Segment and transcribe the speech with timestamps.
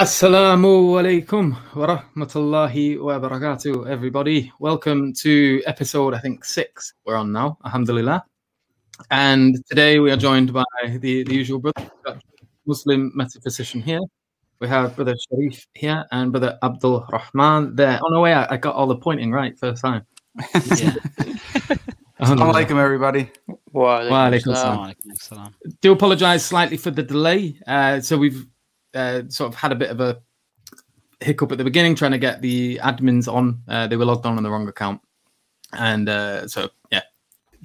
[0.00, 4.50] Assalamu alaikum wa rahmatullahi wa barakatuh, everybody.
[4.58, 6.94] Welcome to episode, I think, six.
[7.04, 8.24] We're on now, alhamdulillah.
[9.10, 12.18] And today we are joined by the, the usual brother,
[12.64, 14.00] Muslim metaphysician here.
[14.58, 18.00] We have brother Sharif here and brother Abdul Rahman there.
[18.02, 20.06] Oh, no way, I, I got all the pointing right first time.
[20.78, 20.94] Yeah.
[22.18, 23.30] Assalamu alaikum, everybody.
[23.70, 24.56] Wa alaikum
[25.18, 25.54] salam.
[25.82, 27.60] Do apologize slightly for the delay.
[27.66, 28.46] Uh, so we've
[28.94, 30.20] uh, sort of had a bit of a
[31.20, 33.62] hiccup at the beginning trying to get the admins on.
[33.68, 35.00] Uh, they were logged on on the wrong account,
[35.72, 37.02] and uh, so yeah,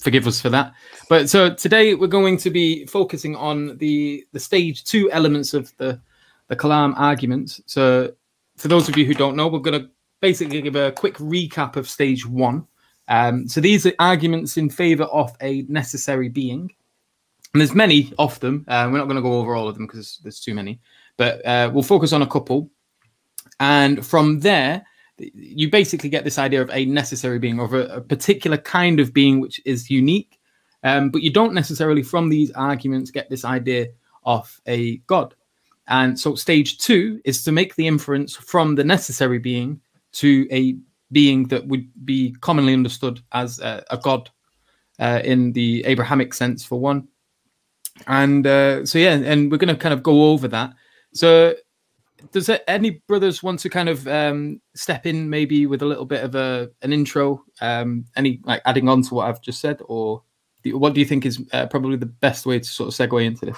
[0.01, 0.73] forgive us for that.
[1.09, 5.75] But so today we're going to be focusing on the the stage two elements of
[5.77, 5.99] the
[6.47, 7.59] the Kalam argument.
[7.65, 8.13] So
[8.57, 9.89] for those of you who don't know, we're going to
[10.21, 12.67] basically give a quick recap of stage one.
[13.07, 16.71] Um, so these are arguments in favor of a necessary being.
[17.53, 18.65] And there's many of them.
[18.67, 20.79] Uh, we're not going to go over all of them because there's too many
[21.17, 22.69] but uh, we'll focus on a couple.
[23.59, 24.85] And from there,
[25.17, 29.13] you basically get this idea of a necessary being, of a, a particular kind of
[29.13, 30.39] being which is unique.
[30.83, 33.87] Um, but you don't necessarily, from these arguments, get this idea
[34.23, 35.33] of a God.
[35.87, 39.79] And so, stage two is to make the inference from the necessary being
[40.13, 40.77] to a
[41.11, 44.29] being that would be commonly understood as a, a God
[44.99, 47.07] uh, in the Abrahamic sense, for one.
[48.07, 50.73] And uh, so, yeah, and we're going to kind of go over that.
[51.15, 51.55] So,
[52.31, 56.23] does any brothers want to kind of um, step in, maybe with a little bit
[56.23, 60.21] of a an intro, um, any like adding on to what I've just said, or
[60.63, 63.25] do, what do you think is uh, probably the best way to sort of segue
[63.25, 63.57] into this?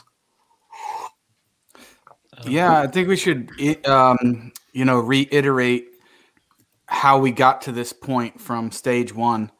[2.45, 3.49] Yeah, I think we should,
[3.87, 5.87] um, you know, reiterate
[6.85, 9.51] how we got to this point from stage one.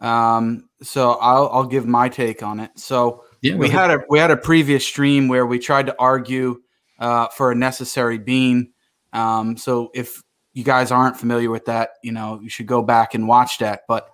[0.00, 2.72] Um, so I'll, I'll give my take on it.
[2.76, 6.60] So yeah, we had a we had a previous stream where we tried to argue
[7.04, 8.72] uh, for a necessary being.
[9.12, 10.22] Um, so if
[10.54, 13.82] you guys aren't familiar with that, you know, you should go back and watch that.
[13.86, 14.08] But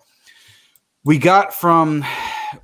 [1.05, 2.05] we got from,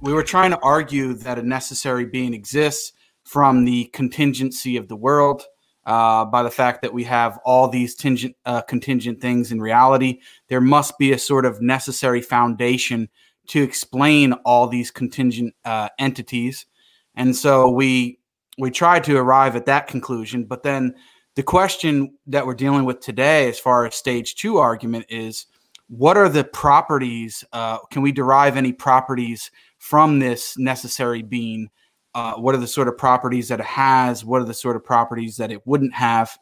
[0.01, 2.93] we were trying to argue that a necessary being exists
[3.23, 5.45] from the contingency of the world.
[5.85, 10.19] Uh, by the fact that we have all these tingent, uh, contingent things in reality,
[10.49, 13.09] there must be a sort of necessary foundation
[13.47, 16.67] to explain all these contingent uh, entities.
[17.15, 18.19] And so we
[18.59, 20.45] we tried to arrive at that conclusion.
[20.45, 20.95] But then
[21.35, 25.47] the question that we're dealing with today, as far as stage two argument, is
[25.89, 27.45] what are the properties?
[27.53, 31.69] Uh, can we derive any properties from this necessary being?
[32.15, 34.25] Uh, what are the sort of properties that it has?
[34.25, 36.37] What are the sort of properties that it wouldn't have?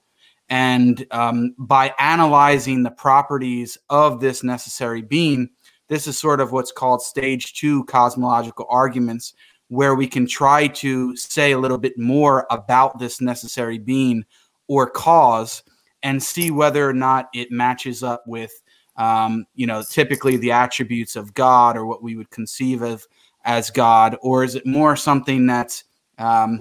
[0.48, 5.50] And um, by analyzing the properties of this necessary being,
[5.88, 9.34] this is sort of what's called stage two cosmological arguments,
[9.74, 14.24] where we can try to say a little bit more about this necessary being
[14.68, 15.62] or cause
[16.02, 18.62] and see whether or not it matches up with
[18.96, 23.04] um, you know typically the attributes of god or what we would conceive of
[23.44, 25.84] as god or is it more something that's
[26.18, 26.60] um,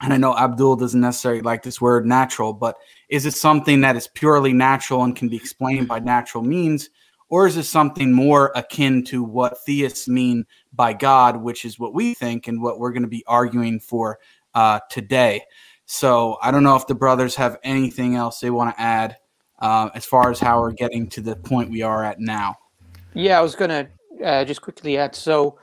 [0.00, 2.76] and i know abdul doesn't necessarily like this word natural but
[3.10, 6.88] is it something that is purely natural and can be explained by natural means
[7.28, 11.94] or is this something more akin to what theists mean by God, which is what
[11.94, 14.18] we think and what we're going to be arguing for
[14.54, 15.42] uh, today?
[15.86, 19.16] So I don't know if the brothers have anything else they want to add
[19.60, 22.56] uh, as far as how we're getting to the point we are at now.
[23.14, 23.88] Yeah, I was going to
[24.24, 25.14] uh, just quickly add.
[25.14, 25.58] So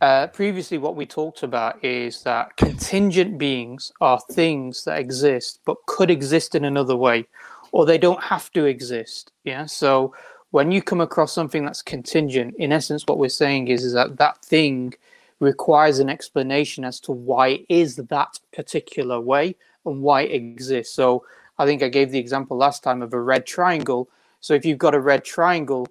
[0.00, 5.76] uh, previously, what we talked about is that contingent beings are things that exist but
[5.86, 7.26] could exist in another way,
[7.72, 9.32] or they don't have to exist.
[9.44, 9.66] Yeah.
[9.66, 10.14] So
[10.50, 14.16] when you come across something that's contingent, in essence, what we're saying is, is that
[14.16, 14.94] that thing
[15.38, 19.56] requires an explanation as to why it is that particular way
[19.86, 20.94] and why it exists.
[20.94, 21.24] So
[21.58, 24.08] I think I gave the example last time of a red triangle.
[24.40, 25.86] So if you've got a red triangle,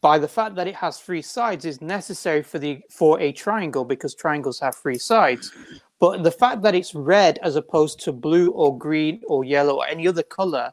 [0.00, 3.84] by the fact that it has three sides is necessary for the for a triangle
[3.84, 5.52] because triangles have three sides.
[5.98, 9.86] But the fact that it's red as opposed to blue or green or yellow or
[9.86, 10.72] any other color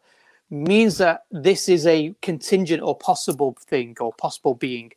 [0.50, 4.92] means that this is a contingent or possible thing or possible being.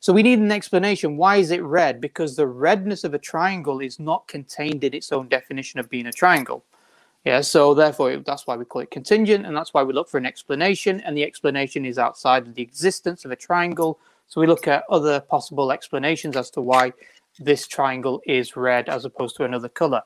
[0.00, 1.16] So we need an explanation.
[1.16, 2.00] Why is it red?
[2.00, 6.06] Because the redness of a triangle is not contained in its own definition of being
[6.06, 6.64] a triangle.
[7.24, 10.18] Yeah, so therefore that's why we call it contingent, and that's why we look for
[10.18, 13.98] an explanation, and the explanation is outside of the existence of a triangle.
[14.28, 16.92] So we look at other possible explanations as to why
[17.38, 20.02] this triangle is red as opposed to another color.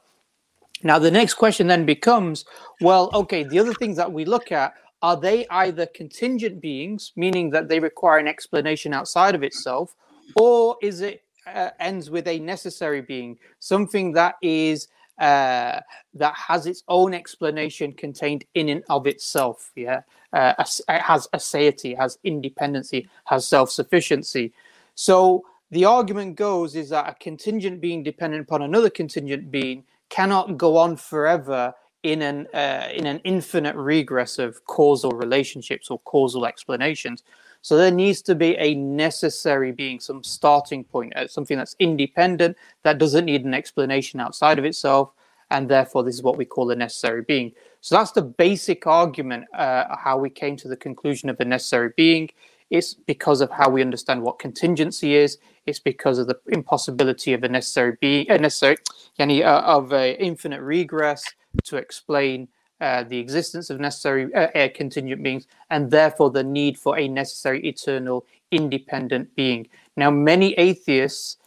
[0.85, 2.45] Now the next question then becomes,
[2.81, 7.51] well, okay, the other things that we look at are they either contingent beings, meaning
[7.51, 9.95] that they require an explanation outside of itself,
[10.35, 15.81] or is it uh, ends with a necessary being, something that is uh,
[16.15, 19.73] that has its own explanation contained in and of itself.
[19.75, 20.03] Yeah,
[20.33, 24.53] uh, it has aseity, has independency, has self-sufficiency.
[24.95, 30.57] So the argument goes is that a contingent being dependent upon another contingent being cannot
[30.57, 36.47] go on forever in an uh, in an infinite regress of causal relationships or causal
[36.47, 37.23] explanations.
[37.61, 42.57] So there needs to be a necessary being, some starting point, uh, something that's independent,
[42.85, 45.11] that doesn't need an explanation outside of itself,
[45.51, 47.53] and therefore this is what we call a necessary being.
[47.81, 51.91] So that's the basic argument uh, how we came to the conclusion of a necessary
[51.97, 52.31] being.
[52.71, 55.39] It's because of how we understand what contingency is.
[55.67, 58.77] It's because of the impossibility of a necessary being, a necessary,
[59.19, 61.25] yani, uh, of a infinite regress
[61.65, 62.49] to explain
[62.81, 67.67] uh, the existence of necessary uh, contingent beings, and therefore the need for a necessary
[67.67, 69.67] eternal independent being.
[69.97, 71.39] Now, many atheists,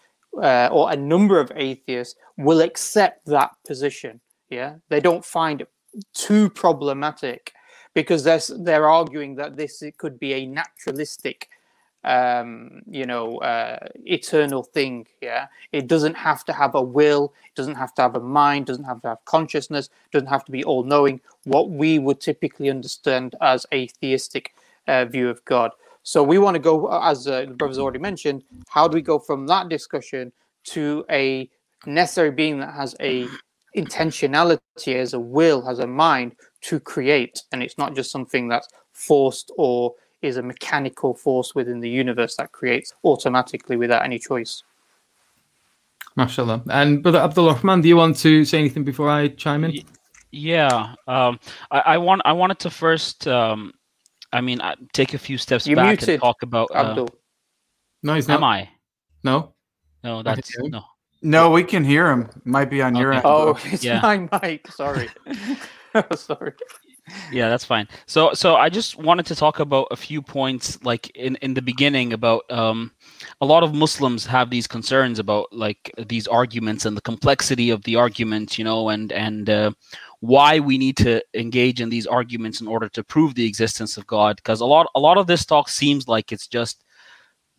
[0.41, 4.19] uh, or a number of atheists, will accept that position.
[4.49, 5.69] Yeah, they don't find it
[6.13, 7.53] too problematic
[7.93, 11.49] because they're they're arguing that this could be a naturalistic
[12.03, 15.07] um, you know, uh, eternal thing.
[15.21, 18.65] Yeah, it doesn't have to have a will, it doesn't have to have a mind,
[18.65, 21.21] doesn't have to have consciousness, doesn't have to be all knowing.
[21.43, 24.53] What we would typically understand as a theistic
[24.87, 25.71] uh, view of God.
[26.03, 29.19] So we want to go, as uh, the brothers already mentioned, how do we go
[29.19, 30.31] from that discussion
[30.63, 31.49] to a
[31.85, 33.27] necessary being that has a
[33.75, 38.67] intentionality, has a will, has a mind to create, and it's not just something that's
[38.91, 44.63] forced or is a mechanical force within the universe that creates automatically without any choice.
[46.17, 46.63] MashaAllah.
[46.69, 49.83] And Brother Abdul Rahman, do you want to say anything before I chime in?
[50.31, 51.39] Yeah, um,
[51.71, 53.73] I, I, want I wanted to first, um,
[54.31, 56.69] I mean, uh, take a few steps you back muted, and talk about.
[56.73, 57.09] Uh, Abdul.
[58.03, 58.37] No, he's not.
[58.37, 58.69] Am I?
[59.23, 59.53] No.
[60.03, 60.83] No, that's no.
[61.21, 62.29] No, we can hear him.
[62.45, 63.21] Might be on your end.
[63.25, 63.99] Oh, it's Yeah.
[64.01, 64.67] my mic.
[64.71, 65.09] Sorry.
[66.15, 66.53] Sorry.
[67.31, 67.87] Yeah that's fine.
[68.05, 71.61] So so i just wanted to talk about a few points like in in the
[71.61, 72.91] beginning about um
[73.39, 77.83] a lot of muslims have these concerns about like these arguments and the complexity of
[77.83, 79.71] the arguments, you know and and uh,
[80.19, 84.05] why we need to engage in these arguments in order to prove the existence of
[84.07, 84.35] god.
[84.37, 86.83] Because a lot a lot of this talk seems like it's just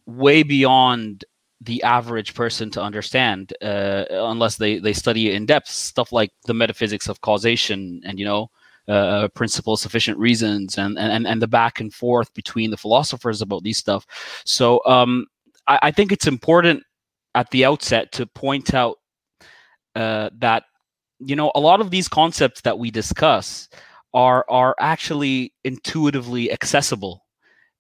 [0.06, 1.24] way beyond
[1.60, 6.30] the average person to understand uh, unless they they study it in depth stuff like
[6.46, 8.50] the metaphysics of causation and you know
[8.88, 13.62] uh, principle sufficient reasons and, and and the back and forth between the philosophers about
[13.62, 14.06] these stuff.
[14.44, 15.26] So um
[15.68, 16.82] i, I think it's important
[17.34, 18.98] at the outset to point out
[19.94, 20.64] uh, that
[21.18, 23.68] you know a lot of these concepts that we discuss
[24.14, 27.24] are are actually intuitively accessible.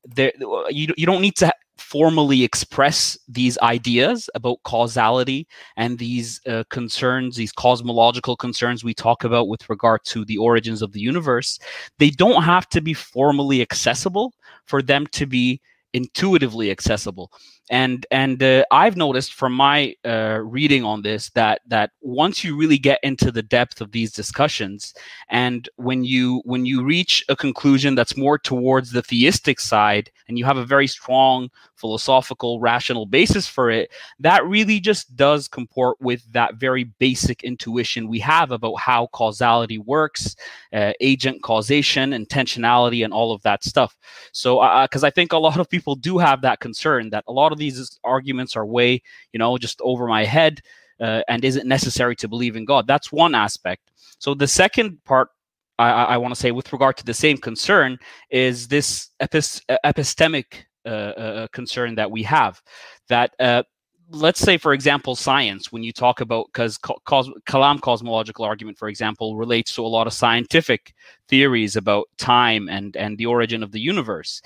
[0.04, 0.32] There
[0.70, 5.46] you, you don't need to formally express these ideas about causality
[5.76, 10.82] and these uh, concerns these cosmological concerns we talk about with regard to the origins
[10.82, 11.58] of the universe
[11.98, 14.32] they don't have to be formally accessible
[14.66, 15.60] for them to be
[15.94, 17.30] intuitively accessible
[17.70, 22.56] and and uh, i've noticed from my uh, reading on this that that once you
[22.56, 24.94] really get into the depth of these discussions
[25.28, 30.38] and when you when you reach a conclusion that's more towards the theistic side and
[30.38, 35.96] you have a very strong philosophical rational basis for it that really just does comport
[36.00, 40.34] with that very basic intuition we have about how causality works
[40.72, 43.96] uh, agent causation intentionality and all of that stuff.
[44.32, 47.51] So because i think a lot of people do have that concern that a lot
[47.52, 50.60] of these arguments are way you know just over my head
[51.00, 52.86] uh, and is it necessary to believe in god.
[52.86, 53.90] That's one aspect.
[54.18, 55.28] So the second part
[55.78, 57.98] i, I want to say with regard to the same concern
[58.30, 62.60] is this epis- epistemic uh, uh, concern that we have
[63.08, 63.62] that uh,
[64.10, 68.88] let's say for example science when you talk about because cos- kalam cosmological argument for
[68.88, 70.92] example relates to a lot of scientific
[71.28, 74.42] theories about time and and the origin of the universe.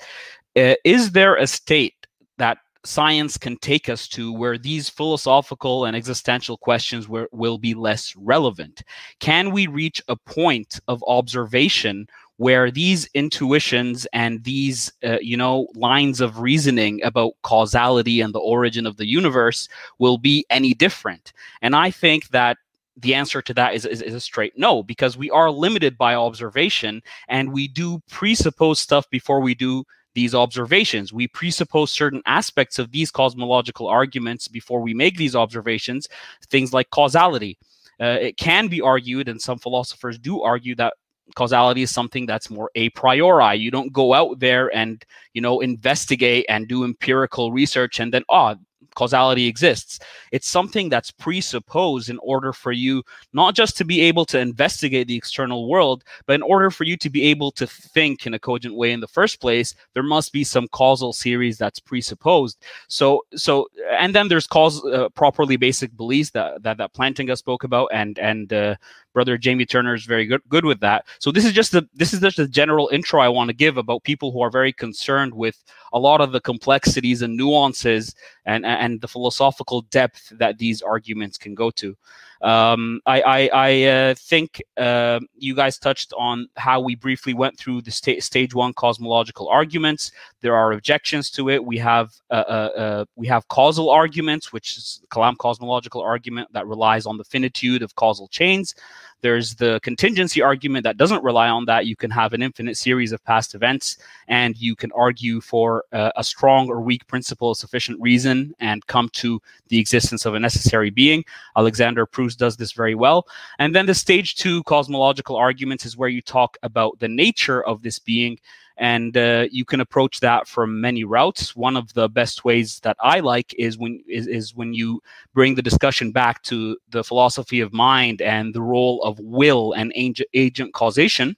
[0.55, 5.95] Uh, is there a state that science can take us to where these philosophical and
[5.95, 8.83] existential questions were, will be less relevant.
[9.19, 15.67] Can we reach a point of observation where these intuitions and these uh, you know
[15.75, 19.67] lines of reasoning about causality and the origin of the universe
[19.99, 21.33] will be any different?
[21.61, 22.57] And i think that
[22.99, 26.15] the answer to that is, is, is, a straight no because we are limited by
[26.15, 29.83] observation and we do presuppose stuff before we do
[30.17, 31.13] these observations.
[31.13, 36.07] We presuppose certain aspects of these cosmological arguments before we make these observations
[36.49, 37.59] things like causality.
[38.01, 40.95] Uh, it can be argued and some philosophers do argue that
[41.35, 43.57] causality is something that's more a priori.
[43.57, 45.05] You don't go out there and
[45.35, 48.55] you know investigate and do empirical research and then oh
[48.97, 49.99] causality exists.
[50.31, 55.07] It's something that's presupposed in order for you not just to be able to investigate
[55.07, 58.39] the external world, but in order for you to be able to think in a
[58.39, 62.57] cogent way in the first place, there must be some causal series that's presupposed.
[62.87, 67.63] So, so, and then there's cause uh, properly basic beliefs that that that Plantinga spoke
[67.63, 68.75] about, and and uh,
[69.17, 71.07] brother Jamie Turner is very good good with that.
[71.17, 73.75] So this is just the this is just a general intro I want to give
[73.77, 75.57] about people who are very concerned with
[75.91, 78.13] a lot of the complexities and nuances
[78.45, 81.97] and and the philosophical depth that these arguments can go to.
[82.41, 87.57] Um, I I, I uh, think uh, you guys touched on how we briefly went
[87.57, 90.11] through the sta- stage one cosmological arguments.
[90.41, 91.63] There are objections to it.
[91.63, 96.53] We have uh, uh, uh we have causal arguments, which is the Kalam cosmological argument
[96.53, 98.75] that relies on the finitude of causal chains.
[99.21, 101.85] There's the contingency argument that doesn't rely on that.
[101.85, 103.97] You can have an infinite series of past events,
[104.27, 108.85] and you can argue for uh, a strong or weak principle of sufficient reason and
[108.87, 111.25] come to the existence of a necessary being.
[111.55, 113.27] Alexander Pruss does this very well.
[113.59, 117.81] And then the stage two cosmological arguments is where you talk about the nature of
[117.81, 118.39] this being
[118.77, 121.55] and uh, you can approach that from many routes.
[121.55, 125.01] One of the best ways that I like is when is, is when you
[125.33, 129.91] bring the discussion back to the philosophy of mind and the role of will and
[129.95, 131.35] agent, agent causation,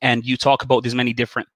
[0.00, 1.48] and you talk about these many different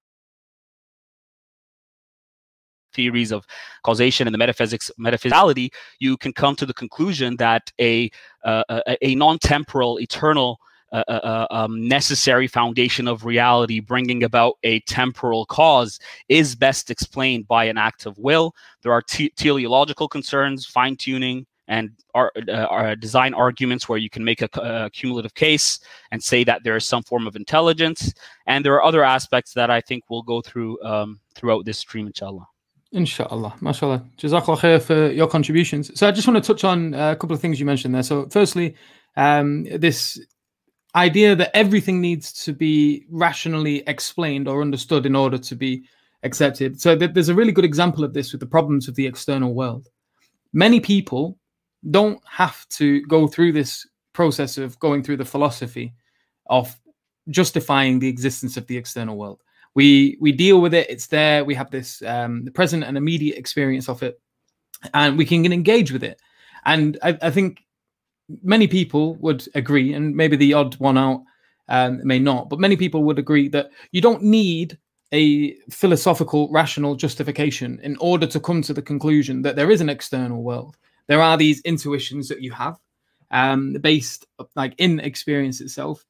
[2.93, 3.45] theories of
[3.83, 8.09] causation and the metaphysics metaphysicality, you can come to the conclusion that a
[8.43, 10.59] uh, a, a non-temporal, eternal
[10.91, 17.65] a, um, necessary foundation of reality bringing about a temporal cause is best explained by
[17.65, 18.55] an act of will.
[18.83, 24.23] There are te- teleological concerns, fine tuning, and our, uh, design arguments where you can
[24.23, 25.79] make a, a, cumulative case
[26.11, 28.13] and say that there is some form of intelligence.
[28.45, 32.07] And there are other aspects that I think we'll go through um, throughout this stream,
[32.07, 32.47] inshallah.
[32.93, 34.05] Inshallah, mashallah.
[34.17, 35.91] Jazakallah khair for your contributions.
[35.99, 38.03] So I just want to touch on a couple of things you mentioned there.
[38.03, 38.75] So firstly,
[39.17, 40.19] um, this
[40.97, 45.83] idea that everything needs to be rationally explained or understood in order to be
[46.23, 46.81] accepted.
[46.81, 49.53] So th- there's a really good example of this with the problems of the external
[49.53, 49.89] world.
[50.53, 51.37] Many people
[51.91, 55.93] don't have to go through this process of going through the philosophy
[56.47, 56.75] of
[57.29, 59.43] justifying the existence of the external world.
[59.75, 61.45] We we deal with it; it's there.
[61.45, 64.19] We have this um, the present and immediate experience of it,
[64.95, 66.19] and we can engage with it.
[66.65, 67.66] And I, I think
[68.43, 71.23] many people would agree, and maybe the odd one out
[71.69, 74.77] um, may not, but many people would agree that you don't need
[75.13, 79.89] a philosophical, rational justification in order to come to the conclusion that there is an
[79.89, 80.77] external world.
[81.07, 82.77] There are these intuitions that you have
[83.31, 86.05] um, based like in experience itself.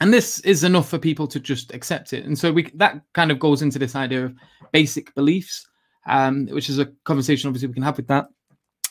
[0.00, 2.24] And this is enough for people to just accept it.
[2.24, 4.34] And so we that kind of goes into this idea of
[4.70, 5.66] basic beliefs,
[6.06, 8.28] um, which is a conversation obviously we can have with that.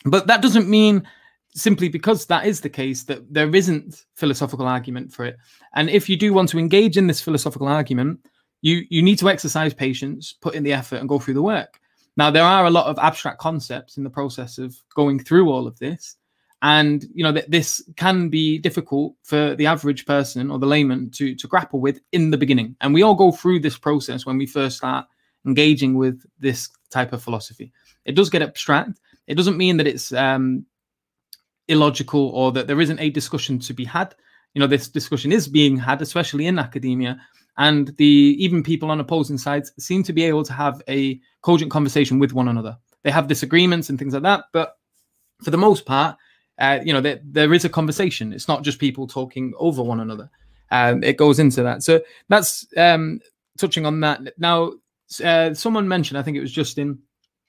[0.05, 1.07] But that doesn't mean
[1.57, 5.37] simply because that is the case that there isn't philosophical argument for it.
[5.73, 8.19] And if you do want to engage in this philosophical argument
[8.61, 11.79] you you need to exercise patience put in the effort and go through the work.
[12.15, 15.67] Now there are a lot of abstract concepts in the process of going through all
[15.67, 16.15] of this.
[16.63, 21.11] And you know that this can be difficult for the average person or the layman
[21.11, 22.75] to to grapple with in the beginning.
[22.81, 25.05] And we all go through this process when we first start
[25.45, 27.71] engaging with this type of philosophy.
[28.05, 28.99] It does get abstract.
[29.27, 30.65] It doesn't mean that it's um,
[31.67, 34.15] illogical or that there isn't a discussion to be had.
[34.53, 37.19] You know, this discussion is being had, especially in academia,
[37.57, 41.71] and the even people on opposing sides seem to be able to have a cogent
[41.71, 42.77] conversation with one another.
[43.03, 44.77] They have disagreements and things like that, but
[45.43, 46.17] for the most part,
[46.59, 48.33] uh, you know, there, there is a conversation.
[48.33, 50.29] It's not just people talking over one another.
[50.71, 51.83] Um, it goes into that.
[51.83, 53.19] So that's um,
[53.57, 54.33] touching on that.
[54.37, 54.73] Now,
[55.23, 56.99] uh, someone mentioned, I think it was Justin,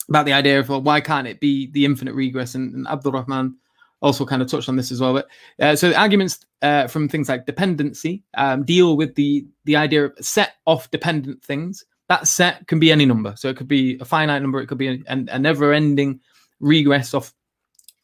[0.09, 2.55] about the idea of well, why can't it be the infinite regress?
[2.55, 3.57] And, and Abdul Rahman
[4.01, 5.15] also kind of touched on this as well.
[5.15, 5.29] But
[5.61, 10.13] uh, so arguments uh, from things like dependency um, deal with the the idea of
[10.21, 11.85] set of dependent things.
[12.09, 14.79] That set can be any number, so it could be a finite number, it could
[14.79, 16.21] be a, a never-ending
[16.59, 17.33] regress of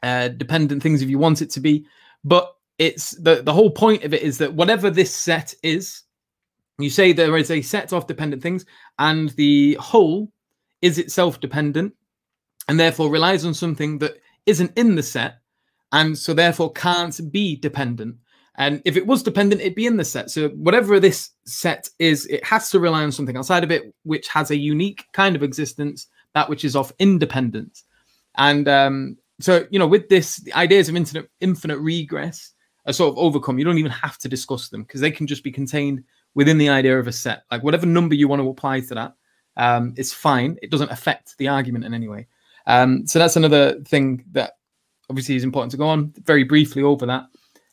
[0.02, 1.86] uh, dependent things if you want it to be.
[2.22, 6.02] But it's the the whole point of it is that whatever this set is,
[6.78, 8.66] you say there is a set of dependent things,
[8.98, 10.30] and the whole
[10.82, 11.94] is itself dependent,
[12.68, 15.38] and therefore relies on something that isn't in the set
[15.94, 18.16] and so therefore can't be dependent.
[18.56, 20.28] And if it was dependent, it'd be in the set.
[20.28, 24.26] So whatever this set is, it has to rely on something outside of it, which
[24.28, 27.84] has a unique kind of existence, that which is of independence.
[28.36, 32.52] And um, so, you know, with this, the ideas of infinite, infinite regress
[32.86, 33.60] are sort of overcome.
[33.60, 36.02] You don't even have to discuss them because they can just be contained
[36.34, 37.44] within the idea of a set.
[37.52, 39.14] Like whatever number you want to apply to that,
[39.56, 40.58] um, it's fine.
[40.60, 42.26] It doesn't affect the argument in any way.
[42.66, 44.54] Um, so that's another thing that
[45.10, 47.24] obviously is important to go on very briefly over that.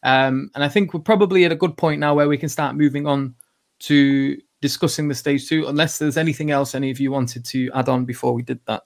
[0.04, 2.76] Um, and I think we're probably at a good point now where we can start
[2.76, 3.36] moving on
[3.80, 7.90] to discussing the stage two, unless there's anything else any of you wanted to add
[7.90, 8.84] on before we did that.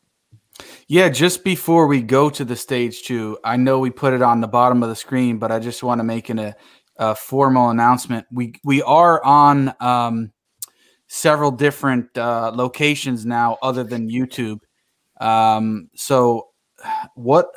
[0.87, 4.39] Yeah, just before we go to the stage two, I know we put it on
[4.39, 6.55] the bottom of the screen, but I just want to make an, a,
[6.97, 8.25] a formal announcement.
[8.31, 10.31] We we are on um,
[11.07, 14.59] several different uh, locations now, other than YouTube.
[15.19, 16.49] Um, so,
[17.15, 17.47] what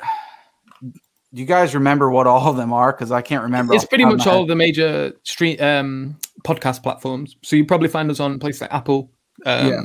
[1.33, 2.09] do you guys remember?
[2.09, 2.91] What all of them are?
[2.91, 3.73] Because I can't remember.
[3.73, 7.37] It's pretty much all the major street um, podcast platforms.
[7.43, 9.11] So you probably find us on places like Apple,
[9.45, 9.81] um, yeah.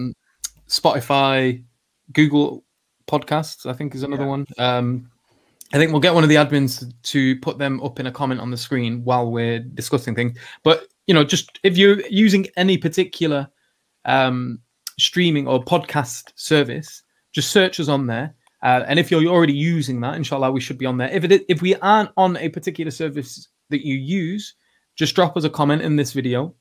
[0.69, 1.63] Spotify,
[2.13, 2.65] Google
[3.07, 3.67] Podcasts.
[3.67, 4.29] I think is another yeah.
[4.29, 4.47] one.
[4.57, 5.11] Um,
[5.75, 8.41] I think we'll get one of the admins to put them up in a comment
[8.41, 10.39] on the screen while we're discussing things.
[10.63, 13.49] But you know, just if you're using any particular
[14.07, 14.61] um,
[14.99, 18.35] streaming or podcast service, just search us on there.
[18.65, 21.11] Uh, and if you're already using that, inshallah, we should be on there.
[21.11, 24.55] If it if we aren't on a particular service that you use,
[24.97, 26.55] just drop us a comment in this video.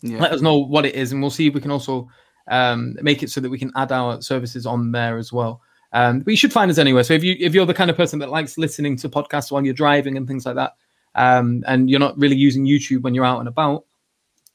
[0.00, 0.20] Yeah.
[0.20, 2.08] Let us know what it is, and we'll see if we can also
[2.50, 5.60] um, make it so that we can add our services on there as well.
[5.92, 7.04] Um, but you should find us anywhere.
[7.04, 9.62] So if you if you're the kind of person that likes listening to podcasts while
[9.62, 10.76] you're driving and things like that,
[11.14, 13.84] um, and you're not really using YouTube when you're out and about,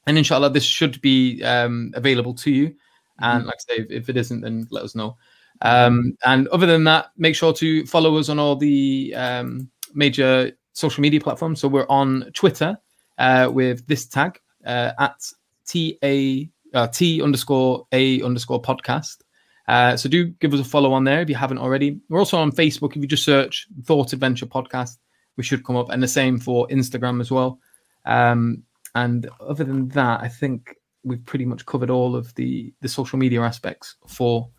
[0.08, 2.74] and inshallah this should be um, available to you.
[3.20, 3.46] And mm-hmm.
[3.46, 5.16] like I say, if, if, it isn't, then let us know.
[5.62, 10.52] Um, and other than that, make sure to follow us on all the um, major
[10.72, 11.60] social media platforms.
[11.60, 12.76] So we're on Twitter
[13.16, 15.16] uh, with this tag uh, at
[15.66, 19.16] T A uh, T underscore A underscore podcast.
[19.66, 21.98] Uh, so do give us a follow on there if you haven't already.
[22.10, 22.90] We're also on Facebook.
[22.90, 24.98] If you just search Thought Adventure Podcast,
[25.36, 27.58] we should come up, and the same for Instagram as well.
[28.04, 28.62] Um,
[28.94, 33.18] and other than that, I think we've pretty much covered all of the the social
[33.18, 34.50] media aspects for.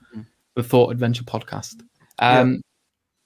[0.57, 1.81] The Thought Adventure Podcast.
[2.19, 2.59] Um, yeah.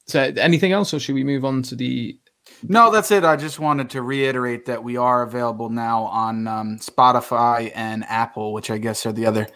[0.07, 2.19] So, anything else, or should we move on to the
[2.63, 3.23] no, that's it.
[3.23, 8.51] I just wanted to reiterate that we are available now on um, Spotify and Apple,
[8.51, 9.47] which I guess are the other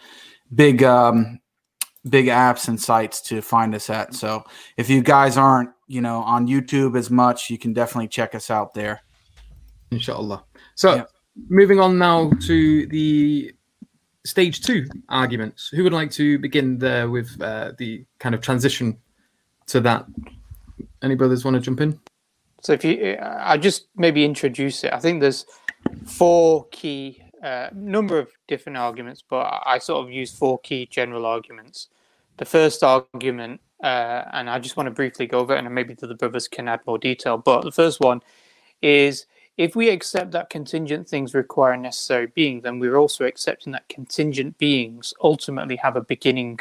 [0.53, 1.39] big um,
[2.07, 4.13] big apps and sites to find us at.
[4.13, 4.43] So
[4.77, 8.49] if you guys aren't, you know, on YouTube as much, you can definitely check us
[8.49, 9.01] out there.
[9.91, 10.45] Inshallah.
[10.75, 11.03] So yeah.
[11.49, 13.53] moving on now to the
[14.25, 15.69] stage two arguments.
[15.69, 18.97] Who would like to begin there with uh, the kind of transition
[19.67, 20.05] to that?
[21.01, 21.99] Any brothers want to jump in?
[22.61, 24.91] So if you, I just maybe introduce it.
[24.91, 25.45] I think there's
[26.05, 31.25] four key, uh, number of different arguments, but I sort of use four key general
[31.27, 31.89] arguments.
[32.37, 35.93] The first argument, uh, and I just want to briefly go over it, and maybe
[35.93, 37.37] the brothers can add more detail.
[37.37, 38.21] But the first one
[38.81, 43.71] is if we accept that contingent things require a necessary being, then we're also accepting
[43.73, 46.59] that contingent beings ultimately have a beginning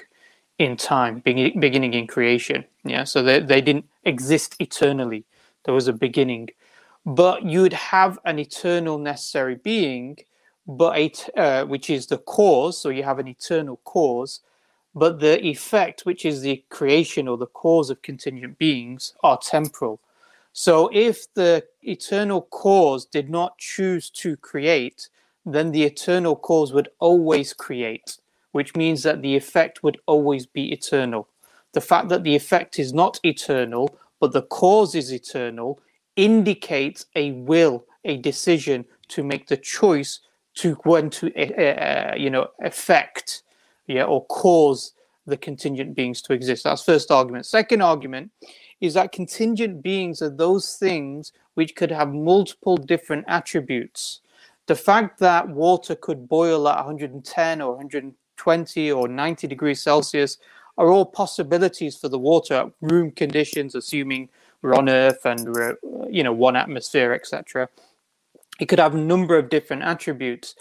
[0.58, 2.64] in time, beginning in creation.
[2.84, 5.24] Yeah, so they, they didn't exist eternally
[5.64, 6.50] there was a beginning.
[7.04, 10.18] But you'd have an eternal necessary being,
[10.66, 12.80] but a t- uh, which is the cause.
[12.80, 14.40] So you have an eternal cause,
[14.94, 20.00] but the effect, which is the creation or the cause of contingent beings, are temporal.
[20.54, 25.10] So if the eternal cause did not choose to create,
[25.44, 28.16] then the eternal cause would always create,
[28.52, 31.28] which means that the effect would always be eternal.
[31.72, 35.80] The fact that the effect is not eternal but the cause is eternal,
[36.16, 40.20] indicates a will, a decision to make the choice
[40.54, 43.42] to when to uh, you know affect
[43.86, 44.94] yeah or cause
[45.26, 48.30] the contingent beings to exist that's first argument second argument
[48.84, 54.20] is that contingent beings are those things which could have multiple different attributes
[54.66, 60.38] the fact that water could boil at 110 or 120 or 90 degrees celsius
[60.78, 64.28] are all possibilities for the water at room conditions, assuming
[64.62, 65.76] we're on Earth and we're,
[66.08, 67.68] you know, one atmosphere, etc.
[68.58, 70.56] It could have a number of different attributes.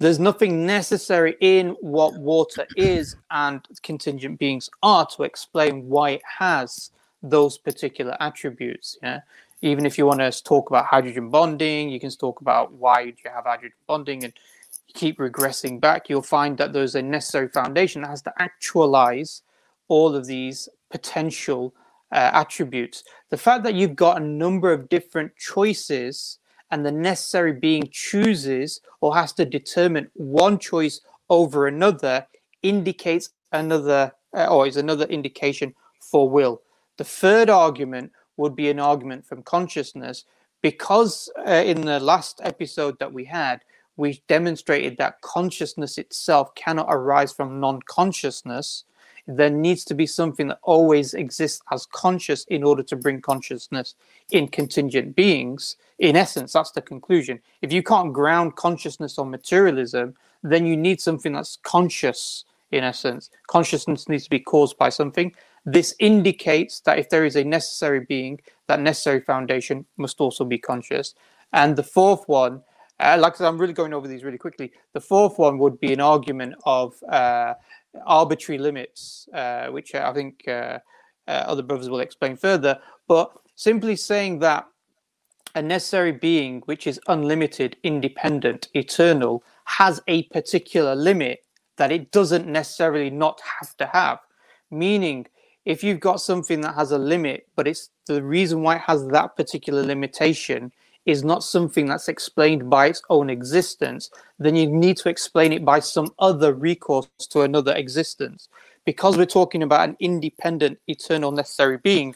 [0.00, 6.22] There's nothing necessary in what water is and contingent beings are to explain why it
[6.38, 6.90] has
[7.24, 8.98] those particular attributes.
[9.02, 9.20] Yeah.
[9.62, 13.16] Even if you want to talk about hydrogen bonding, you can talk about why do
[13.24, 14.32] you have hydrogen bonding and
[14.94, 19.42] keep regressing back, you'll find that there's a necessary foundation that has to actualize
[19.88, 21.74] all of these potential
[22.12, 23.02] uh, attributes.
[23.30, 26.38] The fact that you've got a number of different choices
[26.70, 32.26] and the necessary being chooses or has to determine one choice over another
[32.62, 36.62] indicates another uh, or is another indication for will.
[36.96, 40.24] The third argument would be an argument from consciousness
[40.62, 43.60] because uh, in the last episode that we had,
[43.96, 48.84] we demonstrated that consciousness itself cannot arise from non consciousness
[49.26, 53.94] there needs to be something that always exists as conscious in order to bring consciousness
[54.30, 55.76] in contingent beings.
[55.98, 57.40] In essence, that's the conclusion.
[57.62, 63.30] If you can't ground consciousness on materialism, then you need something that's conscious in essence.
[63.46, 65.34] Consciousness needs to be caused by something.
[65.66, 70.58] This indicates that if there is a necessary being, that necessary foundation must also be
[70.58, 71.14] conscious.
[71.52, 72.62] And the fourth one,
[73.00, 74.72] uh, like I'm really going over these really quickly.
[74.92, 77.54] The fourth one would be an argument of uh,
[78.06, 80.78] arbitrary limits, uh, which I think uh,
[81.26, 82.78] uh, other brothers will explain further.
[83.08, 84.66] But simply saying that
[85.54, 91.44] a necessary being which is unlimited, independent, eternal, has a particular limit
[91.76, 94.18] that it doesn't necessarily not have to have.
[94.70, 95.26] Meaning,
[95.64, 99.06] if you've got something that has a limit, but it's the reason why it has
[99.08, 100.72] that particular limitation
[101.06, 105.64] is not something that's explained by its own existence, then you need to explain it
[105.64, 108.48] by some other recourse to another existence.
[108.84, 112.14] Because we're talking about an independent, eternal, necessary being,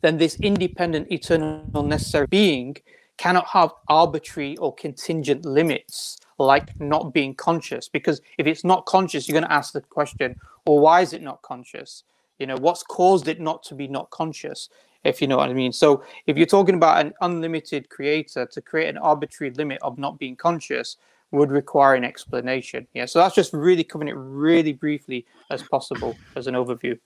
[0.00, 2.76] then this independent, eternal, necessary being
[3.16, 7.88] cannot have arbitrary or contingent limits like not being conscious.
[7.88, 11.22] Because if it's not conscious, you're going to ask the question, well, why is it
[11.22, 12.04] not conscious?
[12.38, 14.68] You know, what's caused it not to be not conscious?
[15.04, 15.72] if you know what I mean.
[15.72, 20.18] So if you're talking about an unlimited creator to create an arbitrary limit of not
[20.18, 20.96] being conscious
[21.30, 22.86] would require an explanation.
[22.94, 23.06] Yeah.
[23.06, 26.98] So that's just really covering it really briefly as possible as an overview.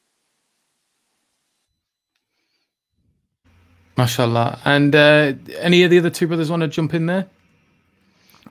[3.97, 4.61] Mashallah.
[4.64, 7.29] And uh, any of the other two brothers want to jump in there?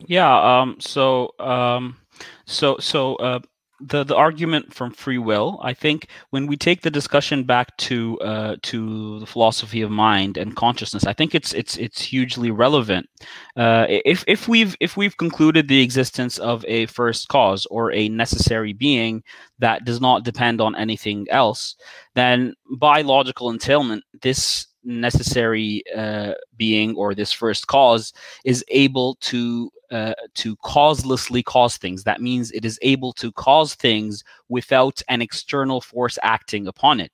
[0.06, 0.62] Yeah.
[0.62, 0.78] Um.
[0.80, 1.34] So.
[1.40, 1.98] Um.
[2.46, 2.78] So.
[2.80, 3.16] So.
[3.16, 3.40] Uh
[3.82, 8.20] the the argument from free will i think when we take the discussion back to
[8.20, 13.08] uh, to the philosophy of mind and consciousness i think it's it's it's hugely relevant.
[13.56, 18.10] Uh, if if we've if we've concluded the existence of a first cause or a
[18.10, 19.24] necessary being
[19.60, 21.76] that does not depend on anything else
[22.16, 28.14] then by logical entailment this necessary uh, being or this first cause
[28.46, 32.04] is able to uh, to causelessly cause things.
[32.04, 37.12] That means it is able to cause things without an external force acting upon it.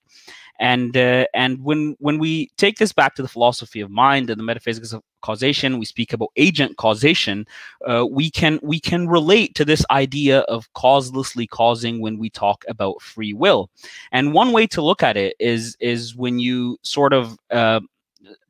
[0.59, 4.39] And uh, and when when we take this back to the philosophy of mind and
[4.39, 7.45] the metaphysics of causation, we speak about agent causation.
[7.85, 12.65] Uh, we can we can relate to this idea of causelessly causing when we talk
[12.67, 13.69] about free will.
[14.11, 17.81] And one way to look at it is is when you sort of uh,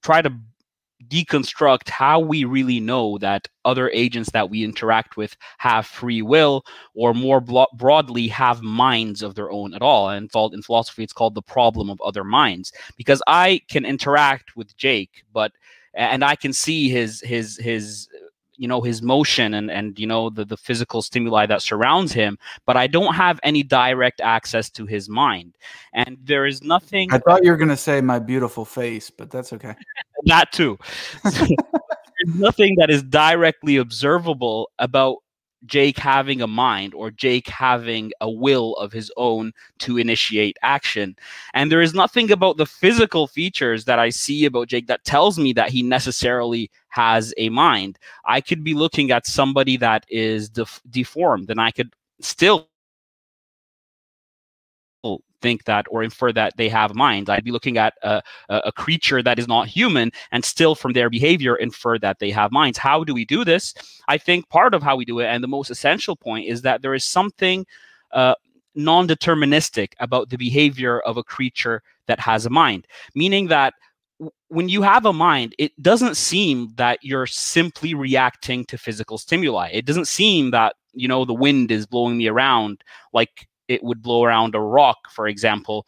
[0.02, 0.34] try to
[1.08, 6.64] deconstruct how we really know that other agents that we interact with have free will
[6.94, 10.10] or more broadly have minds of their own at all.
[10.10, 12.72] And in philosophy it's called the problem of other minds.
[12.96, 15.52] Because i can interact with jake but
[15.94, 18.08] and i can see his his his
[18.58, 22.38] you know his motion and and you know the the physical stimuli that surrounds him
[22.66, 25.56] but i don't have any direct access to his mind.
[25.94, 29.32] And there is nothing i thought you were going to say my beautiful face but
[29.32, 29.76] that's okay.
[30.26, 30.78] That too.
[31.24, 35.18] There's nothing that is directly observable about
[35.68, 41.16] Jake having a mind or Jake having a will of his own to initiate action.
[41.54, 45.38] And there is nothing about the physical features that I see about Jake that tells
[45.38, 48.00] me that he necessarily has a mind.
[48.26, 52.68] I could be looking at somebody that is def- deformed and I could still
[55.42, 57.30] think that or infer that they have minds.
[57.30, 61.10] I'd be looking at a, a creature that is not human and still from their
[61.10, 62.78] behavior infer that they have minds.
[62.78, 63.74] How do we do this?
[64.08, 66.82] I think part of how we do it, and the most essential point, is that
[66.82, 67.66] there is something
[68.12, 68.36] uh,
[68.76, 73.74] non deterministic about the behavior of a creature that has a mind, meaning that
[74.48, 79.70] when you have a mind, it doesn't seem that you're simply reacting to physical stimuli.
[79.72, 84.02] It doesn't seem that, you know, the wind is blowing me around like it would
[84.02, 85.86] blow around a rock, for example,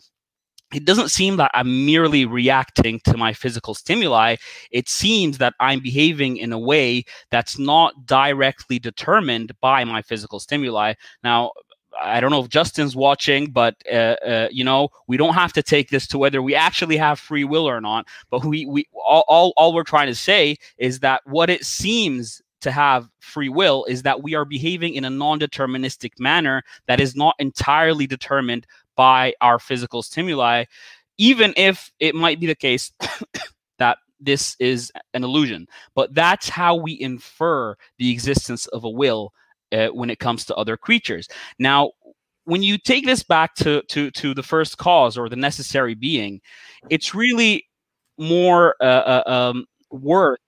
[0.73, 4.35] it doesn't seem that I'm merely reacting to my physical stimuli.
[4.71, 10.39] It seems that I'm behaving in a way that's not directly determined by my physical
[10.39, 10.93] stimuli.
[11.23, 11.53] Now,
[11.99, 15.63] I don't know if Justin's watching, but uh, uh, you know, we don't have to
[15.63, 18.05] take this to whether we actually have free will or not.
[18.29, 22.43] But we we all, all, all we're trying to say is that what it seems
[22.61, 27.15] to have free will is that we are behaving in a non-deterministic manner that is
[27.15, 30.65] not entirely determined by our physical stimuli
[31.19, 32.91] even if it might be the case
[33.77, 35.67] that this is an illusion.
[35.93, 39.31] But that's how we infer the existence of a will
[39.71, 41.27] uh, when it comes to other creatures.
[41.59, 41.91] Now
[42.45, 46.41] when you take this back to to to the first cause or the necessary being
[46.89, 47.65] it's really
[48.17, 50.39] more uh, uh, um, worth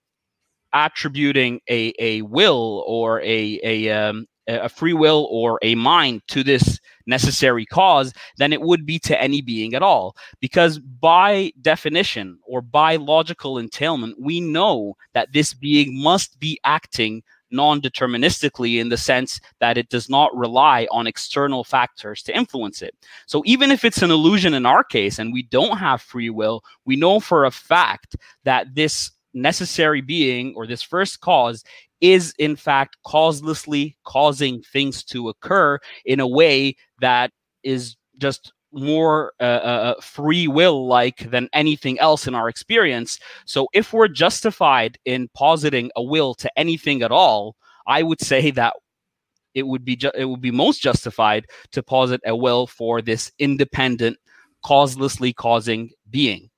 [0.72, 6.42] attributing a, a will or a, a um, a free will or a mind to
[6.42, 10.16] this necessary cause than it would be to any being at all.
[10.40, 17.22] Because by definition or by logical entailment, we know that this being must be acting
[17.52, 22.82] non deterministically in the sense that it does not rely on external factors to influence
[22.82, 22.94] it.
[23.26, 26.64] So even if it's an illusion in our case and we don't have free will,
[26.84, 31.64] we know for a fact that this necessary being or this first cause
[32.00, 37.30] is in fact causelessly causing things to occur in a way that
[37.62, 43.18] is just more uh, uh, uh free will like than anything else in our experience.
[43.44, 47.54] So, if we're justified in positing a will to anything at all,
[47.86, 48.74] I would say that
[49.54, 53.30] it would be ju- it would be most justified to posit a will for this
[53.38, 54.18] independent,
[54.64, 56.48] causelessly causing being.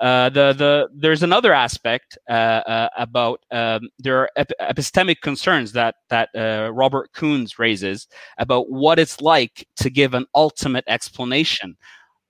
[0.00, 5.72] Uh, the the there's another aspect uh, uh, about um, there are ep- epistemic concerns
[5.72, 11.76] that that uh, Robert Koons raises about what it's like to give an ultimate explanation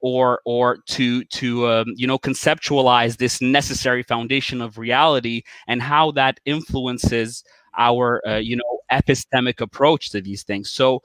[0.01, 6.11] or or to to um, you know conceptualize this necessary foundation of reality and how
[6.13, 7.45] that influences
[7.79, 10.71] our uh, you know epistemic approach to these things.
[10.71, 11.01] So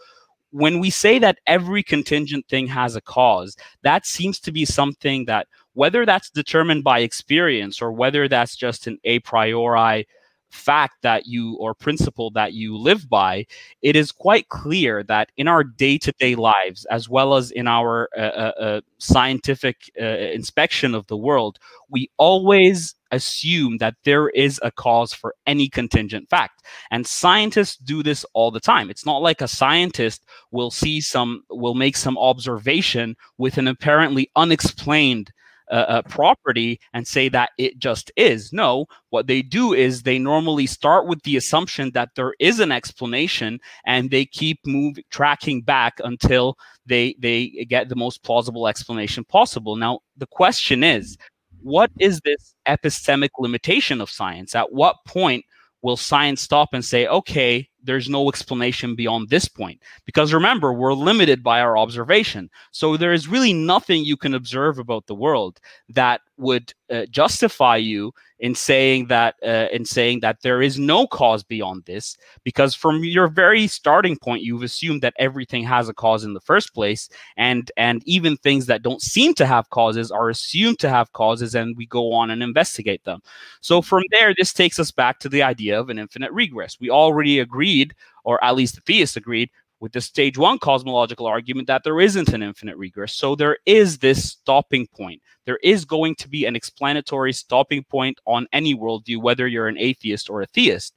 [0.52, 5.26] when we say that every contingent thing has a cause that seems to be something
[5.26, 5.48] that
[5.80, 10.06] whether that's determined by experience or whether that's just an a priori
[10.50, 13.46] fact that you or principle that you live by,
[13.82, 17.66] it is quite clear that in our day to day lives, as well as in
[17.66, 24.28] our uh, uh, uh, scientific uh, inspection of the world, we always assume that there
[24.30, 26.62] is a cause for any contingent fact.
[26.92, 28.90] And scientists do this all the time.
[28.90, 34.30] It's not like a scientist will see some, will make some observation with an apparently
[34.36, 35.32] unexplained
[35.70, 38.52] a, property and say that it just is.
[38.52, 42.72] No, what they do is they normally start with the assumption that there is an
[42.72, 49.24] explanation and they keep moving tracking back until they they get the most plausible explanation
[49.24, 49.76] possible.
[49.76, 51.18] Now, the question is,
[51.62, 54.56] what is this epistemic limitation of science?
[54.56, 55.46] At what point
[55.82, 59.82] will science stop and say, okay, there's no explanation beyond this point?
[60.06, 62.50] Because remember, we're limited by our observation.
[62.72, 67.76] So there is really nothing you can observe about the world that would uh, justify
[67.76, 72.74] you in saying that uh, in saying that there is no cause beyond this because
[72.74, 76.74] from your very starting point you've assumed that everything has a cause in the first
[76.74, 81.12] place and and even things that don't seem to have causes are assumed to have
[81.14, 83.22] causes and we go on and investigate them
[83.60, 86.90] so from there this takes us back to the idea of an infinite regress we
[86.90, 91.84] already agreed or at least the theists agreed with the stage one cosmological argument that
[91.86, 93.16] there isn't an infinite regress.
[93.16, 95.22] So there is this stopping point.
[95.46, 99.78] There is going to be an explanatory stopping point on any worldview, whether you're an
[99.78, 100.94] atheist or a theist.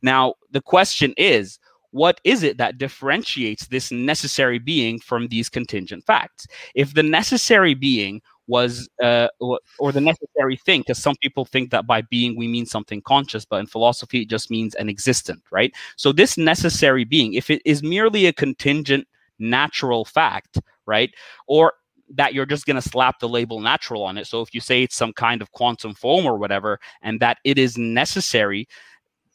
[0.00, 1.58] Now, the question is,
[1.90, 6.46] what is it that differentiates this necessary being from these contingent facts?
[6.76, 9.28] If the necessary being was uh,
[9.78, 13.44] or the necessary thing because some people think that by being we mean something conscious
[13.44, 15.72] but in philosophy it just means an existent right?
[15.96, 19.06] So this necessary being if it is merely a contingent
[19.38, 21.14] natural fact right
[21.46, 21.74] or
[22.12, 24.26] that you're just going to slap the label natural on it.
[24.26, 27.56] So if you say it's some kind of quantum foam or whatever and that it
[27.56, 28.66] is necessary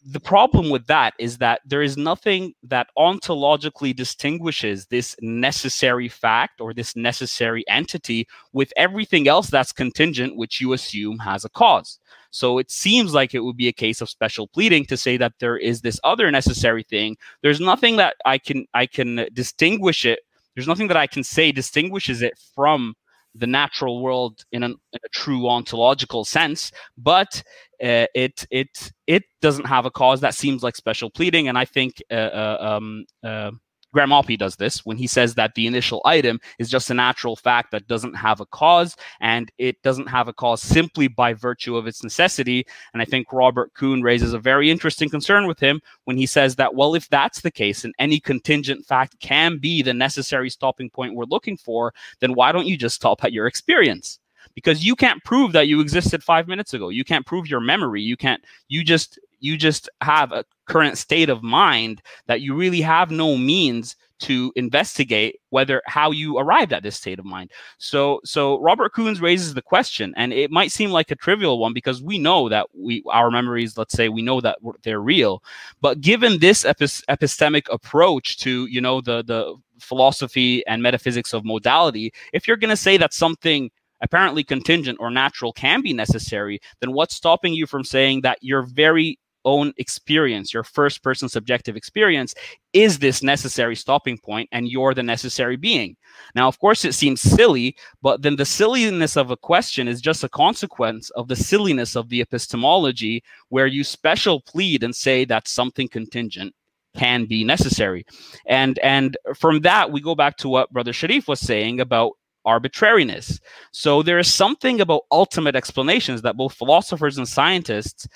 [0.07, 6.61] the problem with that is that there is nothing that ontologically distinguishes this necessary fact
[6.61, 11.99] or this necessary entity with everything else that's contingent, which you assume has a cause.
[12.29, 15.33] So it seems like it would be a case of special pleading to say that
[15.39, 17.17] there is this other necessary thing.
[17.41, 20.19] There's nothing that I can I can distinguish it.
[20.53, 22.93] There's nothing that I can say distinguishes it from
[23.35, 27.43] the natural world in, an, in a true ontological sense, but
[27.83, 31.65] uh, it it it doesn't have a cause that seems like special pleading, and I
[31.65, 33.51] think uh, uh, um, uh,
[33.95, 37.37] Graham Oppy does this when he says that the initial item is just a natural
[37.37, 41.77] fact that doesn't have a cause, and it doesn't have a cause simply by virtue
[41.77, 42.67] of its necessity.
[42.91, 46.57] And I think Robert Koons raises a very interesting concern with him when he says
[46.57, 50.89] that, well, if that's the case and any contingent fact can be the necessary stopping
[50.89, 54.19] point we're looking for, then why don't you just stop at your experience?
[54.53, 56.89] because you can't prove that you existed five minutes ago.
[56.89, 58.01] You can't prove your memory.
[58.01, 62.81] You can't, you just you just have a current state of mind that you really
[62.81, 67.51] have no means to investigate whether how you arrived at this state of mind.
[67.77, 71.73] So so Robert Koons raises the question and it might seem like a trivial one
[71.73, 75.43] because we know that we our memories let's say we know that they're real
[75.81, 82.13] but given this epistemic approach to you know the the philosophy and metaphysics of modality
[82.31, 83.69] if you're going to say that something
[84.01, 88.61] apparently contingent or natural can be necessary then what's stopping you from saying that your
[88.61, 92.35] very own experience, your first person subjective experience,
[92.73, 95.95] is this necessary stopping point, and you're the necessary being.
[96.35, 100.23] Now, of course, it seems silly, but then the silliness of a question is just
[100.23, 105.47] a consequence of the silliness of the epistemology, where you special plead and say that
[105.47, 106.53] something contingent
[106.95, 108.05] can be necessary.
[108.47, 112.13] And and from that we go back to what brother Sharif was saying about
[112.45, 113.39] arbitrariness.
[113.71, 118.07] So there is something about ultimate explanations that both philosophers and scientists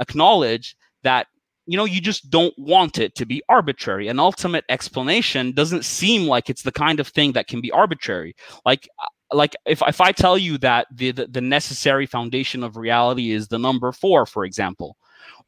[0.00, 1.26] acknowledge that
[1.66, 4.08] you know you just don't want it to be arbitrary.
[4.08, 8.34] An ultimate explanation doesn't seem like it's the kind of thing that can be arbitrary.
[8.64, 12.76] Like uh, like if, if i tell you that the, the, the necessary foundation of
[12.76, 14.96] reality is the number four for example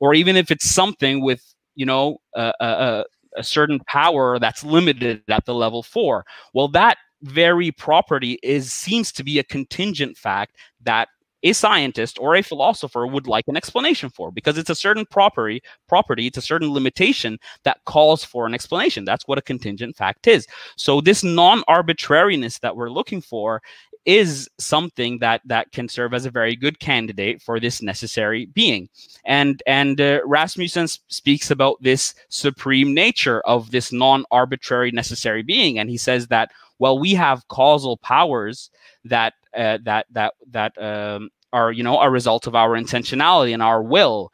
[0.01, 3.05] or even if it's something with you know a, a,
[3.37, 9.11] a certain power that's limited at the level four well that very property is seems
[9.13, 11.09] to be a contingent fact that
[11.49, 15.63] a scientist or a philosopher would like an explanation for because it's a certain property
[15.89, 19.05] property it's a certain limitation that calls for an explanation.
[19.05, 20.47] That's what a contingent fact is.
[20.77, 23.63] So this non-arbitrariness that we're looking for
[24.05, 28.89] is something that that can serve as a very good candidate for this necessary being.
[29.25, 35.91] And and uh, rasmussen speaks about this supreme nature of this non-arbitrary necessary being and
[35.91, 38.71] he says that well we have causal powers
[39.05, 43.63] that uh, that that that um, are you know a result of our intentionality and
[43.63, 44.31] our will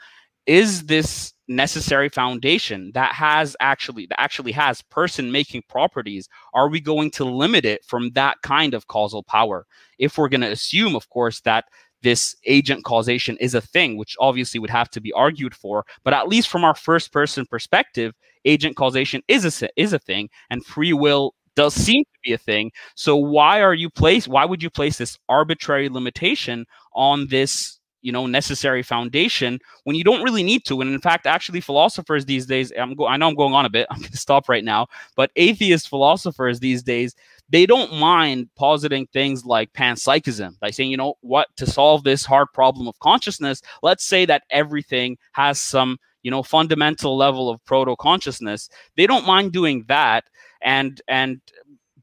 [0.47, 6.81] is this necessary foundation that has actually that actually has person making properties are we
[6.81, 9.67] going to limit it from that kind of causal power
[9.99, 11.67] if we're going to assume of course that
[12.03, 16.15] this agent causation is a thing which obviously would have to be argued for but
[16.15, 20.65] at least from our first person perspective agent causation is a is a thing and
[20.65, 22.71] free will does seem to be a thing.
[22.95, 24.27] So why are you place?
[24.27, 27.79] Why would you place this arbitrary limitation on this?
[28.03, 32.25] you know necessary foundation when you don't really need to and in fact actually philosophers
[32.25, 34.49] these days i'm go- i know i'm going on a bit i'm going to stop
[34.49, 37.15] right now but atheist philosophers these days
[37.49, 42.25] they don't mind positing things like panpsychism by saying you know what to solve this
[42.25, 47.65] hard problem of consciousness let's say that everything has some you know fundamental level of
[47.65, 50.25] proto consciousness they don't mind doing that
[50.61, 51.41] and and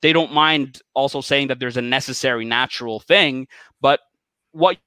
[0.02, 3.46] they don't mind also saying that there's a necessary natural thing
[3.82, 4.00] but
[4.52, 4.78] what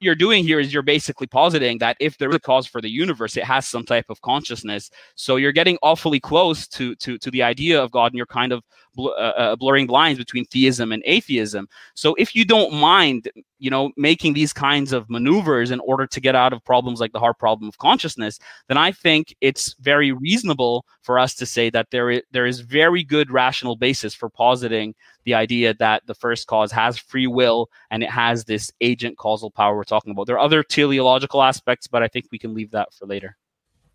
[0.00, 2.90] you're doing here is you're basically positing that if there is a cause for the
[2.90, 4.90] universe, it has some type of consciousness.
[5.14, 8.52] So you're getting awfully close to to to the idea of God, and you're kind
[8.52, 8.62] of
[8.96, 11.68] bl- uh, uh, blurring lines between theism and atheism.
[11.94, 16.20] So if you don't mind, you know, making these kinds of maneuvers in order to
[16.20, 20.12] get out of problems like the hard problem of consciousness, then I think it's very
[20.12, 24.28] reasonable for us to say that there is, there is very good rational basis for
[24.28, 29.18] positing the idea that the first cause has free will and it has this agent
[29.18, 30.26] causal power we're talking about.
[30.26, 33.36] There are other teleological aspects, but I think we can leave that for later.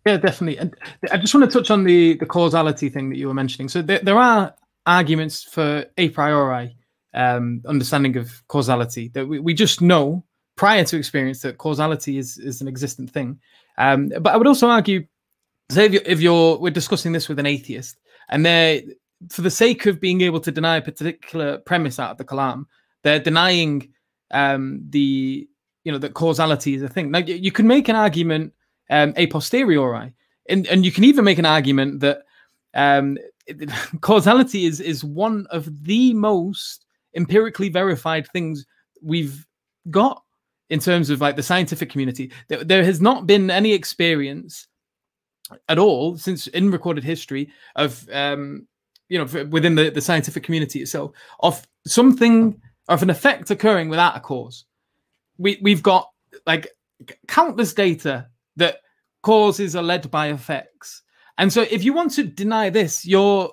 [0.06, 0.58] Yeah, definitely.
[0.58, 0.74] And
[1.12, 3.68] I just want to touch on the the causality thing that you were mentioning.
[3.68, 4.52] So there, there are
[4.86, 6.76] arguments for a priori
[7.14, 10.24] um, understanding of causality that we, we just know
[10.56, 13.38] prior to experience that causality is is an existent thing.
[13.78, 15.06] Um, but I would also argue,
[15.70, 17.96] say if you're, if you're we're discussing this with an atheist
[18.28, 18.82] and they're
[19.30, 22.66] for the sake of being able to deny a particular premise out of the Kalam,
[23.02, 23.88] they're denying
[24.32, 25.48] um, the
[25.84, 27.10] you know that causality is a thing.
[27.10, 28.52] Now you can make an argument
[28.90, 30.14] um, a posteriori,
[30.48, 32.22] and and you can even make an argument that
[32.74, 33.18] um,
[34.00, 38.64] causality is is one of the most empirically verified things
[39.02, 39.46] we've
[39.90, 40.22] got
[40.70, 42.32] in terms of like the scientific community.
[42.48, 44.66] There, there has not been any experience
[45.68, 48.66] at all since in recorded history of um,
[49.08, 54.16] you know within the, the scientific community itself of something of an effect occurring without
[54.16, 54.64] a cause
[55.38, 56.08] we we've got
[56.46, 56.68] like
[57.28, 58.78] countless data that
[59.22, 61.02] causes are led by effects
[61.42, 63.50] and so if you want to deny this you're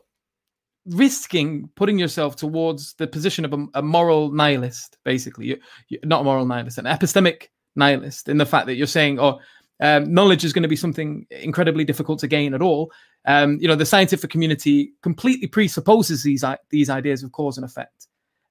[0.86, 5.58] risking putting yourself towards the position of a, a moral nihilist basically you,
[5.90, 9.40] you, not a moral nihilist an epistemic nihilist in the fact that you're saying oh
[9.82, 12.92] um, knowledge is going to be something incredibly difficult to gain at all.
[13.26, 18.08] Um, you know, the scientific community completely presupposes these these ideas of cause and effect.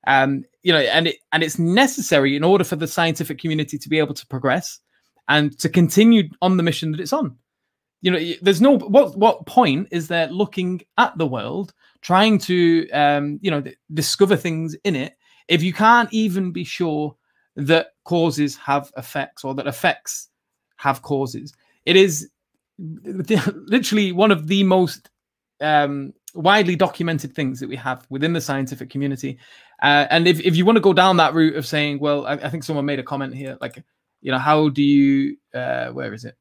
[0.07, 3.89] Um, you know, and it and it's necessary in order for the scientific community to
[3.89, 4.81] be able to progress
[5.29, 7.37] and to continue on the mission that it's on.
[8.01, 12.89] You know, there's no what what point is there looking at the world, trying to
[12.91, 15.17] um, you know discover things in it
[15.49, 17.17] if you can't even be sure
[17.57, 20.29] that causes have effects or that effects
[20.77, 21.53] have causes.
[21.85, 22.31] It is
[22.79, 25.11] literally one of the most
[25.61, 29.39] um, widely documented things that we have within the scientific community.
[29.83, 32.35] Uh, and if, if you want to go down that route of saying, well, I,
[32.35, 33.83] I, think someone made a comment here, like
[34.21, 36.37] you know, how do you, uh, where is it?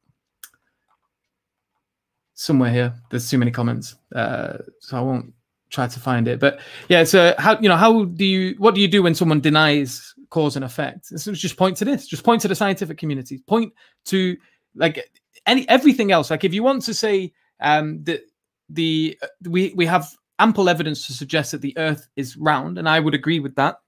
[2.40, 2.94] Somewhere here.
[3.10, 5.34] There's too many comments, uh, so I won't
[5.70, 6.38] try to find it.
[6.38, 9.40] But yeah, so how you know how do you what do you do when someone
[9.40, 11.10] denies cause and effect?
[11.32, 12.06] Just point to this.
[12.06, 13.38] Just point to the scientific community.
[13.48, 13.72] Point
[14.04, 14.36] to
[14.76, 15.10] like
[15.46, 16.30] any everything else.
[16.30, 18.20] Like if you want to say um, that
[18.68, 20.08] the we we have
[20.38, 23.78] ample evidence to suggest that the Earth is round, and I would agree with that.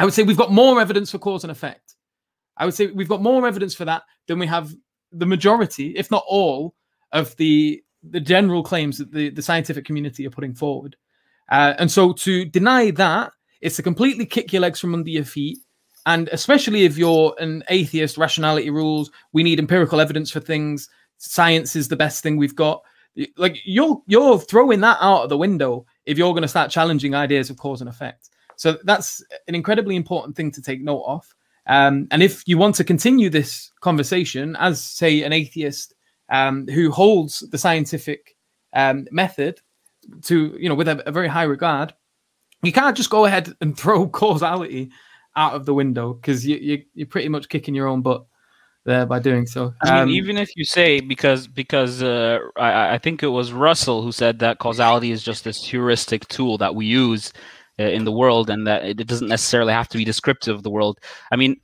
[0.00, 1.94] I would say we've got more evidence for cause and effect.
[2.56, 4.74] I would say we've got more evidence for that than we have
[5.12, 6.74] the majority, if not all,
[7.12, 10.96] of the the general claims that the, the scientific community are putting forward.
[11.50, 15.24] Uh, and so to deny that is to completely kick your legs from under your
[15.24, 15.58] feet.
[16.04, 20.88] And especially if you're an atheist, rationality rules, we need empirical evidence for things.
[21.18, 22.82] Science is the best thing we've got.
[23.36, 27.14] Like you're you're throwing that out of the window if you're going to start challenging
[27.14, 28.30] ideas of cause and effect.
[28.56, 31.34] So that's an incredibly important thing to take note of.
[31.66, 35.94] Um, and if you want to continue this conversation as, say, an atheist
[36.32, 38.36] um, who holds the scientific
[38.72, 39.60] um, method
[40.22, 41.94] to, you know, with a, a, very high regard,
[42.62, 44.90] you can't just go ahead and throw causality
[45.36, 48.24] out of the window because you, you, you're pretty much kicking your own butt
[48.84, 49.74] there by doing so.
[49.82, 53.52] I mean, um, even if you say because because uh, I, I think it was
[53.52, 57.32] Russell who said that causality is just this heuristic tool that we use
[57.78, 60.70] uh, in the world, and that it doesn't necessarily have to be descriptive of the
[60.70, 60.98] world.
[61.30, 61.60] I mean,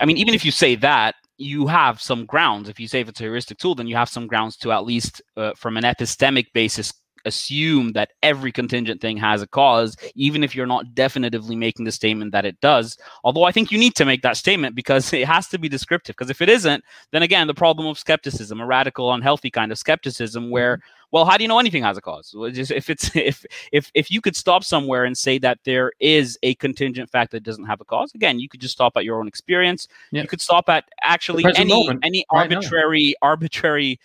[0.00, 2.68] I mean, even if you say that, you have some grounds.
[2.68, 5.22] If you say it's a heuristic tool, then you have some grounds to at least,
[5.36, 6.92] uh, from an epistemic basis,
[7.24, 11.92] assume that every contingent thing has a cause, even if you're not definitively making the
[11.92, 12.96] statement that it does.
[13.24, 16.16] Although I think you need to make that statement because it has to be descriptive.
[16.16, 16.82] Because if it isn't,
[17.12, 20.97] then again, the problem of skepticism, a radical, unhealthy kind of skepticism, where mm-hmm.
[21.10, 22.34] Well, how do you know anything has a cause?
[22.36, 26.54] If it's if if if you could stop somewhere and say that there is a
[26.56, 29.28] contingent fact that doesn't have a cause, again, you could just stop at your own
[29.28, 29.88] experience.
[30.10, 33.98] You could stop at actually any moment, any arbitrary right arbitrary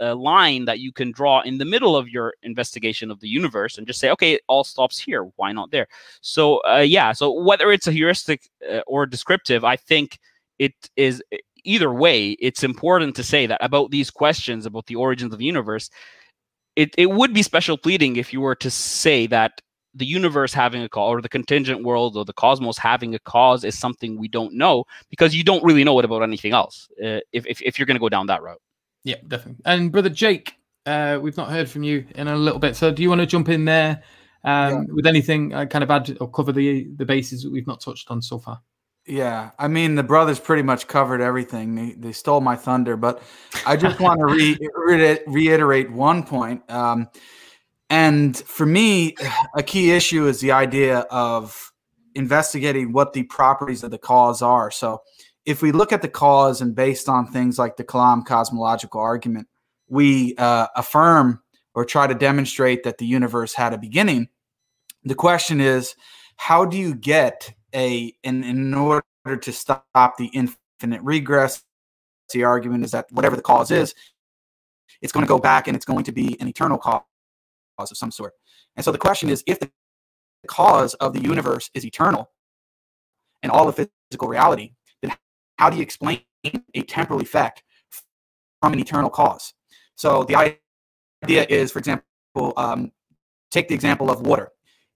[0.00, 3.78] a line that you can draw in the middle of your investigation of the universe
[3.78, 5.24] and just say, okay, it all stops here.
[5.36, 5.86] Why not there?
[6.20, 7.12] So, uh, yeah.
[7.12, 10.18] So whether it's a heuristic uh, or descriptive, I think
[10.58, 11.22] it is
[11.64, 12.30] either way.
[12.32, 15.90] It's important to say that about these questions about the origins of the universe.
[16.80, 19.60] It, it would be special pleading if you were to say that
[19.94, 23.64] the universe having a cause or the contingent world or the cosmos having a cause
[23.64, 27.18] is something we don't know because you don't really know it about anything else uh,
[27.32, 28.60] if, if, if you're going to go down that route
[29.04, 29.62] yeah, definitely.
[29.64, 30.54] And brother Jake,
[30.86, 33.26] uh, we've not heard from you in a little bit, so do you want to
[33.26, 34.02] jump in there
[34.44, 34.82] um, yeah.
[34.92, 35.54] with anything?
[35.54, 38.38] Uh, kind of add or cover the the bases that we've not touched on so
[38.38, 38.60] far.
[39.10, 41.74] Yeah, I mean the brothers pretty much covered everything.
[41.74, 43.20] They, they stole my thunder, but
[43.66, 46.62] I just want to re- re- reiterate one point.
[46.70, 47.08] Um,
[47.90, 49.16] and for me,
[49.56, 51.72] a key issue is the idea of
[52.14, 54.70] investigating what the properties of the cause are.
[54.70, 55.02] So
[55.44, 59.48] if we look at the cause and based on things like the Kalam cosmological argument,
[59.88, 61.42] we uh, affirm
[61.74, 64.28] or try to demonstrate that the universe had a beginning.
[65.02, 65.96] The question is,
[66.40, 69.04] how do you get a in, in order
[69.42, 71.62] to stop the infinite regress?
[72.32, 73.94] The argument is that whatever the cause is,
[75.02, 77.02] it's going to go back and it's going to be an eternal cause
[77.78, 78.32] of some sort.
[78.74, 79.70] And so the question is, if the
[80.48, 82.30] cause of the universe is eternal
[83.42, 84.72] and all of physical reality,
[85.02, 85.12] then
[85.58, 86.22] how do you explain
[86.74, 87.62] a temporal effect
[88.62, 89.52] from an eternal cause?
[89.94, 90.56] So the
[91.22, 92.92] idea is, for example, um,
[93.50, 94.48] take the example of water.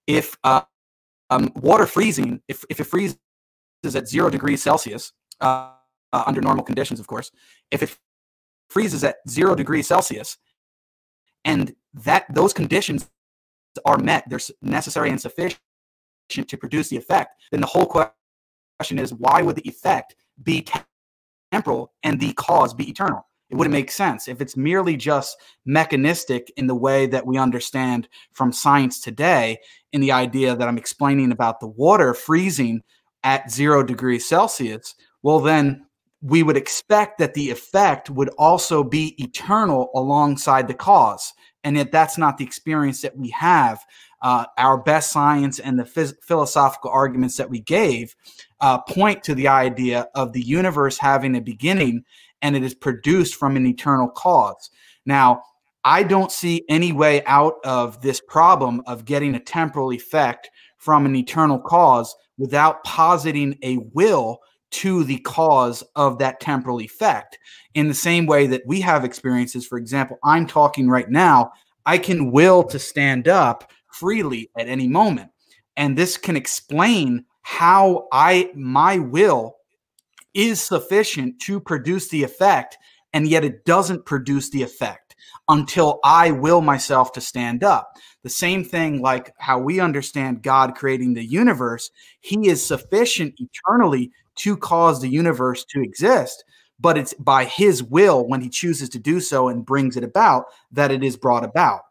[0.07, 0.63] If uh,
[1.31, 3.17] um, water freezing, if, if it freezes
[3.95, 5.71] at zero degrees Celsius, uh,
[6.13, 7.31] uh, under normal conditions, of course,
[7.71, 7.97] if it
[8.69, 10.39] freezes at zero degrees Celsius,
[11.45, 13.11] and that those conditions
[13.85, 15.59] are met, they're necessary and sufficient
[16.31, 20.67] to produce the effect, then the whole question is why would the effect be
[21.55, 23.27] temporal and the cause be eternal.
[23.51, 28.09] It wouldn't make sense if it's merely just mechanistic in the way that we understand
[28.33, 29.59] from science today,
[29.95, 32.83] in the idea that I'm explaining about the water freezing
[33.23, 34.97] at zero degrees Celsius.
[35.23, 35.87] Well, then
[36.21, 41.33] we would expect that the effect would also be eternal alongside the cause.
[41.63, 43.85] And yet, that's not the experience that we have.
[44.21, 48.17] Uh, our best science and the phys- philosophical arguments that we gave
[48.61, 52.03] uh, point to the idea of the universe having a beginning
[52.43, 54.71] and it is produced from an eternal cause.
[55.07, 55.43] Now,
[55.85, 61.05] I don't see any way out of this problem of getting a temporal effect from
[61.05, 67.39] an eternal cause without positing a will to the cause of that temporal effect.
[67.75, 71.53] In the same way that we have experiences, for example, I'm talking right now,
[71.87, 75.31] I can will to stand up freely at any moment.
[75.77, 79.57] And this can explain how I my will
[80.33, 82.79] is sufficient to produce the effect,
[83.13, 85.04] and yet it doesn't produce the effect
[85.49, 87.93] until I will myself to stand up.
[88.23, 94.11] The same thing, like how we understand God creating the universe, He is sufficient eternally
[94.37, 96.45] to cause the universe to exist,
[96.81, 100.47] but it's by His will when He chooses to do so and brings it about
[100.73, 101.83] that it is brought about.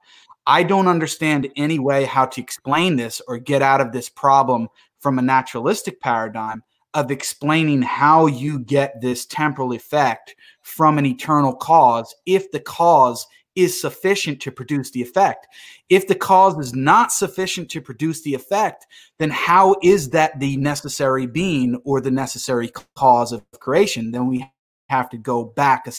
[0.45, 4.67] I don't understand any way how to explain this or get out of this problem
[4.99, 6.63] from a naturalistic paradigm
[6.93, 13.25] of explaining how you get this temporal effect from an eternal cause if the cause
[13.55, 15.47] is sufficient to produce the effect.
[15.89, 18.87] If the cause is not sufficient to produce the effect,
[19.19, 24.11] then how is that the necessary being or the necessary cause of creation?
[24.11, 24.49] Then we
[24.89, 25.93] have to go back a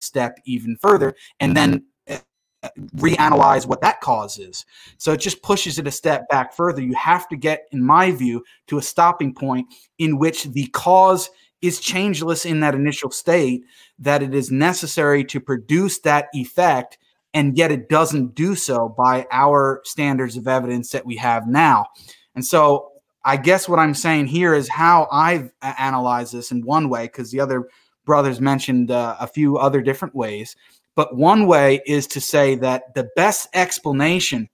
[0.00, 1.86] step even further and then mm-hmm.
[2.96, 4.64] Reanalyze what that cause is.
[4.98, 6.82] So it just pushes it a step back further.
[6.82, 9.66] You have to get, in my view, to a stopping point
[9.98, 11.30] in which the cause
[11.62, 13.62] is changeless in that initial state,
[13.98, 16.98] that it is necessary to produce that effect,
[17.32, 21.86] and yet it doesn't do so by our standards of evidence that we have now.
[22.34, 22.92] And so
[23.24, 27.30] I guess what I'm saying here is how I've analyzed this in one way, because
[27.30, 27.68] the other
[28.04, 30.54] brothers mentioned uh, a few other different ways.
[30.96, 34.48] But one way is to say that the best explanation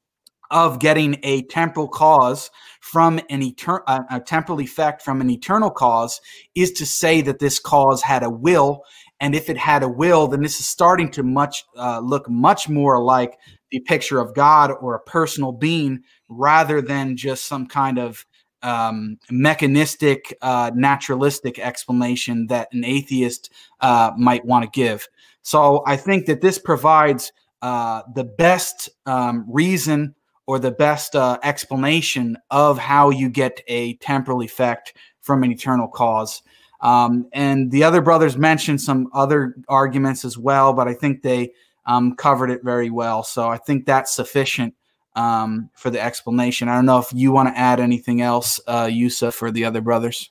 [0.51, 6.20] of getting a temporal cause from an eternal a temporal effect from an eternal cause
[6.55, 8.82] is to say that this cause had a will.
[9.20, 12.68] And if it had a will then this is starting to much uh, look much
[12.68, 13.38] more like
[13.70, 18.26] the picture of god or a personal being rather than just some kind of
[18.62, 25.09] um, mechanistic uh, naturalistic explanation that an atheist uh, might want to give
[25.43, 30.14] so I think that this provides uh, the best um, reason
[30.47, 35.88] or the best uh, explanation of how you get a temporal effect from an eternal
[35.88, 36.43] cause.
[36.80, 41.53] Um, and the other brothers mentioned some other arguments as well, but I think they
[41.86, 43.22] um, covered it very well.
[43.22, 44.74] So I think that's sufficient
[45.14, 46.68] um, for the explanation.
[46.68, 49.80] I don't know if you want to add anything else, uh, Yusuf, for the other
[49.80, 50.30] brothers.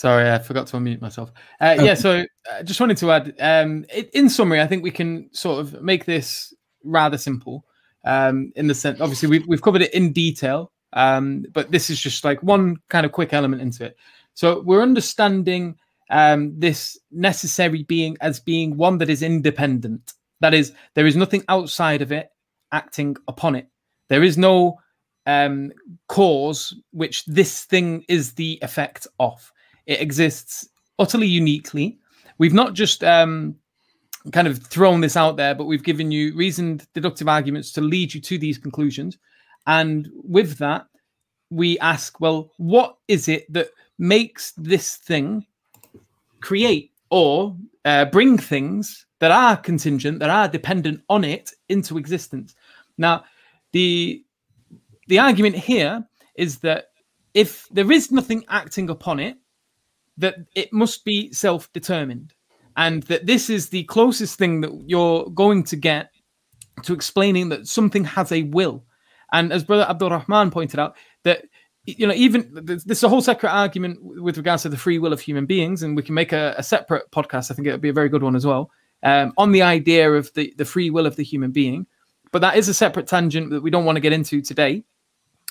[0.00, 1.30] Sorry, I forgot to unmute myself.
[1.60, 3.84] Uh, yeah, so I uh, just wanted to add, um,
[4.14, 7.66] in summary, I think we can sort of make this rather simple.
[8.06, 12.00] Um, in the sense, obviously, we've, we've covered it in detail, um, but this is
[12.00, 13.98] just like one kind of quick element into it.
[14.32, 15.76] So we're understanding
[16.08, 20.14] um, this necessary being as being one that is independent.
[20.40, 22.30] That is, there is nothing outside of it
[22.72, 23.68] acting upon it.
[24.08, 24.80] There is no
[25.26, 25.72] um,
[26.08, 29.52] cause which this thing is the effect of.
[29.90, 30.68] It exists
[31.00, 31.98] utterly uniquely.
[32.38, 33.56] We've not just um,
[34.32, 38.14] kind of thrown this out there, but we've given you reasoned deductive arguments to lead
[38.14, 39.18] you to these conclusions.
[39.66, 40.86] And with that,
[41.50, 45.44] we ask, well, what is it that makes this thing
[46.40, 52.54] create or uh, bring things that are contingent, that are dependent on it into existence?
[52.96, 53.24] Now,
[53.72, 54.24] the
[55.08, 56.92] the argument here is that
[57.34, 59.36] if there is nothing acting upon it,
[60.20, 62.34] that it must be self determined
[62.76, 66.10] and that this is the closest thing that you're going to get
[66.84, 68.84] to explaining that something has a will.
[69.32, 71.44] And as Brother Abdul Rahman pointed out, that
[71.86, 75.20] you know, even there's a whole separate argument with regards to the free will of
[75.20, 77.50] human beings, and we can make a, a separate podcast.
[77.50, 78.70] I think it would be a very good one as well
[79.02, 81.86] um, on the idea of the the free will of the human being.
[82.32, 84.84] But that is a separate tangent that we don't want to get into today,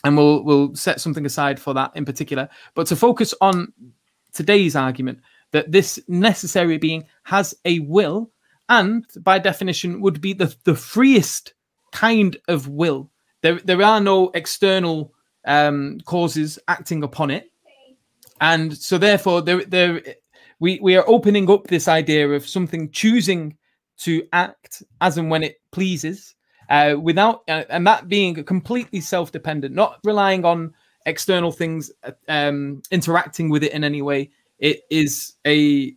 [0.03, 2.47] and we'll we'll set something aside for that in particular.
[2.75, 3.73] But to focus on
[4.33, 5.19] today's argument
[5.51, 8.31] that this necessary being has a will
[8.67, 11.53] and by definition would be the, the freest
[11.91, 13.09] kind of will.
[13.41, 15.13] There, there are no external
[15.45, 17.51] um, causes acting upon it.
[18.41, 20.01] And so therefore there, there
[20.59, 23.57] we, we are opening up this idea of something choosing
[23.99, 26.35] to act as and when it pleases
[26.69, 30.73] uh, without uh, and that being completely self-dependent not relying on
[31.09, 31.91] external things
[32.27, 34.29] um, interacting with it in any way.
[34.59, 35.95] It is a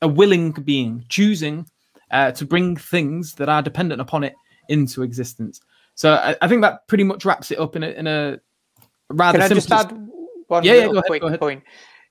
[0.00, 1.66] a willing being choosing
[2.10, 4.34] uh, to bring things that are dependent upon it
[4.68, 5.60] into existence.
[5.94, 8.40] So I, I think that pretty much wraps it up in a, in a
[9.10, 9.38] rather.
[9.38, 9.92] Can I just add
[10.48, 11.62] one yeah, yeah, go quick ahead, point?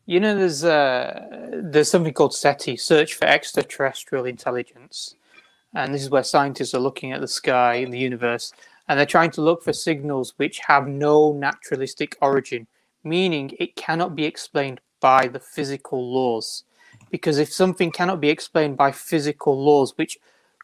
[0.05, 5.15] You know, there's uh, there's something called SETI, Search for Extraterrestrial Intelligence,
[5.73, 8.53] and this is where scientists are looking at the sky and the universe
[8.87, 12.67] and they're trying to look for signals which have no naturalistic origin,
[13.03, 16.63] meaning it cannot be explained by the physical laws.
[17.09, 20.17] Because if something cannot be explained by physical laws, which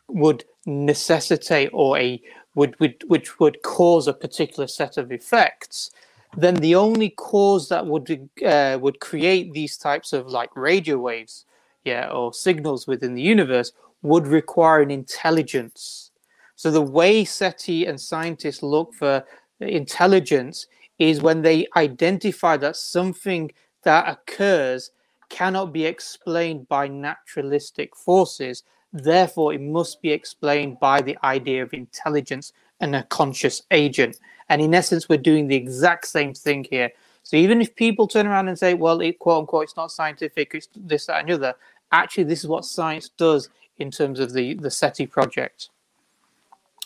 [0.08, 2.22] would necessitate or a
[2.56, 5.92] would, would which would cause a particular set of effects,
[6.36, 11.46] then the only cause that would uh, would create these types of like radio waves,
[11.84, 16.09] yeah, or signals within the universe would require an intelligence.
[16.60, 19.24] So the way SETI and scientists look for
[19.62, 23.50] intelligence is when they identify that something
[23.84, 24.92] that occurs
[25.30, 28.64] cannot be explained by naturalistic forces.
[28.92, 32.52] Therefore, it must be explained by the idea of intelligence
[32.82, 34.20] and a conscious agent.
[34.50, 36.92] And in essence, we're doing the exact same thing here.
[37.24, 40.54] So even if people turn around and say, well, it quote unquote, it's not scientific,
[40.54, 41.54] it's this, that, and the other,
[41.94, 43.48] actually, this is what science does
[43.78, 45.70] in terms of the, the SETI project.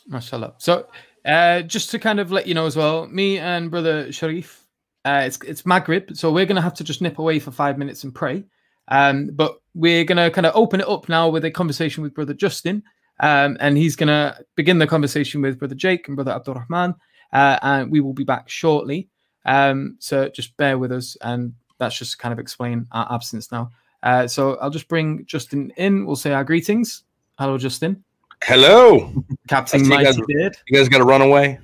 [0.10, 0.56] MashaAllah.
[0.58, 0.88] So
[1.26, 4.66] uh, just to kind of let you know as well, me and brother Sharif,
[5.06, 8.04] uh, it's it's Maghrib, so we're gonna have to just nip away for five minutes
[8.04, 8.43] and pray.
[8.88, 12.34] Um, but we're gonna kind of open it up now with a conversation with brother
[12.34, 12.84] Justin,
[13.20, 16.95] um, and he's gonna begin the conversation with brother Jake and brother Abdurrahman,
[17.32, 19.10] uh, and we will be back shortly.
[19.45, 23.72] Um, so just bear with us, and that's just kind of explain our absence now.
[24.04, 26.06] Uh, so I'll just bring Justin in.
[26.06, 27.04] We'll say our greetings.
[27.39, 28.04] Hello, Justin.
[28.46, 29.14] Hello,
[29.48, 30.58] Captain Mighty you guys, Beard.
[30.68, 31.60] You guys got to run away.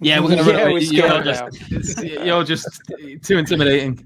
[0.00, 0.80] Yeah, we're gonna Yeah, run away.
[0.80, 2.80] You're just, you're just
[3.22, 4.04] too intimidating.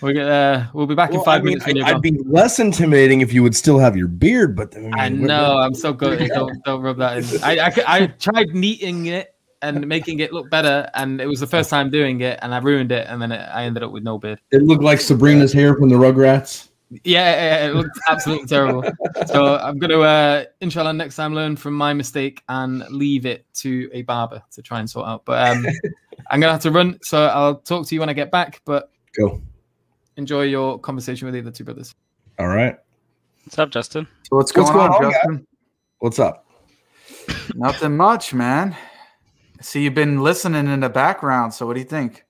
[0.00, 1.66] We're gonna, uh, we'll be back in five I mean, minutes.
[1.66, 2.00] When you're I'd gone.
[2.02, 5.58] be less intimidating if you would still have your beard, but I, mean, I know.
[5.58, 6.28] I'm so good.
[6.28, 7.42] Don't, don't rub that in.
[7.42, 11.48] I, I, I tried neating it and making it look better, and it was the
[11.48, 14.04] first time doing it, and I ruined it, and then it, I ended up with
[14.04, 14.38] no beard.
[14.52, 16.65] It looked like Sabrina's hair from the Rugrats.
[16.90, 18.84] Yeah, yeah, yeah, it looked absolutely terrible.
[19.26, 23.90] So I'm gonna, uh, inshallah, next time learn from my mistake and leave it to
[23.92, 25.24] a barber to try and sort out.
[25.24, 25.66] But um,
[26.30, 28.60] I'm gonna have to run, so I'll talk to you when I get back.
[28.64, 29.42] But Go.
[30.16, 31.94] enjoy your conversation with the other two brothers.
[32.38, 32.76] All right.
[33.44, 34.06] What's up, Justin?
[34.22, 35.46] So what's going, What's going on, on, Justin?
[35.98, 36.46] What's up?
[37.54, 38.76] Nothing much, man.
[39.60, 41.54] See you've been listening in the background.
[41.54, 42.25] So what do you think?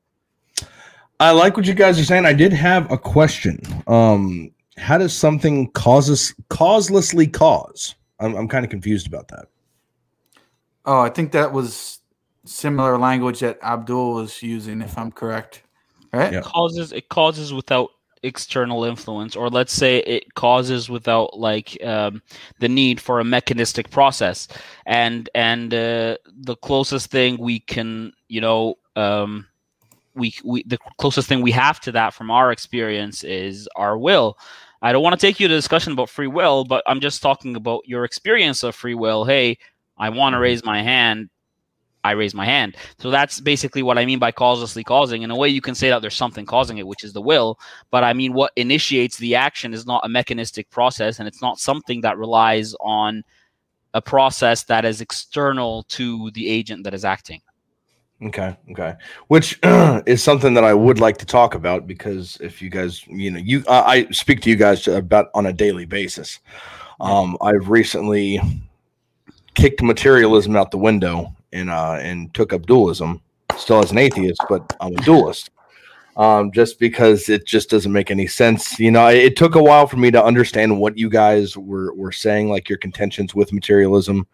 [1.19, 2.27] I like what you guys are saying.
[2.27, 3.61] I did have a question.
[3.87, 7.95] Um, how does something causes causelessly cause?
[8.21, 9.47] I'm, I'm kind of confused about that.
[10.85, 12.01] Oh, I think that was
[12.45, 15.63] similar language that Abdul was using, if I'm correct.
[16.13, 16.33] Right?
[16.33, 16.41] Yeah.
[16.41, 17.91] causes it causes without
[18.23, 22.23] external influence or let's say it causes without like um,
[22.59, 24.49] the need for a mechanistic process
[24.87, 29.47] and and uh, the closest thing we can you know um,
[30.17, 34.39] we, we the closest thing we have to that from our experience is our will
[34.83, 37.55] i don't want to take you to discussion about free will but i'm just talking
[37.55, 39.57] about your experience of free will hey
[39.99, 41.29] i want to raise my hand
[42.07, 42.77] I raise my hand.
[43.01, 45.23] So that's basically what I mean by causelessly causing.
[45.23, 47.59] In a way, you can say that there's something causing it, which is the will.
[47.91, 51.59] But I mean, what initiates the action is not a mechanistic process, and it's not
[51.59, 53.25] something that relies on
[53.93, 57.41] a process that is external to the agent that is acting.
[58.23, 58.95] Okay, okay.
[59.29, 63.31] Which is something that I would like to talk about because if you guys, you
[63.31, 66.39] know, you uh, I speak to you guys about on a daily basis.
[66.99, 68.41] Um, I've recently
[69.55, 73.21] kicked materialism out the window and uh, and took up dualism.
[73.59, 75.51] Still as an atheist, but I'm a dualist.
[76.17, 78.79] Um, just because it just doesn't make any sense.
[78.81, 81.93] You know, it, it took a while for me to understand what you guys were
[81.95, 84.27] were saying, like your contentions with materialism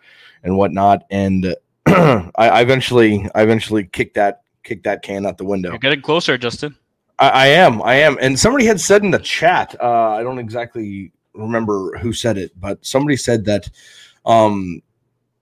[0.45, 1.03] and whatnot.
[1.11, 1.57] And
[1.87, 5.71] I, I eventually, I eventually kicked that kicked that can out the window.
[5.71, 6.77] You're getting closer, Justin.
[7.19, 8.17] I, I am, I am.
[8.21, 12.53] And somebody had said in the chat, uh, I don't exactly remember who said it,
[12.61, 13.69] but somebody said that
[14.25, 14.83] um,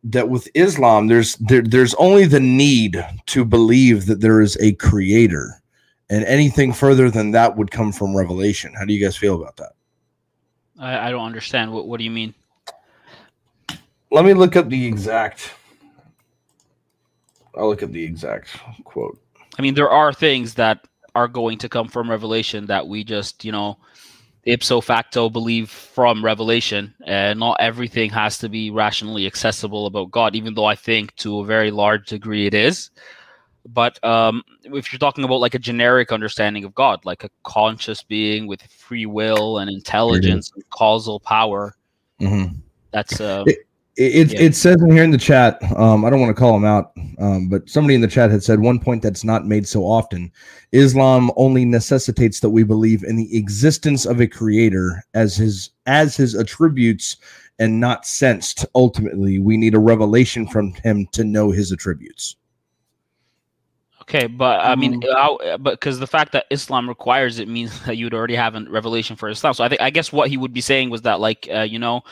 [0.05, 4.72] that with Islam, there's there, there's only the need to believe that there is a
[4.74, 5.62] creator,
[6.09, 8.72] and anything further than that would come from revelation.
[8.74, 9.72] How do you guys feel about that?
[10.78, 11.72] I, I don't understand.
[11.72, 12.34] What What do you mean?
[14.11, 15.53] Let me look up the exact.
[17.57, 19.19] I'll look at the exact quote.
[19.59, 23.45] I mean, there are things that are going to come from revelation that we just,
[23.45, 23.79] you know,
[24.45, 26.95] ipso facto believe from revelation.
[27.05, 31.41] And not everything has to be rationally accessible about God, even though I think to
[31.41, 32.91] a very large degree it is.
[33.69, 38.03] But um, if you're talking about like a generic understanding of God, like a conscious
[38.03, 41.75] being with free will and intelligence and causal power,
[42.21, 42.55] Mm-hmm.
[42.91, 43.67] that's uh, It,
[44.01, 44.41] it, Yeah.
[44.41, 46.93] it says in here in the chat, um, I don't want to call him out,
[47.19, 50.33] um, but somebody in the chat had said one point that's not made so often
[50.73, 56.17] Islam only necessitates that we believe in the existence of a creator as his as
[56.17, 57.17] his attributes
[57.59, 58.65] and not sensed.
[58.75, 62.37] Ultimately, we need a revelation from him to know his attributes.
[64.03, 67.81] Okay, but I mean, Um, how, but because the fact that Islam requires it means
[67.85, 69.55] that you'd already have a revelation for Islam.
[69.55, 71.79] So I think I guess what he would be saying was that, like, uh, you
[71.79, 72.03] know,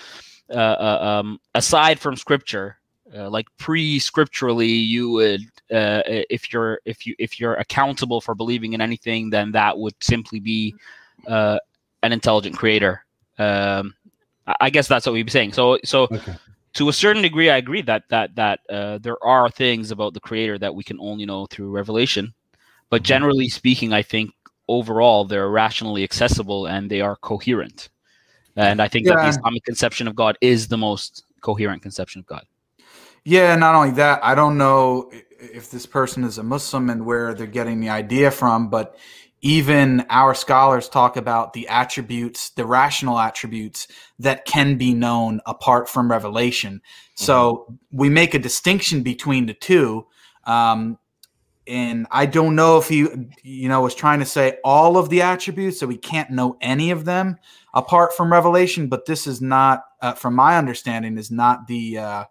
[0.57, 2.79] um, aside from Scripture,
[3.17, 8.73] uh, like pre-scripturally you would uh, if you're if you if you're accountable for believing
[8.73, 10.75] in anything then that would simply be
[11.27, 11.59] uh,
[12.03, 13.05] an intelligent creator
[13.39, 13.95] um,
[14.61, 16.35] i guess that's what we'd be saying so so okay.
[16.75, 20.21] to a certain degree i agree that that that uh, there are things about the
[20.21, 22.35] creator that we can only know through revelation
[22.91, 23.07] but mm-hmm.
[23.07, 24.31] generally speaking i think
[24.69, 27.89] overall they're rationally accessible and they are coherent
[28.59, 29.15] and i think yeah.
[29.15, 32.45] that the islamic conception of god is the most coherent conception of god
[33.29, 37.35] yeah, not only that, I don't know if this person is a Muslim and where
[37.35, 38.97] they're getting the idea from, but
[39.43, 43.87] even our scholars talk about the attributes, the rational attributes
[44.19, 46.77] that can be known apart from revelation.
[46.77, 47.25] Mm-hmm.
[47.25, 50.07] So we make a distinction between the two.
[50.45, 50.99] Um,
[51.67, 53.07] and I don't know if he,
[53.43, 56.93] you know, was trying to say all of the attributes, so we can't know any
[56.93, 57.37] of them
[57.79, 58.89] apart from revelation.
[58.89, 62.25] But this is not, uh, from my understanding, is not the uh,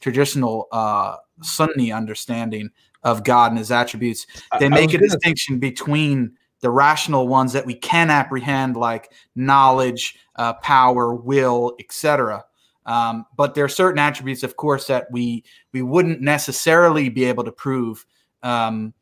[0.00, 2.70] traditional uh, Sunni understanding
[3.02, 4.26] of God and His attributes.
[4.58, 5.08] They make a gonna...
[5.08, 12.44] distinction between the rational ones that we can apprehend, like knowledge, uh, power, will, etc.
[12.86, 17.44] Um, but there are certain attributes, of course, that we we wouldn't necessarily be able
[17.44, 18.06] to prove
[18.42, 18.94] um,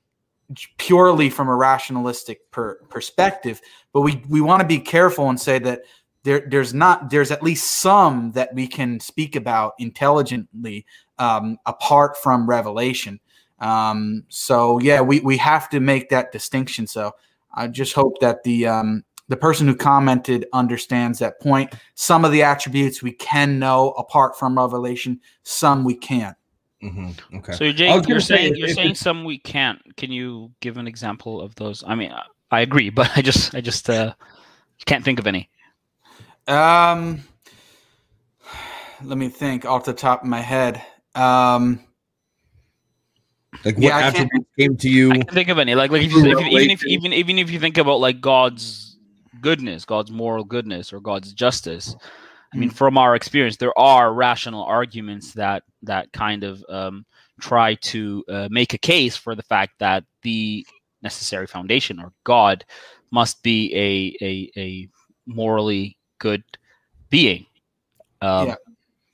[0.79, 3.61] purely from a rationalistic per- perspective.
[3.93, 5.83] But we we want to be careful and say that
[6.23, 10.87] there there's not there's at least some that we can speak about intelligently
[11.19, 13.21] um, apart from revelation.
[13.59, 16.87] Um, so yeah we we have to make that distinction.
[16.87, 17.13] So
[17.55, 21.73] i just hope that the um, the person who commented understands that point.
[21.95, 26.37] Some of the attributes we can know apart from revelation some we can't
[26.83, 27.37] mm-hmm.
[27.37, 31.41] okay so Jake, you're saying you're saying some we can't can you give an example
[31.41, 32.13] of those i mean
[32.51, 34.13] i agree but i just i just uh
[34.87, 35.51] can't think of any
[36.51, 37.23] um,
[39.03, 40.83] let me think off the top of my head.
[41.15, 41.81] Um,
[43.65, 45.13] like what yeah, attributes came to you?
[45.13, 45.75] I can think of any.
[45.75, 48.97] Like, like if you, if, even if even even if you think about like God's
[49.41, 51.97] goodness, God's moral goodness, or God's justice.
[52.53, 52.75] I mean, hmm.
[52.75, 57.07] from our experience, there are rational arguments that that kind of um,
[57.41, 60.67] try to uh, make a case for the fact that the
[61.03, 62.65] necessary foundation or God
[63.11, 64.89] must be a a, a
[65.27, 66.43] morally good
[67.09, 67.47] being.
[68.21, 68.57] Um, yeah.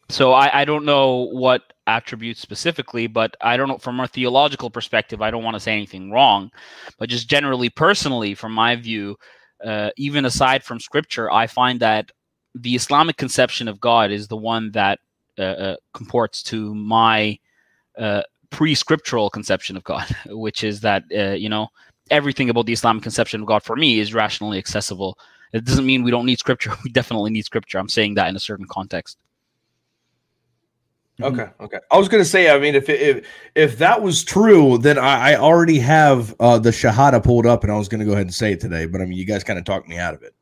[0.09, 4.71] So I, I don't know what attributes specifically, but I don't know from a theological
[4.71, 5.21] perspective.
[5.21, 6.51] I don't want to say anything wrong,
[6.99, 9.17] but just generally, personally, from my view,
[9.65, 12.11] uh, even aside from scripture, I find that
[12.61, 15.01] the Islamic conception of God is the one that
[15.39, 17.39] uh, uh, comports to my
[17.99, 21.69] uh, pre-scriptural conception of God, which is that uh, you know
[22.11, 25.19] everything about the Islamic conception of God for me is rationally accessible
[25.53, 26.73] it doesn't mean we don't need scripture.
[26.85, 27.79] We definitely need scripture.
[27.79, 29.19] I'm saying that in a certain context.
[31.23, 31.79] Okay, okay.
[31.91, 35.37] I was gonna say, I mean, if if if that was true, then I, I
[35.37, 38.53] already have uh, the Shahada pulled up, and I was gonna go ahead and say
[38.53, 38.85] it today.
[38.85, 40.35] But I mean, you guys kind of talked me out of it.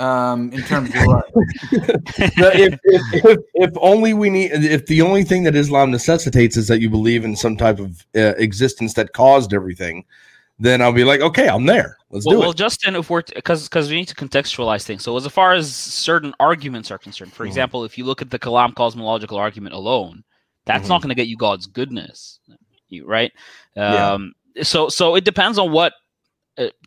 [0.00, 0.94] Um, in terms of
[1.72, 6.68] if, if, if, if, only we need, if the only thing that Islam necessitates is
[6.68, 10.06] that you believe in some type of uh, existence that caused everything,
[10.58, 11.98] then I'll be like, okay, I'm there.
[12.08, 12.44] Let's well, do it.
[12.44, 15.02] Well, Justin, if we're because because we need to contextualize things.
[15.02, 17.48] So as far as certain arguments are concerned, for mm-hmm.
[17.48, 20.24] example, if you look at the Kalam cosmological argument alone,
[20.64, 20.88] that's mm-hmm.
[20.88, 22.40] not going to get you God's goodness,
[23.04, 23.32] right?
[23.76, 24.62] Um, yeah.
[24.62, 25.92] So so it depends on what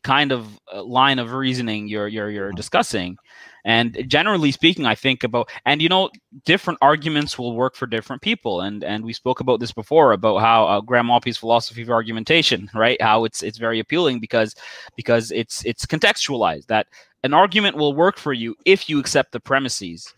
[0.03, 2.55] kind of uh, line of reasoning you're you're you're mm-hmm.
[2.55, 3.17] discussing.
[3.65, 6.09] And generally speaking, I think about and you know
[6.45, 8.61] different arguments will work for different people.
[8.61, 12.69] And and we spoke about this before about how uh, Graham Oppy's philosophy of argumentation,
[12.75, 13.01] right?
[13.01, 14.55] How it's it's very appealing because
[14.95, 16.87] because it's it's contextualized that
[17.23, 20.13] an argument will work for you if you accept the premises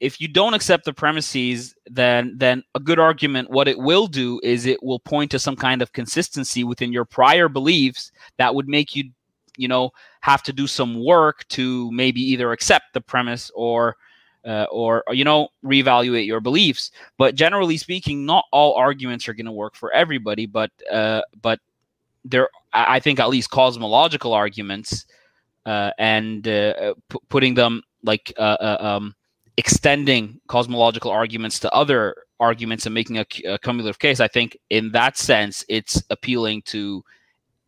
[0.00, 4.40] if you don't accept the premises then then a good argument what it will do
[4.42, 8.68] is it will point to some kind of consistency within your prior beliefs that would
[8.68, 9.10] make you
[9.56, 9.90] you know
[10.20, 13.96] have to do some work to maybe either accept the premise or
[14.46, 16.90] uh, or, you know reevaluate your beliefs.
[17.18, 21.60] But generally speaking not all arguments are going to work for everybody but uh, but
[22.24, 25.06] there i think at least cosmological arguments
[25.66, 29.14] uh, and uh, p- putting them like uh, uh, um,
[29.58, 34.92] extending cosmological arguments to other arguments and making a, a cumulative case i think in
[34.92, 37.02] that sense it's appealing to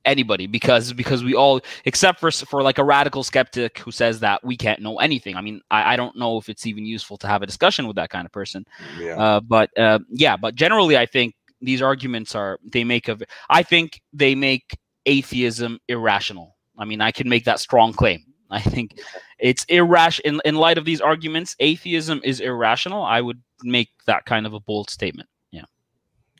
[0.05, 4.43] anybody because because we all except for for like a radical skeptic who says that
[4.43, 5.37] we can't know anything.
[5.37, 7.97] I mean i, I don't know if it's even useful to have a discussion with
[7.97, 8.65] that kind of person.
[8.99, 9.17] Yeah.
[9.19, 13.63] Uh, but uh, yeah but generally i think these arguments are they make of i
[13.63, 16.57] think they make atheism irrational.
[16.79, 19.01] I mean i can make that strong claim i think
[19.39, 24.27] it's irrational in, in light of these arguments atheism is irrational i would make that
[24.27, 25.29] kind of a bold statement.
[25.51, 25.65] Yeah.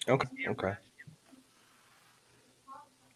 [0.09, 0.29] Okay.
[0.49, 0.75] Okay.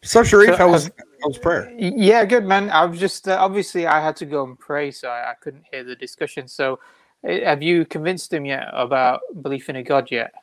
[0.02, 0.90] So Sharif, so, how was
[1.22, 1.72] how was prayer?
[1.78, 2.70] Yeah, good man.
[2.70, 5.64] I was just uh, obviously I had to go and pray, so I, I couldn't
[5.70, 6.46] hear the discussion.
[6.46, 6.78] So,
[7.26, 10.34] uh, have you convinced him yet about belief in a God yet?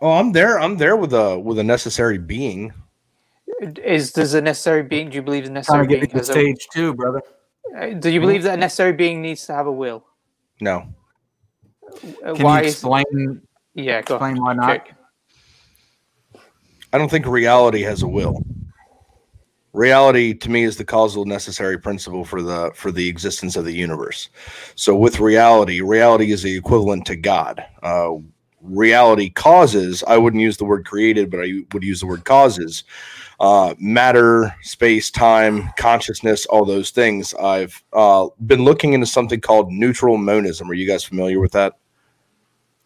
[0.00, 0.60] Oh, I'm there.
[0.60, 2.72] I'm there with a with a necessary being.
[3.60, 5.10] Is does a necessary being?
[5.10, 7.22] Do you believe the necessary being has stage a, two, brother?
[7.76, 10.04] Uh, do you believe that a necessary being needs to have a will?
[10.60, 10.86] No.
[12.24, 13.04] Uh, why explain?
[13.12, 14.88] Is, yeah, explain why not.
[16.92, 18.44] I don't think reality has a will.
[19.72, 23.72] Reality to me is the causal necessary principle for the for the existence of the
[23.72, 24.30] universe.
[24.74, 27.64] So with reality, reality is the equivalent to God.
[27.82, 28.14] Uh,
[28.64, 32.84] reality causes i wouldn't use the word created but i would use the word causes
[33.40, 37.34] uh, matter space time consciousness all those things.
[37.34, 40.70] I've uh, been looking into something called neutral monism.
[40.70, 41.74] Are you guys familiar with that?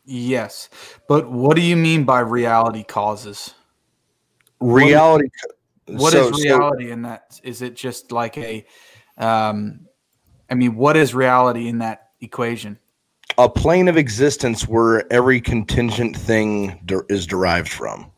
[0.05, 0.71] Yes.
[1.07, 3.55] But what do you mean by reality causes?
[4.59, 5.29] Reality
[5.87, 7.39] What so, is reality so, in that?
[7.43, 8.65] Is it just like a
[9.19, 9.81] um
[10.49, 12.79] i mean what is reality in that equation?
[13.37, 18.11] A plane of existence where every contingent thing de- is derived from.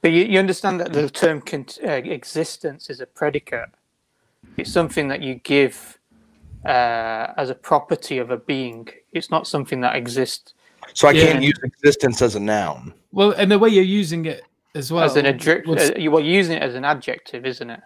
[0.00, 3.70] But you, you understand that the term con- uh, existence is a predicate.
[4.56, 5.98] It's something that you give
[6.64, 8.88] uh, as a property of a being.
[9.12, 10.54] It's not something that exists.
[10.94, 11.32] So I yeah.
[11.32, 12.94] can't use existence as a noun.
[13.12, 14.42] Well, and the way you're using it
[14.74, 15.04] as well.
[15.04, 17.80] As an adjective, uh, you are using it as an adjective, isn't it?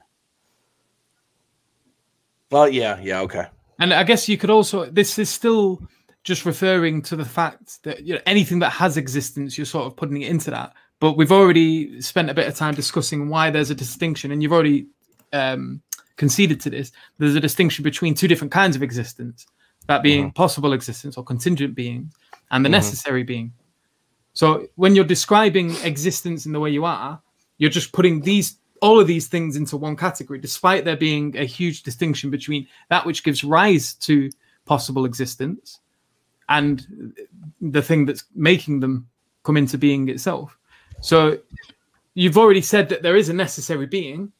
[2.50, 3.46] Well, yeah, yeah, okay.
[3.78, 4.86] And I guess you could also.
[4.86, 5.82] This is still
[6.22, 9.96] just referring to the fact that you know anything that has existence, you're sort of
[9.96, 10.74] putting it into that.
[11.03, 14.53] But we've already spent a bit of time discussing why there's a distinction, and you've
[14.53, 14.86] already
[15.32, 15.82] um,
[16.14, 16.92] conceded to this.
[17.18, 19.44] There's a distinction between two different kinds of existence,
[19.88, 20.34] that being mm-hmm.
[20.34, 22.12] possible existence or contingent being,
[22.53, 22.74] and the mm-hmm.
[22.74, 23.53] necessary being.
[24.32, 27.20] So when you're describing existence in the way you are,
[27.59, 31.44] you're just putting these all of these things into one category, despite there being a
[31.44, 34.30] huge distinction between that which gives rise to
[34.66, 35.80] possible existence
[36.48, 36.86] and
[37.61, 39.09] the thing that's making them
[39.42, 40.57] come into being itself.
[41.03, 41.38] So
[42.14, 44.32] you've already said that there is a necessary being.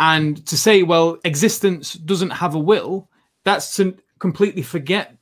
[0.00, 3.08] And to say, well, existence doesn't have a will,
[3.44, 5.16] that's to completely forget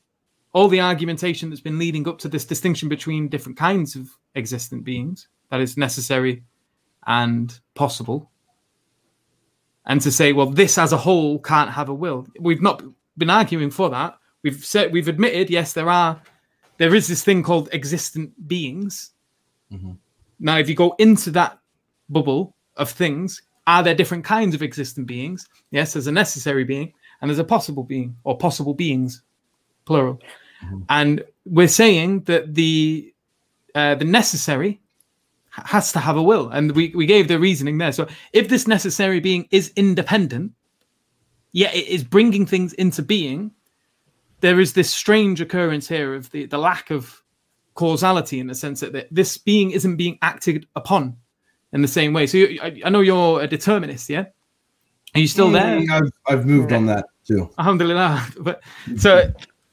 [0.55, 4.85] all the argumentation that's been leading up to this distinction between different kinds of existent
[4.85, 6.45] beings that is necessary
[7.07, 8.31] and possible.
[9.87, 12.27] And to say, well, this as a whole can't have a will.
[12.39, 12.83] We've not
[13.19, 14.17] been arguing for that.
[14.43, 16.21] We've said we've admitted, yes, there are
[16.79, 19.13] there is this thing called existent beings.
[19.73, 19.93] Mm-hmm.
[20.41, 21.59] Now, if you go into that
[22.09, 25.49] bubble of things, are there different kinds of existent beings?
[25.71, 29.23] Yes, there's a necessary being and there's a possible being or possible beings,
[29.85, 30.21] plural.
[30.65, 30.83] Mm-hmm.
[30.89, 33.15] And we're saying that the
[33.75, 34.81] uh, the necessary
[35.51, 37.93] has to have a will, and we, we gave the reasoning there.
[37.93, 40.53] So if this necessary being is independent,
[41.53, 43.53] yet it is bringing things into being,
[44.41, 47.22] there is this strange occurrence here of the, the lack of
[47.75, 51.17] causality in the sense that this being isn't being acted upon
[51.73, 52.27] in the same way.
[52.27, 54.27] So you, I, I, know you're a determinist, yeah?
[55.15, 55.81] Are you still there?
[55.81, 57.51] Mm, I've, I've moved on that too.
[57.59, 58.27] Alhamdulillah.
[58.41, 58.63] But
[58.97, 59.33] so,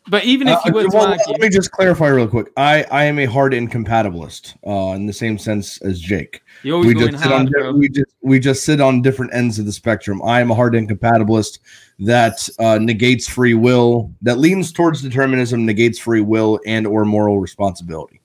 [0.09, 2.27] but even if you uh, were uh, well, to argue, let me just clarify real
[2.27, 2.51] quick.
[2.57, 6.41] I, I am a hard incompatibilist uh, in the same sense as Jake.
[6.63, 9.65] You always we just, hard, on, we just we just sit on different ends of
[9.65, 10.21] the spectrum.
[10.23, 11.59] I am a hard incompatibilist
[11.99, 17.39] that uh, negates free will, that leans towards determinism, negates free will and or moral
[17.39, 18.19] responsibility.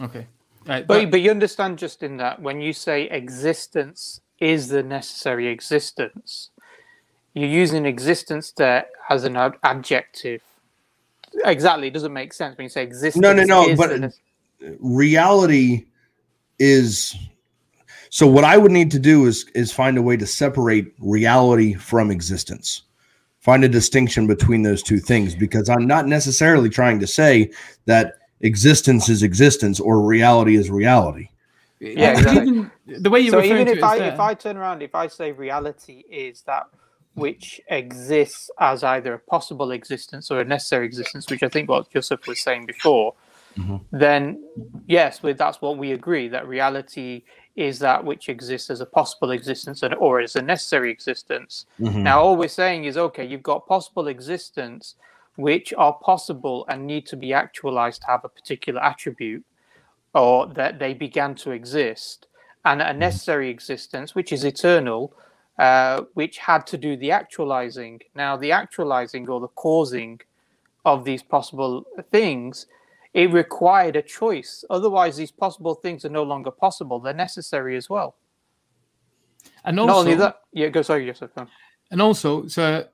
[0.00, 0.26] Okay.
[0.66, 6.50] Right, but, but you understand Justin that when you say existence is the necessary existence,
[7.34, 10.42] you're using existence there as an ad- adjective.
[11.44, 13.20] Exactly, it doesn't make sense when you say existence.
[13.20, 13.76] No, no, no.
[13.76, 14.10] But ne-
[14.80, 15.86] reality
[16.58, 17.14] is
[18.10, 18.26] so.
[18.26, 22.10] What I would need to do is is find a way to separate reality from
[22.10, 22.82] existence
[23.46, 27.52] find a distinction between those two things because I'm not necessarily trying to say
[27.84, 31.28] that existence is existence or reality is reality.
[31.78, 32.68] Yeah, exactly.
[32.98, 36.02] the way you so even if I if I turn around, if I say reality
[36.10, 36.66] is that
[37.16, 41.90] which exists as either a possible existence or a necessary existence, which I think what
[41.90, 43.14] Joseph was saying before,
[43.58, 43.76] mm-hmm.
[43.90, 44.44] then
[44.86, 47.22] yes, with that's what we agree that reality
[47.56, 51.64] is that which exists as a possible existence and, or as a necessary existence.
[51.80, 52.02] Mm-hmm.
[52.02, 54.94] Now, all we're saying is okay, you've got possible existence
[55.36, 59.44] which are possible and need to be actualized to have a particular attribute
[60.14, 62.26] or that they began to exist,
[62.66, 62.98] and a mm-hmm.
[62.98, 65.14] necessary existence which is eternal.
[65.58, 67.98] Uh, which had to do the actualizing.
[68.14, 70.20] Now, the actualizing or the causing
[70.84, 72.66] of these possible things,
[73.14, 74.66] it required a choice.
[74.68, 77.00] Otherwise, these possible things are no longer possible.
[77.00, 78.16] They're necessary as well.
[79.64, 81.34] And also, Not only that, yeah, go sorry, Joseph.
[81.34, 81.46] go
[81.90, 82.86] and also, so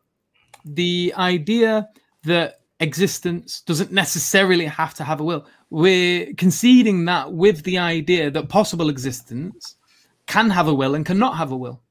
[0.65, 1.89] the idea
[2.23, 8.31] that existence doesn't necessarily have to have a will, we're conceding that with the idea
[8.31, 9.77] that possible existence
[10.27, 11.83] can have a will and cannot have a will.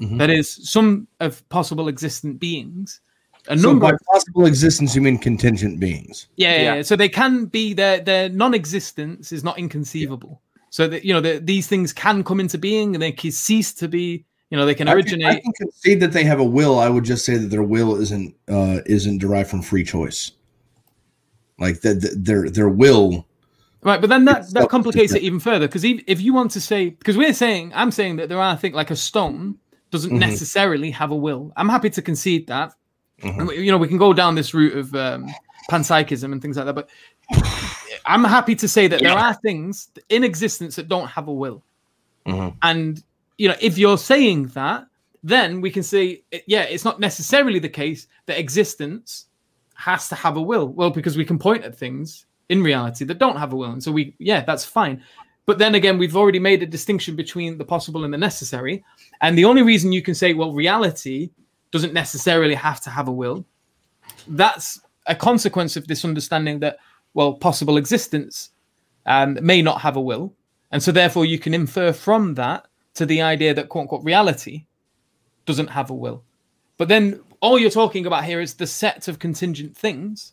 [0.00, 0.18] Mhm.
[0.18, 3.00] That is, some of possible existent beings,
[3.48, 6.28] a So number by of possible existence, you mean contingent beings.
[6.36, 6.56] Yeah, yeah.
[6.56, 6.74] Yeah.
[6.76, 6.82] yeah.
[6.82, 10.40] So they can be their their non-existence is not inconceivable.
[10.70, 13.72] So that you know that these things can come into being and they can cease
[13.74, 14.24] to be.
[14.50, 15.26] You know, they can I can, originate.
[15.26, 16.78] I can concede that they have a will.
[16.78, 20.32] I would just say that their will isn't uh, isn't derived from free choice.
[21.58, 23.26] Like that, that their their will.
[23.82, 26.60] Right, but then that, that not complicates it even further because if you want to
[26.60, 29.58] say, because we're saying, I'm saying that there are, I think, like a stone
[29.90, 30.18] doesn't Mhm.
[30.18, 31.52] necessarily have a will.
[31.56, 32.74] I'm happy to concede that.
[33.22, 33.64] Mhm.
[33.64, 35.26] You know, we can go down this route of um,
[35.70, 36.88] panpsychism and things like that, but
[38.06, 41.62] I'm happy to say that there are things in existence that don't have a will.
[42.26, 42.40] Mm-hmm.
[42.40, 42.56] Mhm.
[42.62, 43.02] And,
[43.38, 44.86] you know, if you're saying that,
[45.22, 49.26] then we can say, yeah, it's not necessarily the case that existence
[49.74, 50.68] has to have a will.
[50.68, 53.72] Well, because we can point at things in reality that don't have a will.
[53.72, 55.02] And so we, yeah, that's fine.
[55.46, 58.84] But then again, we've already made a distinction between the possible and the necessary.
[59.20, 61.30] And the only reason you can say, well, reality
[61.70, 63.44] doesn't necessarily have to have a will,
[64.28, 66.78] that's a consequence of this understanding that,
[67.14, 68.50] well, possible existence
[69.06, 70.32] um, may not have a will.
[70.72, 74.66] And so therefore you can infer from that to the idea that quote unquote reality
[75.44, 76.24] doesn't have a will.
[76.76, 80.32] But then all you're talking about here is the set of contingent things,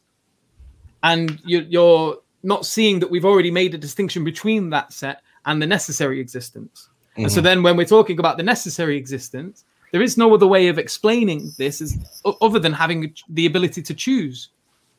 [1.04, 5.62] and you're, you're not seeing that we've already made a distinction between that set and
[5.62, 6.90] the necessary existence.
[7.16, 10.68] And so then when we're talking about the necessary existence, there is no other way
[10.68, 14.50] of explaining this as other than having the ability to choose.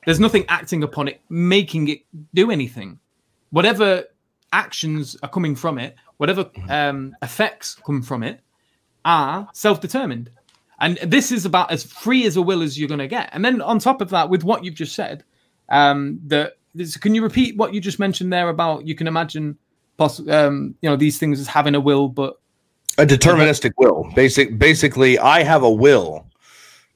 [0.04, 3.00] There's nothing acting upon it, making it do anything.
[3.50, 4.04] Whatever
[4.52, 8.40] actions are coming from it, whatever um, effects come from it,
[9.04, 10.30] are self-determined.
[10.78, 13.30] And this is about as free as a will as you're going to get.
[13.32, 15.24] And then on top of that, with what you've just said,
[15.70, 16.58] um, that
[17.00, 19.56] can you repeat what you just mentioned there about you can imagine,
[19.96, 22.36] poss- um, you know, these things as having a will, but
[22.98, 26.24] a deterministic will basic basically i have a will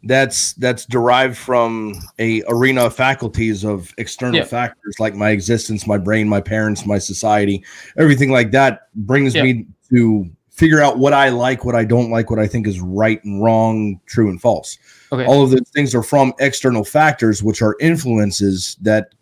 [0.05, 4.45] that's that's derived from a arena of faculties of external Yeah.
[4.45, 7.65] factors like my existence my brain my parents my society
[7.97, 9.43] everything like that brings Yeah.
[9.43, 12.81] me to figure out what i like what i don't like what i think is
[12.81, 14.79] right and wrong true and false
[15.11, 19.15] okay, all of those things are from external factors which are influences that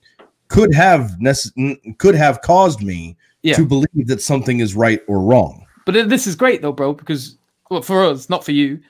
[0.48, 3.56] could have nece- could have caused me Yeah.
[3.56, 7.36] to believe that something is right or wrong But this is great though, bro, because
[7.70, 8.80] well, for us, not for you,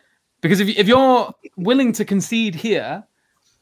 [0.42, 3.02] because if, if you're willing to concede here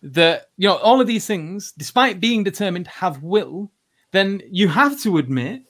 [0.02, 3.70] that you know all of these things, despite being determined, have will,
[4.12, 5.62] then you have to admit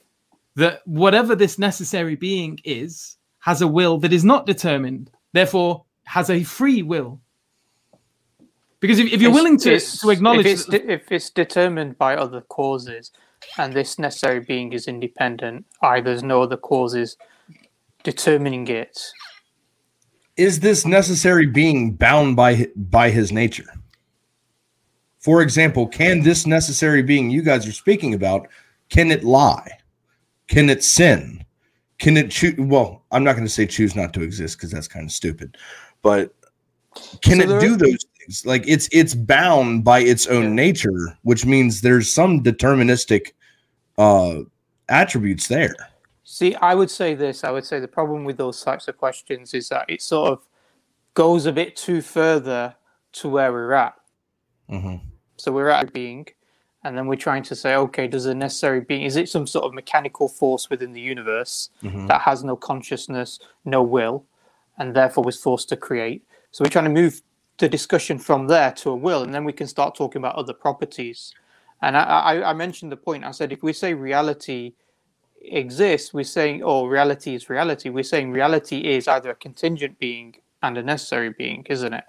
[0.56, 6.30] that whatever this necessary being is has a will that is not determined, therefore has
[6.30, 7.20] a free will.
[8.84, 11.30] Because if, if you're It's- willing to, it's- to acknowledge if it's, de- if it's
[11.30, 13.12] determined by other causes
[13.56, 17.16] and this necessary being is independent, i there's no other causes
[18.02, 19.00] determining it.
[20.36, 23.70] is this necessary being bound by by his nature?
[25.18, 28.48] For example can this necessary being you guys are speaking about
[28.90, 29.70] can it lie?
[30.48, 31.42] Can it sin?
[31.98, 34.88] Can it choose well i'm not going to say choose not to exist because that's
[34.88, 35.56] kind of stupid
[36.02, 36.34] but
[37.22, 40.50] can So it there- do those things like it's it's bound by its own Yeah.
[40.66, 43.32] nature which means there's some deterministic
[43.98, 44.40] uh
[44.88, 45.74] attributes there
[46.26, 47.44] See, I would say this.
[47.44, 50.38] I would say the problem with those types of questions is that it sort of
[51.12, 52.74] goes a bit too further
[53.12, 53.94] to where we're at.
[54.70, 55.00] Mhm.
[55.36, 56.26] So we're at a being,
[56.82, 59.66] and then we're trying to say, okay, does a necessary being, is it some sort
[59.66, 62.08] of mechanical force within the universe Mhm.
[62.08, 64.24] that has no consciousness, no will,
[64.78, 66.24] and therefore was forced to create?
[66.52, 67.20] So we're trying to move
[67.58, 70.52] the discussion from there to a will, and then we can start talking about other
[70.52, 71.32] properties.
[71.82, 73.24] And I, I, I mentioned the point.
[73.24, 74.74] I said if we say reality
[75.40, 77.90] exists, we're saying, oh, reality is reality.
[77.90, 82.04] We're saying reality is either a contingent being and a necessary being, isn't it?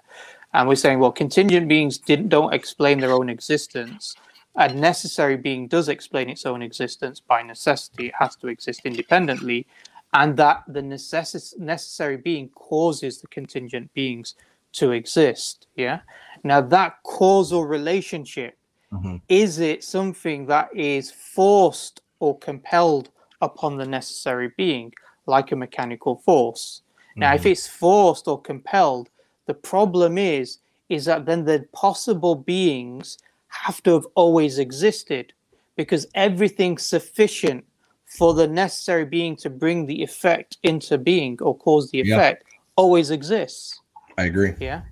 [0.54, 4.16] And we're saying, well, contingent beings didn't don't explain their own existence.
[4.54, 8.06] A necessary being does explain its own existence by necessity.
[8.06, 9.66] It has to exist independently,
[10.14, 14.34] and that the necess- necessary being causes the contingent beings
[14.76, 15.66] to exist.
[15.76, 16.00] Yeah.
[16.44, 18.56] Now that causal relationship
[18.92, 19.20] Mhm.
[19.28, 23.10] is it something that is forced or compelled
[23.42, 24.92] upon the necessary being,
[25.26, 26.82] like a mechanical force?
[27.16, 29.08] Now, if it's forced or compelled,
[29.46, 30.58] the problem is
[30.88, 33.18] is that then the possible beings
[33.48, 35.32] have to have always existed
[35.74, 37.64] because everything sufficient
[38.04, 42.58] for the necessary being to bring the effect into being or cause the effect yeah.
[42.76, 43.80] always exists.
[44.18, 44.54] I agree.
[44.60, 44.82] Yeah.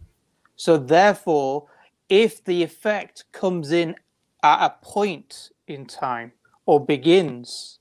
[0.57, 1.67] So therefore,
[2.09, 3.97] if the effect comes in
[4.43, 6.33] at a point in time
[6.67, 7.79] or begins,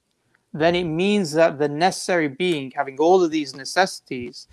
[0.53, 4.47] then it means that the necessary being, having all of these necessities,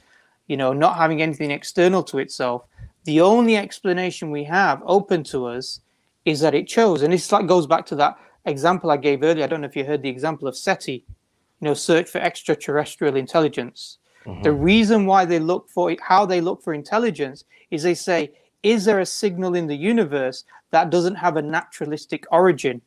[0.48, 2.64] you know, not having anything external to itself,
[3.04, 5.80] the only explanation we have open to us
[6.24, 7.02] is that it chose.
[7.02, 9.44] And this like goes back to that example I gave earlier.
[9.44, 13.16] I don't know if you heard the example of SETI, you know, search for extraterrestrial
[13.16, 13.98] intelligence.
[14.26, 14.42] Mm-hmm.
[14.42, 18.32] The reason why they look for it, how they look for intelligence, is they say,
[18.62, 22.82] is there a signal in the universe that doesn't have a naturalistic origin,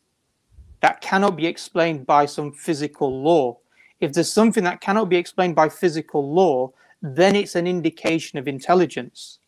[0.81, 3.57] that cannot be explained by some physical law?
[3.99, 6.71] If there's something that cannot be explained by physical law,
[7.01, 9.39] then it's an indication of intelligence.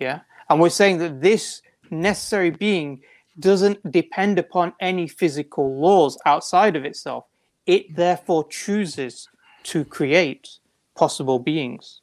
[0.00, 0.20] Yeah.
[0.50, 3.02] And we're saying that this necessary being
[3.38, 7.24] doesn't depend upon any physical laws outside of itself.
[7.66, 9.28] It therefore chooses
[9.64, 10.58] to create
[10.98, 12.00] possible beings.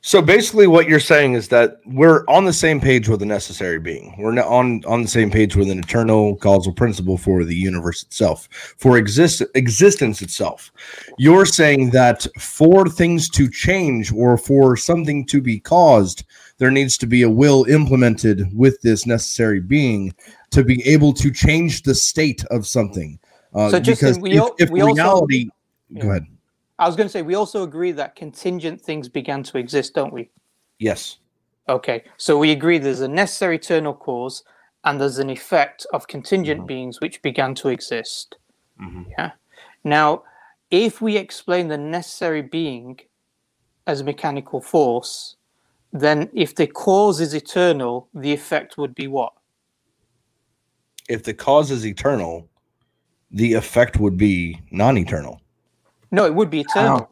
[0.00, 3.80] So basically, what you're saying is that we're on the same page with a necessary
[3.80, 4.14] being.
[4.16, 8.48] We're on on the same page with an eternal causal principle for the universe itself,
[8.78, 10.70] for exist existence itself.
[11.18, 16.24] You're saying that for things to change or for something to be caused,
[16.58, 20.14] there needs to be a will implemented with this necessary being
[20.52, 23.18] to be able to change the state of something.
[23.52, 25.50] Uh, so just because we, if, if we reality,
[25.90, 26.26] also, go ahead.
[26.78, 30.12] I was going to say we also agree that contingent things began to exist, don't
[30.12, 30.30] we?
[30.78, 31.18] Yes.
[31.68, 34.44] Okay, so we agree there's a necessary eternal cause
[34.84, 36.66] and there's an effect of contingent mm-hmm.
[36.66, 38.36] beings which began to exist.
[38.80, 39.02] Mm-hmm.
[39.18, 39.32] Yeah.
[39.84, 40.22] Now,
[40.70, 43.00] if we explain the necessary being
[43.86, 45.36] as a mechanical force,
[45.92, 49.32] then if the cause is eternal, the effect would be what?
[51.08, 52.48] If the cause is eternal,
[53.30, 55.40] the effect would be non-eternal.
[56.10, 57.10] No, it would be eternal.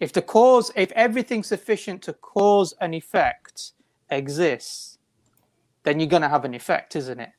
[0.00, 3.72] If the cause, if everything sufficient to cause an effect
[4.10, 4.98] exists,
[5.84, 7.30] then you're going to have an effect, isn't it?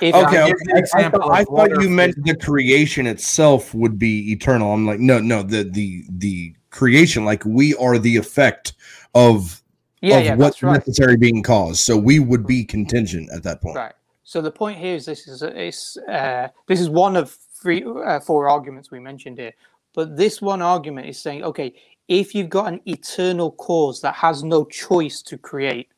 [0.00, 0.82] If okay, okay.
[0.94, 4.72] I, thought, I thought you meant the creation itself would be eternal.
[4.72, 8.74] I'm like, no, no, the the the creation, like we are the effect
[9.14, 9.62] of
[10.00, 10.74] yeah, of yeah, what's right.
[10.74, 11.80] necessary being caused.
[11.80, 13.76] So we would be contingent at that point.
[13.76, 13.94] Right.
[14.24, 18.20] So the point here is this is is uh, this is one of three uh,
[18.20, 19.52] four arguments we mentioned here,
[19.94, 21.74] but this one argument is saying, okay,
[22.08, 25.88] if you've got an eternal cause that has no choice to create,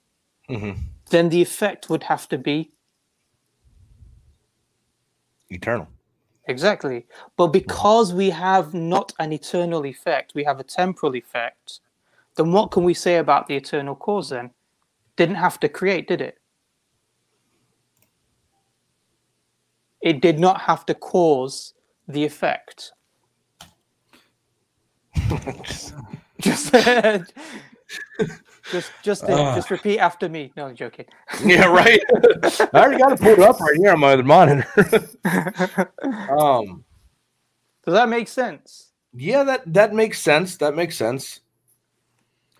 [0.49, 0.79] mm-hmm.
[1.11, 2.71] then the effect would have to be
[5.49, 5.89] eternal.
[6.47, 7.07] Exactly.
[7.37, 11.81] But because we have not an eternal effect, we have a temporal effect,
[12.37, 14.51] then what can we say about the eternal cause then?
[15.17, 16.39] Didn't have to create, did it?
[20.05, 21.73] It did not have to cause
[22.07, 22.93] the effect.
[26.41, 26.75] just,
[28.71, 30.53] just, just, uh, just repeat after me.
[30.59, 31.07] No, I'm joking.
[31.45, 32.03] yeah, right.
[32.13, 34.69] I already got it pulled up right here on my other monitor.
[36.39, 36.85] um,
[37.87, 38.91] does that make sense?
[39.15, 40.59] Yeah, that that makes sense.
[40.59, 41.41] That makes sense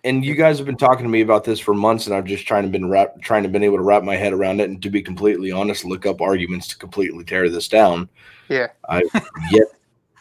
[0.05, 2.47] and you guys have been talking to me about this for months, and I've just
[2.47, 4.69] trying to been wrap, trying to been able to wrap my head around it.
[4.69, 8.07] And to be completely honest, look up arguments to completely tear this down.
[8.47, 9.09] Yeah, I've
[9.51, 9.67] yet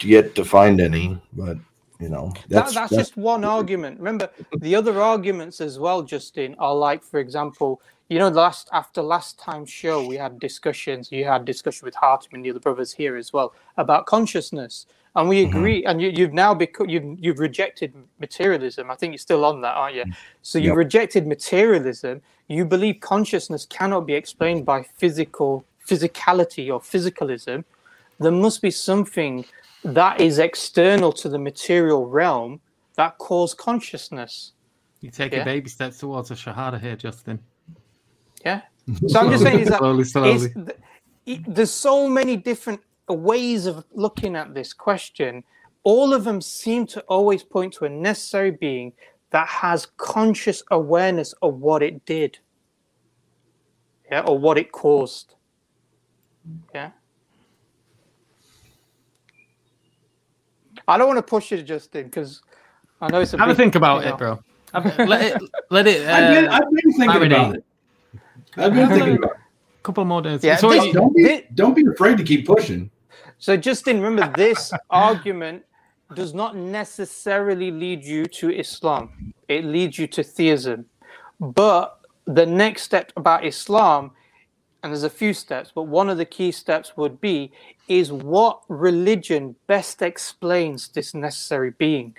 [0.02, 1.58] yet to find any, but
[2.00, 3.98] you know that's, that, that's, that's just one argument.
[3.98, 9.02] Remember, the other arguments as well, Justin, are like, for example, you know, last after
[9.02, 11.12] last time's show, we had discussions.
[11.12, 14.86] You had discussion with Hartman and the other brothers here as well about consciousness
[15.16, 15.56] and we mm-hmm.
[15.56, 15.82] agree.
[15.82, 15.90] Mm-hmm.
[15.90, 18.90] And you, have now become you've you've rejected materialism.
[18.90, 20.04] I think you're still on that, aren't you?
[20.04, 20.16] Mm.
[20.42, 20.76] So you yep.
[20.76, 22.22] rejected materialism.
[22.48, 27.64] You believe consciousness cannot be explained by physical physicality or physicalism.
[28.20, 29.44] There must be something
[29.84, 32.60] that is external to the material realm
[32.96, 34.52] that cause consciousness.
[35.00, 35.42] You take yeah?
[35.42, 37.38] a baby steps towards a shahada here, Justin.
[38.44, 38.62] Yeah.
[39.08, 40.54] So I'm just saying is that slowly, slowly.
[41.46, 42.80] there's so many different
[43.12, 45.44] ways of looking at this question,
[45.82, 48.92] all of them seem to always point to a necessary being
[49.30, 52.38] that has conscious awareness of what it did.
[54.10, 55.34] Yeah, or what it caused.
[56.74, 56.90] Yeah.
[60.86, 62.42] I don't want to push it, Justin, because
[63.00, 64.38] I know it's a have a think about it, bro.
[64.74, 65.42] let it.
[65.70, 66.06] Let it.
[66.06, 67.64] Uh, I've, been, I've been thinking about it.
[68.56, 69.36] I've been thinking about it.
[69.82, 70.42] Couple more days.
[70.42, 72.90] Yeah, so this, don't be don't be afraid to keep pushing.
[73.44, 75.66] So, Justin, remember this argument
[76.14, 80.86] does not necessarily lead you to Islam, it leads you to theism.
[81.38, 84.12] But the next step about Islam,
[84.82, 87.52] and there's a few steps, but one of the key steps would be
[87.86, 92.16] is what religion best explains this necessary being.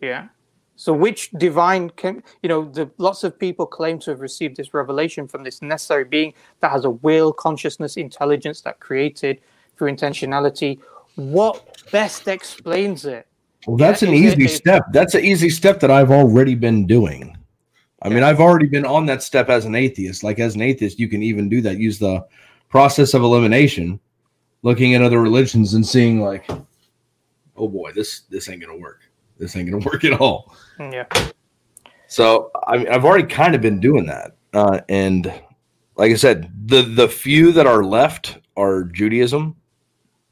[0.00, 0.26] Yeah.
[0.74, 4.74] So, which divine can, you know, the, lots of people claim to have received this
[4.74, 9.40] revelation from this necessary being that has a will, consciousness, intelligence that created
[9.78, 10.78] through intentionality.
[11.14, 13.26] What best explains it?
[13.66, 14.84] Well, that's yeah, an easy it, step.
[14.92, 17.36] That's an easy step that I've already been doing.
[18.02, 20.22] I mean, I've already been on that step as an atheist.
[20.22, 21.78] Like, as an atheist, you can even do that.
[21.78, 22.24] Use the
[22.68, 23.98] process of elimination,
[24.62, 26.48] looking at other religions and seeing, like,
[27.56, 29.00] oh boy, this this ain't gonna work
[29.38, 30.54] this ain't gonna work at all.
[30.78, 31.06] Yeah.
[32.06, 35.26] So I mean, I've already kind of been doing that, uh, and
[35.96, 39.56] like I said, the the few that are left are Judaism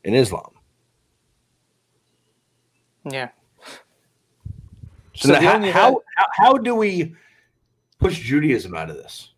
[0.07, 0.51] and Islam.
[3.05, 3.29] Yeah.
[5.15, 7.15] So, so how, how, how how do we
[7.99, 9.31] push Judaism out of this?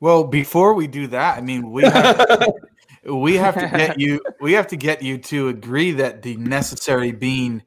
[0.00, 2.52] Well, before we do that, I mean, we have,
[3.04, 7.12] we have to get you we have to get you to agree that the necessary
[7.12, 7.62] being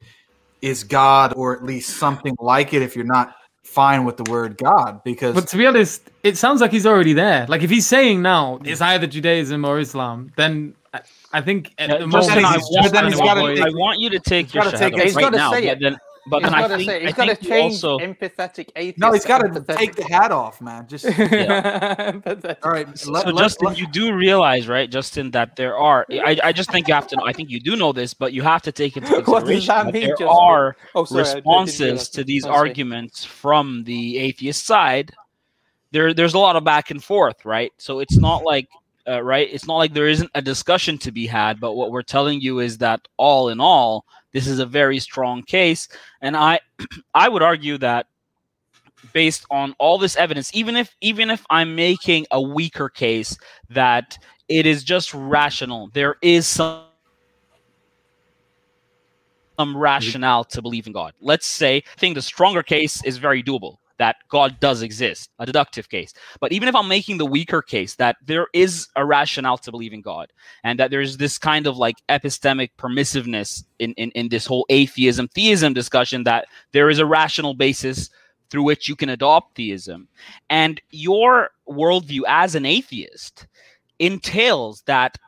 [0.60, 4.56] is God or at least something like it if you're not fine with the word
[4.56, 7.46] God because But to be honest, it sounds like he's already there.
[7.48, 10.74] Like if he's saying now it's either Judaism or Islam, then
[11.32, 14.80] I think at yeah, the moment I want, I want you to take your shot
[14.80, 15.98] right now, but then
[16.28, 17.98] but he's got to say, he's got to change also...
[17.98, 18.98] empathetic atheist.
[18.98, 20.86] No, he's got to take the hat off, man.
[20.86, 22.20] Just yeah.
[22.62, 22.98] all right.
[22.98, 23.78] So, let, so let, Justin, let...
[23.78, 26.06] you do realize, right, Justin, that there are.
[26.10, 27.16] I, I just think you have to.
[27.16, 29.84] know, I think you do know this, but you have to take into consideration that,
[29.86, 30.28] that there Justin?
[30.28, 35.12] are oh, sorry, responses to these oh, arguments from the atheist side.
[35.90, 37.72] There, there's a lot of back and forth, right?
[37.78, 38.68] So it's not like
[39.08, 39.48] uh, right?
[39.50, 42.60] It's not like there isn't a discussion to be had, but what we're telling you
[42.60, 45.88] is that all in all, this is a very strong case,
[46.20, 46.60] and I
[47.14, 48.06] I would argue that
[49.12, 53.36] based on all this evidence, even if even if I'm making a weaker case
[53.70, 54.18] that
[54.48, 56.82] it is just rational, there is some
[59.58, 61.14] some rationale to believe in God.
[61.20, 65.46] Let's say I think the stronger case is very doable that God does exist, a
[65.46, 66.12] deductive case.
[66.40, 69.92] But even if I'm making the weaker case that there is a rationale to believe
[69.92, 70.32] in God
[70.64, 75.28] and that there's this kind of like epistemic permissiveness in, in, in this whole atheism
[75.28, 78.10] theism discussion, that there is a rational basis
[78.50, 80.08] through which you can adopt theism.
[80.48, 83.46] And your worldview as an atheist
[83.98, 85.18] entails that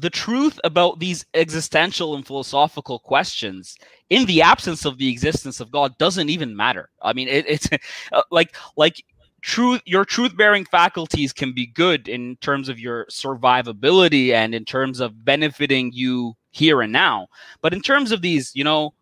[0.00, 3.76] the truth about these existential and philosophical questions
[4.10, 6.88] in the absence of the existence of god doesn't even matter.
[7.02, 7.68] I mean it, it's
[8.12, 9.02] uh, like like
[9.40, 14.64] truth your truth bearing faculties can be good in terms of your survivability and in
[14.64, 17.28] terms of benefiting you here and now
[17.62, 18.92] but in terms of these you know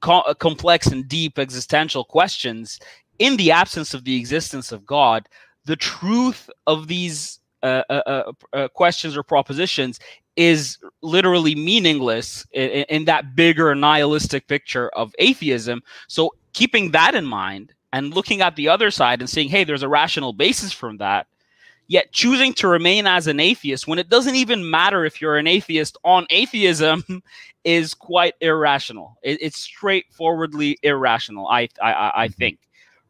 [0.00, 2.78] co- uh, complex and deep existential questions
[3.18, 5.28] in the absence of the existence of god
[5.64, 10.00] the truth of these uh, uh, uh, uh, questions or propositions
[10.36, 15.82] is literally meaningless in, in, that bigger nihilistic picture of atheism.
[16.08, 19.82] So keeping that in mind and looking at the other side and saying, hey, there's
[19.82, 21.26] a rational basis from that,
[21.86, 25.46] yet choosing to remain as an atheist when it doesn't even matter if you're an
[25.46, 27.22] atheist on atheism
[27.64, 29.18] is quite irrational.
[29.22, 32.58] It, it's straightforwardly irrational, I, I, I think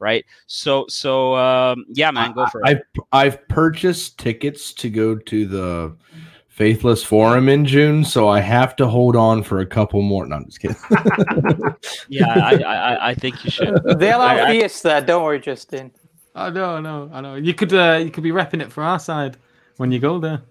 [0.02, 0.26] right?
[0.46, 2.66] So so um, yeah, man, go for it.
[2.66, 5.96] I've I've purchased tickets to go to the
[6.48, 10.26] Faithless Forum in June, so I have to hold on for a couple more.
[10.26, 10.76] No, I'm just kidding.
[12.08, 13.82] yeah, I, I, I think you should.
[13.98, 15.00] They'll have fierce there.
[15.00, 15.92] Don't worry, Justin.
[16.34, 17.34] I know, I know, I know.
[17.36, 19.38] You could uh, you could be repping it for our side
[19.78, 20.42] when you go there.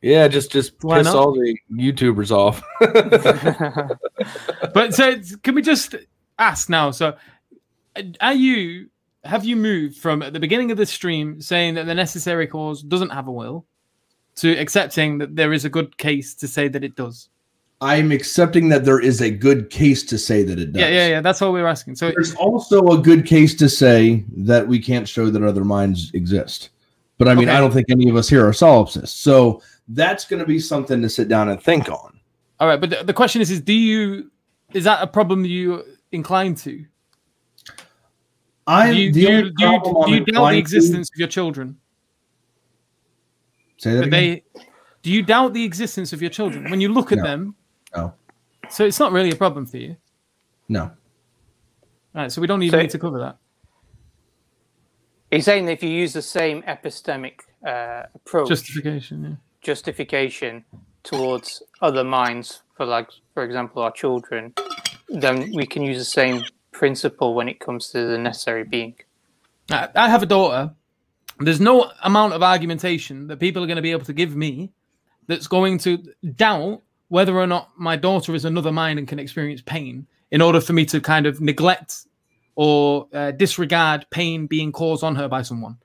[0.00, 1.16] Yeah, just just Why piss not?
[1.16, 2.62] all the YouTubers off.
[4.74, 5.94] but so can we just
[6.38, 6.90] ask now?
[6.90, 7.16] So,
[8.20, 8.88] are you
[9.24, 12.82] have you moved from at the beginning of the stream saying that the necessary cause
[12.82, 13.64] doesn't have a will
[14.36, 17.28] to accepting that there is a good case to say that it does?
[17.80, 20.80] I'm accepting that there is a good case to say that it does.
[20.80, 21.20] Yeah, yeah, yeah.
[21.20, 21.96] That's what we are asking.
[21.96, 26.12] So there's also a good case to say that we can't show that other minds
[26.14, 26.70] exist.
[27.18, 27.56] But I mean, okay.
[27.56, 29.20] I don't think any of us here are solipsists.
[29.20, 32.20] So that's going to be something to sit down and think on.
[32.60, 34.30] All right, but the, the question is: is do you
[34.72, 36.84] is that a problem you inclined to?
[38.66, 41.14] I do you, do you, do you, do you doubt the existence to...
[41.14, 41.76] of your children?
[43.78, 44.10] Say that again.
[44.10, 44.44] They,
[45.02, 47.24] do you doubt the existence of your children when you look at no.
[47.24, 47.54] them?
[47.96, 48.14] No.
[48.70, 49.96] So it's not really a problem for you.
[50.68, 50.82] No.
[50.82, 50.92] All
[52.14, 53.38] right, so we don't even so, need to cover that.
[55.30, 59.34] He's saying that if you use the same epistemic uh, approach, justification, yeah.
[59.62, 60.64] justification
[61.02, 64.54] towards other minds, for like, for example, our children,
[65.08, 68.96] then we can use the same principle when it comes to the necessary being.
[69.70, 70.74] I have a daughter,
[71.38, 74.72] there's no amount of argumentation that people are going to be able to give me
[75.28, 76.02] that's going to
[76.36, 80.60] doubt whether or not my daughter is another mind and can experience pain in order
[80.60, 82.06] for me to kind of neglect
[82.54, 85.76] or uh, disregard pain being caused on her by someone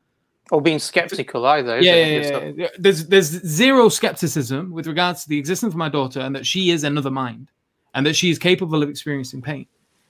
[0.51, 1.79] or being skeptical either.
[1.81, 5.89] Yeah, yeah, yeah, yeah, There's there's zero skepticism with regards to the existence of my
[5.89, 7.49] daughter and that she is another mind
[7.93, 9.67] and that she is capable of experiencing pain.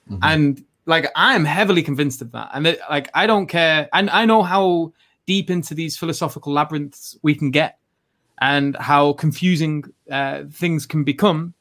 [0.08, 0.22] Mm-hmm.
[0.22, 2.50] And like I'm heavily convinced of that.
[2.54, 3.88] And that, like I don't care.
[3.92, 4.92] And I know how
[5.26, 7.78] deep into these philosophical labyrinths we can get
[8.40, 11.54] and how confusing uh, things can become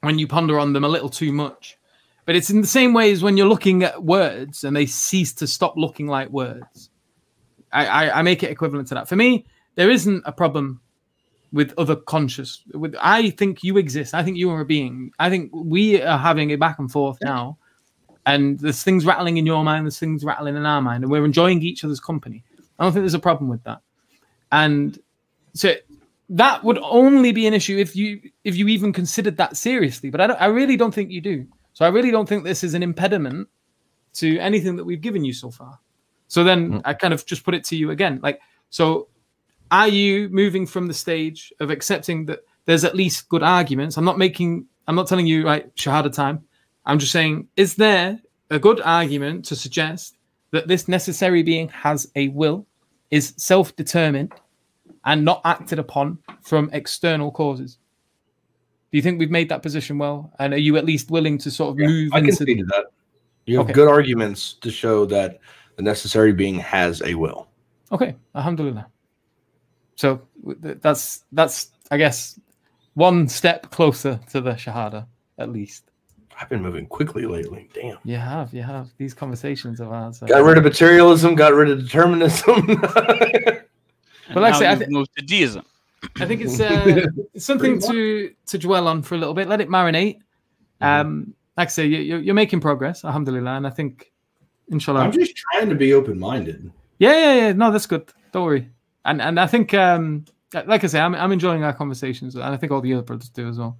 [0.00, 1.76] when you ponder on them a little too much.
[2.24, 5.32] But it's in the same way as when you're looking at words and they cease
[5.34, 6.90] to stop looking like words.
[7.72, 9.08] I, I, I make it equivalent to that.
[9.08, 10.80] For me, there isn't a problem
[11.52, 12.62] with other conscious.
[12.74, 14.14] With I think you exist.
[14.14, 15.10] I think you are a being.
[15.18, 17.58] I think we are having a back and forth now,
[18.28, 19.86] and there's things rattling in your mind.
[19.86, 22.44] There's things rattling in our mind, and we're enjoying each other's company.
[22.78, 23.80] I don't think there's a problem with that.
[24.52, 24.98] And
[25.54, 25.74] so
[26.28, 30.10] that would only be an issue if you if you even considered that seriously.
[30.10, 31.46] But I don't, I really don't think you do.
[31.72, 33.48] So I really don't think this is an impediment
[34.14, 35.78] to anything that we've given you so far.
[36.26, 36.82] So then mm.
[36.84, 38.40] I kind of just put it to you again, like
[38.70, 39.08] so.
[39.70, 43.98] Are you moving from the stage of accepting that there's at least good arguments?
[43.98, 44.66] I'm not making.
[44.86, 46.47] I'm not telling you right shahada time.
[46.88, 48.18] I'm just saying, is there
[48.50, 50.16] a good argument to suggest
[50.50, 52.66] that this necessary being has a will,
[53.10, 54.32] is self-determined,
[55.04, 57.78] and not acted upon from external causes.
[58.90, 60.32] Do you think we've made that position well?
[60.38, 62.62] And are you at least willing to sort of yeah, move I into can see
[62.62, 62.86] that?
[63.46, 63.74] You have okay.
[63.74, 65.40] good arguments to show that
[65.76, 67.48] the necessary being has a will.
[67.92, 68.86] Okay, alhamdulillah.
[69.96, 72.38] So that's that's I guess
[72.94, 75.06] one step closer to the shahada
[75.38, 75.87] at least.
[76.40, 77.68] I've been moving quickly lately.
[77.74, 77.98] Damn.
[78.04, 78.90] You have, you have.
[78.96, 80.20] These conversations of ours.
[80.20, 82.80] Got rid of materialism, got rid of determinism.
[84.32, 85.64] But like I say, I th- moved to deism.
[86.20, 89.48] I think it's, uh, it's something to to dwell on for a little bit.
[89.48, 90.16] Let it marinate.
[90.82, 90.84] Mm-hmm.
[90.84, 94.12] Um, like I say, you, you're making progress, alhamdulillah, and I think,
[94.70, 95.00] inshallah.
[95.00, 96.70] I'm just trying to be open minded.
[96.98, 97.52] Yeah, yeah, yeah.
[97.52, 98.12] No, that's good.
[98.32, 98.68] Don't worry.
[99.04, 100.24] And and I think, um,
[100.66, 103.30] like I say, I'm I'm enjoying our conversations, and I think all the other brothers
[103.30, 103.78] do as well.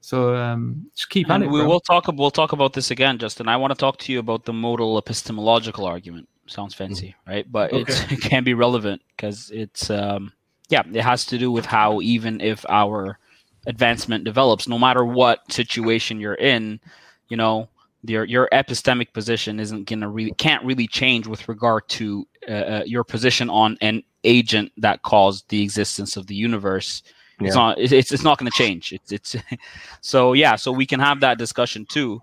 [0.00, 1.50] So um, just keep and it.
[1.50, 2.06] We will talk.
[2.08, 3.48] We'll talk about this again, Justin.
[3.48, 6.84] I want to talk to you about the modal epistemological argument sounds mm-hmm.
[6.84, 7.50] fancy, right?
[7.50, 7.92] But okay.
[8.10, 10.32] it can be relevant because it's um,
[10.68, 13.18] yeah, it has to do with how even if our
[13.66, 16.80] advancement develops, no matter what situation you're in,
[17.28, 17.68] you know,
[18.04, 22.82] your your epistemic position isn't gonna really can't really change with regard to uh, uh,
[22.86, 27.02] your position on an agent that caused the existence of the universe.
[27.40, 27.46] Yeah.
[27.46, 28.92] It's not it's it's not going to change.
[28.92, 29.36] It's it's
[30.00, 30.56] so yeah.
[30.56, 32.20] So we can have that discussion too,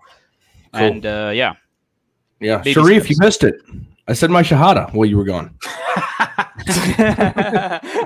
[0.72, 0.82] cool.
[0.82, 1.54] and uh, yeah,
[2.40, 2.62] yeah.
[2.62, 3.10] Sharif, steps.
[3.10, 3.54] you missed it.
[4.08, 5.56] I said my shahada while you were gone.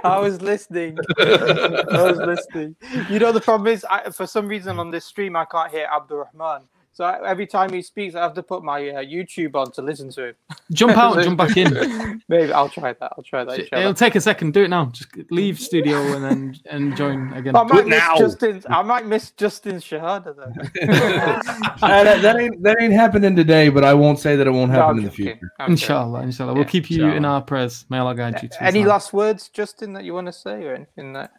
[0.03, 0.99] I was listening.
[1.19, 2.77] I was listening.
[3.09, 5.89] You know, the problem is, I, for some reason on this stream, I can't hear
[5.93, 6.63] Abdurrahman.
[7.01, 10.11] So every time he speaks, I have to put my uh, YouTube on to listen
[10.11, 10.35] to him.
[10.73, 12.23] Jump out, and jump back in.
[12.29, 13.15] Maybe I'll try that.
[13.17, 13.59] I'll try that.
[13.59, 14.53] It'll take a second.
[14.53, 14.85] Do it now.
[14.85, 17.57] Just leave studio and then and join again.
[17.57, 18.19] I might miss now.
[18.19, 18.67] Justin's.
[18.69, 20.43] I might miss Justin's shahada though.
[21.87, 24.71] uh, that, that, ain't that ain't happening today, but I won't say that it won't
[24.71, 25.53] happen no, in the future.
[25.67, 26.53] inshallah, inshallah.
[26.53, 27.17] We'll keep you inshallah.
[27.17, 27.87] in our prayers.
[27.89, 28.51] May Allah guide you.
[28.51, 31.33] To Any last words, Justin, that you want to say, or anything that?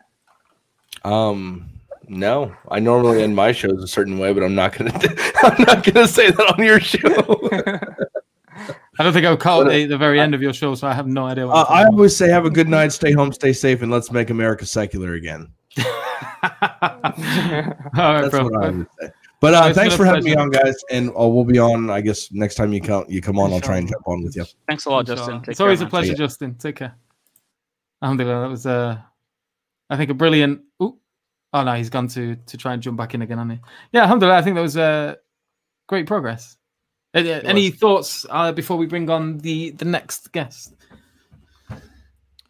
[1.04, 1.81] Um.
[2.14, 4.92] No, I normally end my shows a certain way, but I'm not gonna.
[5.44, 7.00] I'm not gonna say that on your show.
[9.00, 11.08] I don't think I've caught the, the very end of your show, so I have
[11.08, 11.48] no idea.
[11.48, 14.30] Uh, I always say, "Have a good night, stay home, stay safe, and let's make
[14.30, 15.54] America secular again."
[15.86, 15.88] All
[16.44, 18.44] right, That's bro.
[18.44, 19.10] what I would say.
[19.40, 20.36] But uh, thanks for having pleasure.
[20.36, 21.90] me on, guys, and uh, we'll be on.
[21.90, 24.36] I guess next time you come, you come on, I'll try and jump on with
[24.36, 24.44] you.
[24.68, 25.40] Thanks a lot, Justin.
[25.40, 25.88] Take it's care, always man.
[25.88, 26.56] a pleasure, Justin.
[26.56, 26.94] Take care.
[28.02, 28.98] Alhamdulillah, that was, uh,
[29.90, 30.62] I think, a brilliant.
[30.84, 30.98] Ooh,
[31.54, 33.60] Oh no, he's gone to to try and jump back in again, hasn't he?
[33.92, 34.38] Yeah, alhamdulillah.
[34.38, 35.16] I think that was uh,
[35.88, 36.58] great progress.
[37.14, 40.74] Uh, any thoughts uh, before we bring on the the next guest?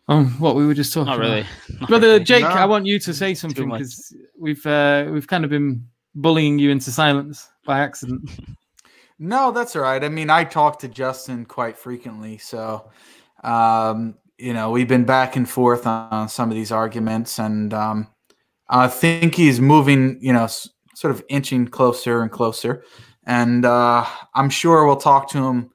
[0.08, 1.08] Um, what we were just talking.
[1.08, 1.46] Not really,
[1.80, 2.24] Not brother really.
[2.24, 2.44] Jake.
[2.44, 2.50] No.
[2.50, 6.70] I want you to say something because we've uh, we've kind of been bullying you
[6.70, 8.30] into silence by accident.
[9.20, 10.04] no, that's all right.
[10.04, 12.92] I mean, I talk to Justin quite frequently, so
[13.44, 18.08] um, you know we've been back and forth on some of these arguments, and um,
[18.72, 22.84] I think he's moving, you know, s- sort of inching closer and closer.
[23.26, 25.70] And uh, I'm sure we'll talk to him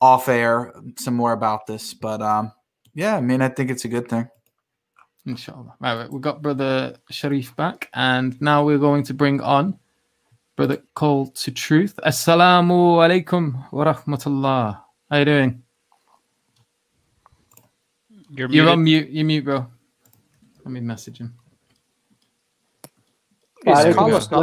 [0.00, 1.94] off air some more about this.
[1.94, 2.52] But um,
[2.94, 4.28] yeah, I mean, I think it's a good thing.
[5.26, 5.74] Inshallah.
[5.78, 9.78] Right, right, we've got Brother Sharif back, and now we're going to bring on
[10.56, 12.00] Brother Call to Truth.
[12.04, 14.80] Assalamu alaikum wa rahmatullah.
[15.10, 15.62] How are you doing?
[18.30, 19.10] You're, You're on mute.
[19.10, 19.66] You're mute, bro.
[20.64, 21.37] Let me message him.
[23.67, 24.41] Is Carlos not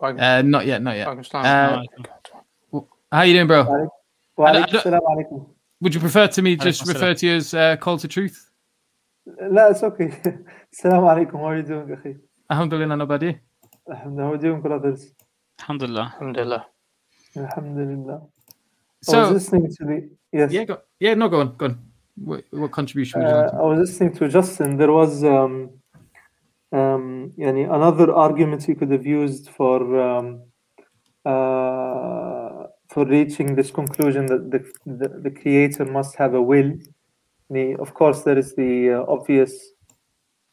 [0.00, 0.12] there?
[0.18, 1.34] Uh, not yet, not yet.
[1.34, 1.82] Uh,
[3.10, 3.88] how you doing, bro?
[5.80, 8.50] Would you prefer to me just refer to you as uh, Call to Truth?
[9.50, 10.10] لا it's okay.
[10.72, 11.38] السلام عليكم.
[11.38, 12.16] How are you doing, أخي?
[12.50, 13.38] Alhamdulillah, nobody.
[13.90, 14.24] Alhamdulillah.
[14.24, 15.12] How are you doing, brothers?
[15.60, 16.14] Alhamdulillah.
[16.20, 16.66] Alhamdulillah.
[17.36, 18.20] Alhamdulillah.
[19.02, 20.52] So, I was listening to the yes.
[20.52, 21.78] Yeah, go, yeah, no, go on, go on.
[22.16, 23.50] What, what contribution would you Uh, like?
[23.50, 24.76] to- I was listening to Justin.
[24.76, 25.70] There was um,
[26.72, 30.42] um, يعني another argument you could have used for um,
[31.24, 36.72] uh, for reaching this conclusion that the, the, the creator must have a will.
[37.50, 39.52] The, of course, there is the uh, obvious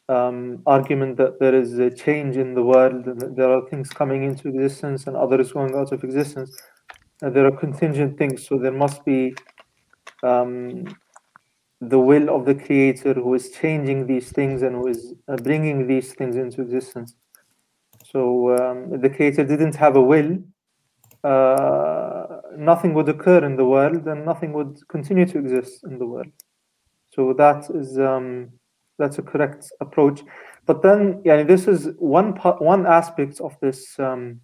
[0.09, 3.89] um, argument that there is a change in the world and that there are things
[3.89, 6.55] coming into existence and others going out of existence.
[7.21, 9.33] And there are contingent things, so there must be
[10.23, 10.85] um,
[11.80, 15.86] the will of the creator who is changing these things and who is uh, bringing
[15.86, 17.14] these things into existence.
[18.04, 20.38] So um, the creator didn't have a will,
[21.24, 22.26] uh,
[22.56, 26.32] nothing would occur in the world and nothing would continue to exist in the world.
[27.14, 28.50] So that is um,
[28.98, 30.22] that's a correct approach.
[30.66, 34.40] But then, yeah, this is one part, one aspect of this um,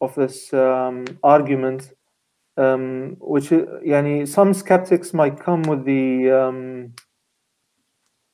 [0.00, 1.92] of this um, argument
[2.60, 6.92] um, which yani, some skeptics might come with the um,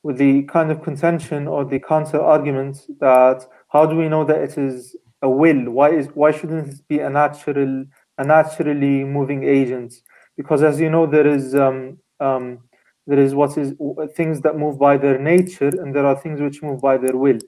[0.03, 4.39] with the kind of contention or the counter argument that how do we know that
[4.39, 5.69] it is a will?
[5.69, 7.85] Why is why shouldn't it be a natural
[8.17, 9.93] a naturally moving agent?
[10.35, 12.59] Because as you know, there is um, um,
[13.07, 13.73] there is what is
[14.15, 17.39] things that move by their nature, and there are things which move by their will.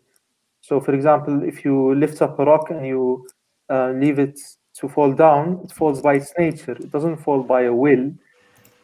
[0.61, 3.27] So, for example, if you lift up a rock and you
[3.69, 4.39] uh, leave it
[4.80, 6.72] to fall down, it falls by its nature.
[6.72, 8.11] It doesn't fall by a will.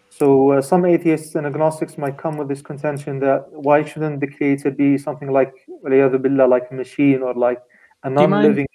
[0.09, 4.27] So uh, some atheists and agnostics might come with this contention that why shouldn't the
[4.27, 5.53] creator be something like
[5.84, 7.61] billah, like a machine or like
[8.03, 8.67] a non-living?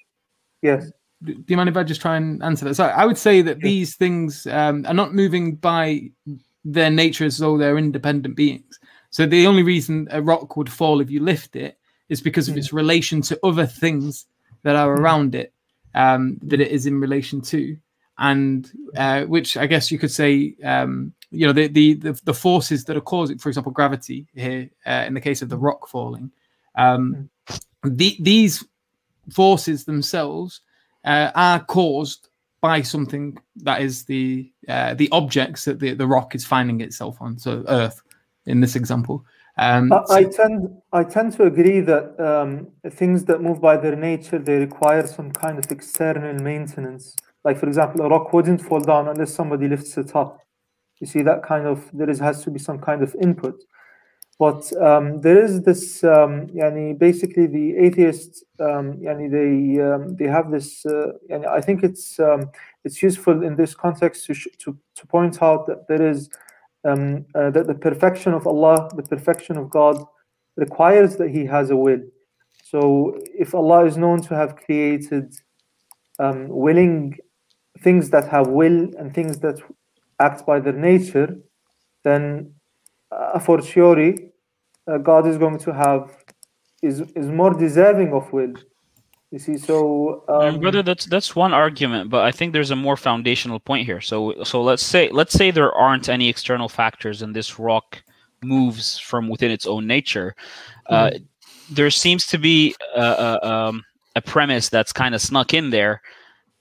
[0.60, 0.90] Yes.
[1.22, 2.74] Do you mind if I just try and answer that?
[2.74, 6.10] So I would say that these things um, are not moving by
[6.64, 8.78] their nature as though they're independent beings.
[9.10, 11.78] So the only reason a rock would fall if you lift it
[12.08, 14.26] is because of its relation to other things
[14.62, 15.52] that are around it
[15.94, 17.76] um, that it is in relation to,
[18.18, 22.34] and uh, which I guess you could say, um, you know, the, the the the
[22.34, 25.88] forces that are causing, for example, gravity here uh, in the case of the rock
[25.88, 26.30] falling,
[26.74, 27.30] um,
[27.84, 28.64] the, these
[29.32, 30.60] forces themselves
[31.04, 32.28] uh, are caused
[32.60, 37.16] by something that is the uh, the objects that the, the rock is finding itself
[37.20, 37.38] on.
[37.38, 38.02] So Earth,
[38.46, 39.24] in this example.
[39.60, 43.94] Um, I, I tend I tend to agree that um, things that move by their
[43.94, 47.14] nature they require some kind of external maintenance.
[47.44, 50.40] Like for example, a rock wouldn't fall down unless somebody lifts it up.
[50.98, 53.62] You see that kind of there is has to be some kind of input.
[54.38, 60.24] But um, there is this, um, yani basically the atheists, um, yani they um, they
[60.24, 60.86] have this.
[60.86, 62.50] Uh, yani I think it's um,
[62.82, 66.30] it's useful in this context to to to point out that there is
[66.84, 70.02] um, uh, that the perfection of Allah, the perfection of God,
[70.56, 72.02] requires that He has a will.
[72.64, 75.34] So if Allah is known to have created
[76.18, 77.16] um, willing
[77.80, 79.60] things that have will and things that
[80.20, 81.38] act by their nature,
[82.04, 82.54] then
[83.10, 84.30] uh, a fortiori,
[84.86, 86.16] uh, God is going to have
[86.82, 88.54] is is more deserving of will.
[89.30, 92.76] You see, so Um, um, brother, that's that's one argument, but I think there's a
[92.76, 94.00] more foundational point here.
[94.00, 98.02] So so let's say let's say there aren't any external factors and this rock
[98.42, 100.34] moves from within its own nature.
[100.86, 101.10] Uh,
[101.70, 103.84] there seems to be a, a, um,
[104.16, 106.02] a premise that's kind of snuck in there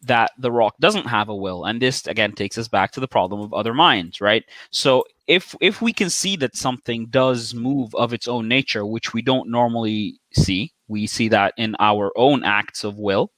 [0.04, 3.08] that the rock doesn't have a will, and this again takes us back to the
[3.08, 4.44] problem of other minds, right?
[4.70, 9.14] So if if we can see that something does move of its own nature, which
[9.14, 13.32] we don't normally see, we see that in our own acts of will.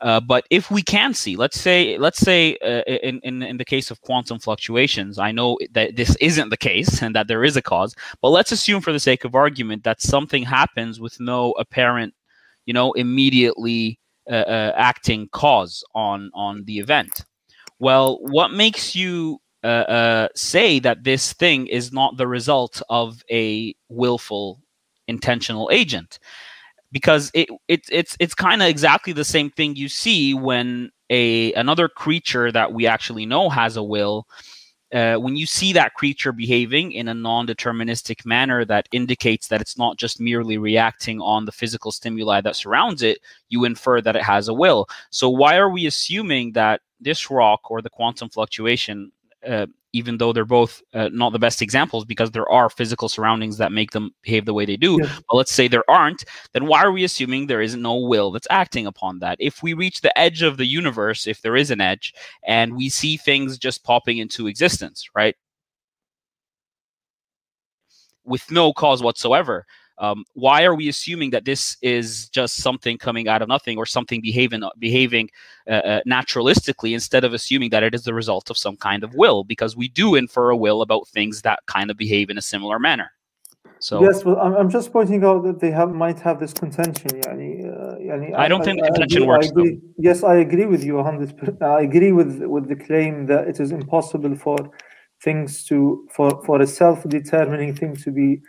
[0.00, 3.64] Uh, but if we can see, let's say, let's say, uh, in, in in the
[3.64, 7.56] case of quantum fluctuations, I know that this isn't the case and that there is
[7.56, 7.94] a cause.
[8.20, 12.12] But let's assume, for the sake of argument, that something happens with no apparent,
[12.66, 13.98] you know, immediately
[14.30, 17.24] uh, uh, acting cause on on the event.
[17.78, 23.22] Well, what makes you uh, uh, say that this thing is not the result of
[23.30, 24.60] a willful,
[25.08, 26.18] intentional agent?
[26.94, 31.52] Because it, it it's it's kind of exactly the same thing you see when a
[31.54, 34.26] another creature that we actually know has a will.
[34.94, 39.76] Uh, when you see that creature behaving in a non-deterministic manner that indicates that it's
[39.76, 43.18] not just merely reacting on the physical stimuli that surrounds it,
[43.48, 44.86] you infer that it has a will.
[45.10, 49.10] So why are we assuming that this rock or the quantum fluctuation
[49.44, 53.56] uh, even though they're both uh, not the best examples because there are physical surroundings
[53.58, 54.98] that make them behave the way they do.
[55.00, 55.08] Yeah.
[55.28, 58.48] But let's say there aren't, then why are we assuming there isn't no will that's
[58.50, 59.38] acting upon that?
[59.40, 62.12] If we reach the edge of the universe, if there is an edge,
[62.44, 65.36] and we see things just popping into existence, right?
[68.24, 69.64] With no cause whatsoever,
[69.98, 73.86] um, why are we assuming that this is just something coming out of nothing or
[73.86, 75.30] something behaving behaving
[75.68, 79.14] uh, uh, naturalistically instead of assuming that it is the result of some kind of
[79.14, 79.44] will?
[79.44, 82.78] Because we do infer a will about things that kind of behave in a similar
[82.78, 83.12] manner.
[83.78, 87.10] So yes, well, I'm, I'm just pointing out that they have might have this contention.
[87.10, 89.52] Yani, uh, yani I don't I, think the contention I works.
[89.56, 91.62] I yes, I agree with you 100.
[91.62, 94.56] I agree with with the claim that it is impossible for
[95.22, 98.40] things to for for a self-determining thing to be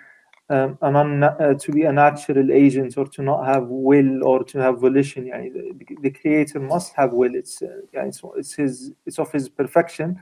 [0.50, 4.44] um, an un, uh, to be a natural agent or to not have will or
[4.44, 5.26] to have volition.
[5.26, 7.34] The, the creator must have will.
[7.34, 10.22] It's, uh, it's, it's his it's of his perfection,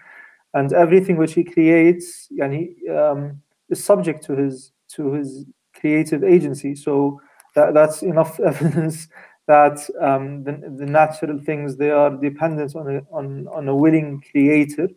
[0.54, 6.76] and everything which he creates yani, um, is subject to his to his creative agency.
[6.76, 7.20] So
[7.56, 9.10] that, that's enough evidence
[9.48, 14.24] that um, the, the natural things they are dependent on a, on on a willing
[14.32, 14.88] creator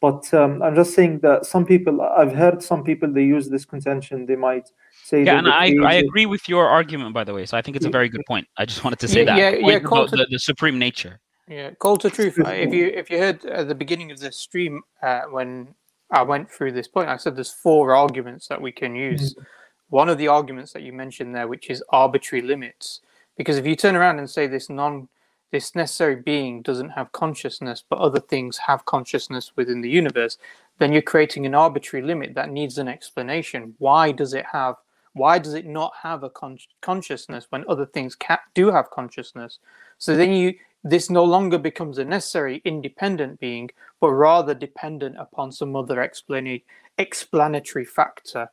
[0.00, 3.64] but um, I'm just saying that some people, I've heard some people, they use this
[3.64, 4.26] contention.
[4.26, 4.70] They might
[5.04, 7.46] say, yeah, and I, I agree with your argument, by the way.
[7.46, 8.46] So I think it's a very good point.
[8.56, 9.38] I just wanted to say yeah, that.
[9.38, 11.18] Yeah, yeah, the, the, the, supreme nature.
[11.48, 12.38] Yeah, call to truth.
[12.38, 15.74] if you if you heard at the beginning of the stream uh, when
[16.12, 19.34] I went through this point, I said there's four arguments that we can use.
[19.34, 19.42] Mm-hmm.
[19.90, 23.00] One of the arguments that you mentioned there, which is arbitrary limits,
[23.36, 25.08] because if you turn around and say this non
[25.50, 30.38] this necessary being doesn't have consciousness, but other things have consciousness within the universe,
[30.78, 33.74] then you're creating an arbitrary limit that needs an explanation.
[33.78, 34.76] Why does it have?
[35.14, 39.58] Why does it not have a con- consciousness when other things ca- do have consciousness?
[39.98, 40.54] So then you
[40.84, 43.70] this no longer becomes a necessary independent being,
[44.00, 46.62] but rather dependent upon some other explana-
[46.98, 48.48] explanatory factor.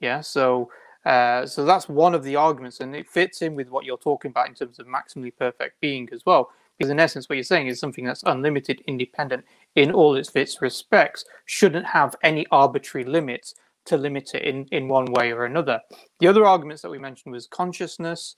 [0.00, 0.20] Yeah.
[0.20, 0.70] So
[1.08, 4.30] uh, so that's one of the arguments, and it fits in with what you're talking
[4.30, 6.50] about in terms of maximally perfect being as well.
[6.76, 10.60] Because in essence, what you're saying is something that's unlimited, independent in all its its
[10.60, 13.54] respects, shouldn't have any arbitrary limits
[13.86, 15.80] to limit it in, in one way or another.
[16.20, 18.36] The other arguments that we mentioned was consciousness,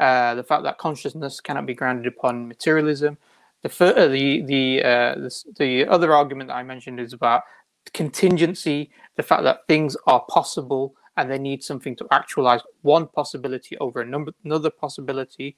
[0.00, 3.16] uh, the fact that consciousness cannot be grounded upon materialism.
[3.62, 7.42] The uh, the the, uh, the the other argument that I mentioned is about
[7.94, 13.76] contingency, the fact that things are possible and they need something to actualize one possibility
[13.78, 15.56] over number, another possibility.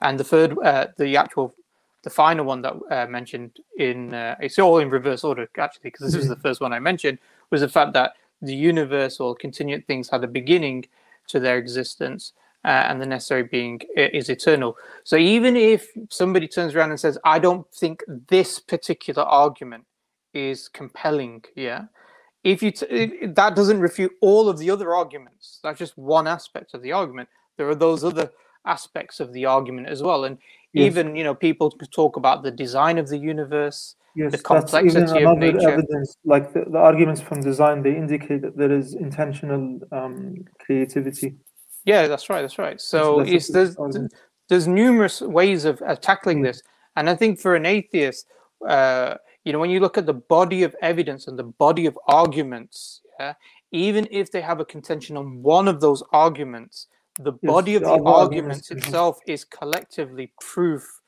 [0.00, 1.54] And the third, uh, the actual,
[2.02, 6.06] the final one that uh, mentioned in, uh, it's all in reverse order actually, because
[6.06, 7.18] this was the first one I mentioned,
[7.50, 10.86] was the fact that the universe or continued things had a beginning
[11.28, 12.32] to their existence.
[12.64, 14.76] Uh, and the necessary being is eternal.
[15.02, 19.84] So even if somebody turns around and says, "I don't think this particular argument
[20.32, 21.86] is compelling," yeah,
[22.44, 26.74] if you t- that doesn't refute all of the other arguments that's just one aspect
[26.74, 28.30] of the argument there are those other
[28.66, 30.38] aspects of the argument as well and
[30.72, 30.86] yes.
[30.86, 35.12] even you know people talk about the design of the universe yes, the complexity that's
[35.12, 35.70] even another of nature.
[35.70, 41.34] evidence like the, the, arguments from design they indicate that there is intentional um, creativity
[41.84, 44.08] yeah that's right that's right so that's, that's there's
[44.48, 46.44] there's numerous ways of, of tackling mm.
[46.44, 46.62] this
[46.96, 48.26] and i think for an atheist
[48.68, 51.98] uh, you know when you look at the body of evidence and the body of
[52.06, 53.34] arguments yeah,
[53.70, 56.88] even if they have a contention on one of those arguments
[57.20, 61.00] the yes, body of the arguments, itself is collectively proof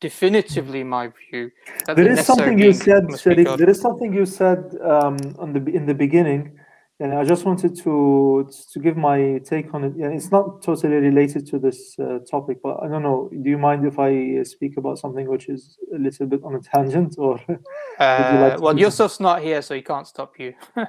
[0.00, 1.50] definitively in my view
[1.94, 5.86] there is something you said Sharif, there is something you said um, on the in
[5.86, 6.57] the beginning
[7.00, 9.92] and I just wanted to to give my take on it.
[9.96, 13.30] Yeah, it's not totally related to this uh, topic, but I don't know.
[13.30, 16.60] Do you mind if I speak about something which is a little bit on a
[16.60, 17.40] tangent, or?
[17.98, 20.54] Uh, you like well, Yusuf's not here, so he can't stop you.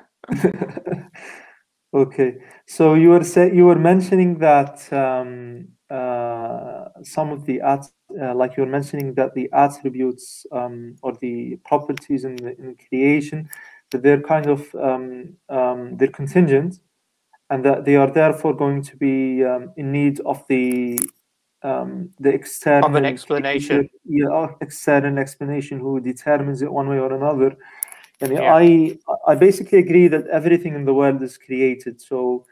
[1.94, 2.36] okay,
[2.68, 7.84] so you were say you were mentioning that um, uh, some of the at
[8.22, 12.76] uh, like you were mentioning that the attributes um, or the properties in, the, in
[12.88, 13.50] creation
[13.92, 16.80] they're kind of um, um, they're contingent,
[17.50, 21.00] and that they are therefore going to be um, in need of the
[21.64, 23.90] um, the external of an explanation.
[24.06, 27.58] Yeah, external explanation who determines it one way or another.
[28.22, 28.54] And yeah.
[28.54, 28.98] I
[29.28, 32.02] I basically agree that everything in the world is created.
[32.02, 32.46] So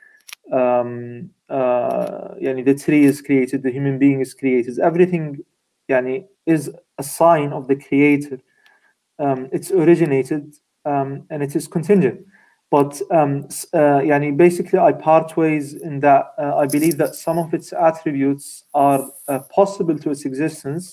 [0.52, 4.80] um uh yani the tree is created, the human being is created.
[4.80, 5.44] Everything
[5.90, 8.40] yani is a sign of the creator.
[9.20, 10.56] Um, it's originated
[10.92, 12.20] um, and it is contingent.
[12.70, 13.34] But um,
[13.74, 17.74] uh, yani basically, I part ways in that uh, I believe that some of its
[17.74, 20.86] attributes are uh, possible to its existence,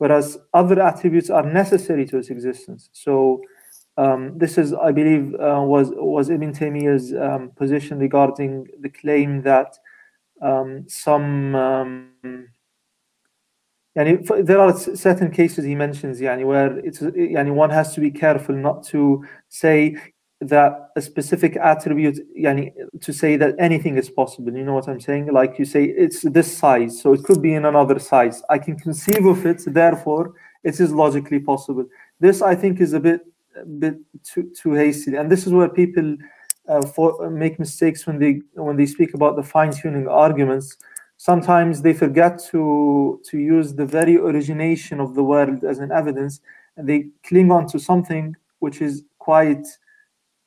[0.00, 2.90] whereas other attributes are necessary to its existence.
[2.92, 3.14] So,
[3.96, 8.52] Um, this is, I believe, uh, was was Ibn Taymiyyah's um, position regarding
[8.84, 9.70] the claim that
[10.48, 11.28] um, some
[11.66, 12.48] um,
[13.96, 18.10] yani, there are certain cases he mentions yani, where it's yani, one has to be
[18.10, 19.96] careful not to say
[20.40, 24.52] that a specific attribute yani, to say that anything is possible.
[24.52, 25.32] You know what i'm saying?
[25.32, 28.42] Like you say it's this size so it could be in another size.
[28.48, 31.84] I can conceive of it therefore it is logically possible.
[32.20, 33.20] This i think is a bit
[33.56, 35.16] a bit too, too hasty.
[35.16, 36.16] And this is where people
[36.68, 40.76] uh, for, make mistakes when they when they speak about the fine-tuning arguments
[41.20, 46.40] sometimes they forget to to use the very origination of the world as an evidence
[46.78, 49.66] and they cling on to something which is quite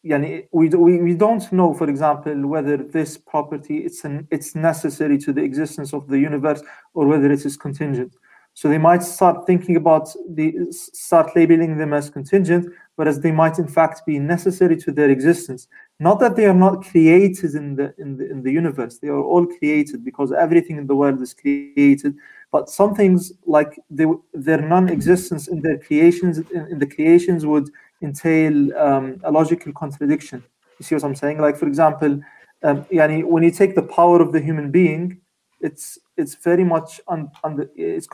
[0.03, 5.19] yani, we, we, we don't know for example whether this property it's an it's necessary
[5.19, 6.63] to the existence of the universe
[6.95, 8.15] or whether it is contingent
[8.53, 13.57] so they might start thinking about the start labeling them as contingent whereas they might
[13.59, 15.67] in fact be necessary to their existence.
[15.99, 18.99] Not that they are not created in the in the in the universe.
[18.99, 22.15] They are all created because everything in the world is created.
[22.51, 27.69] But some things like they, their non-existence in their creations in, in the creations would
[28.01, 30.43] entail um, a logical contradiction.
[30.79, 31.39] You see what i'm saying?
[31.39, 32.19] Like for example
[32.63, 35.19] um, yani, when you take the power of the human being
[35.63, 38.07] it's it's very much on, on the it's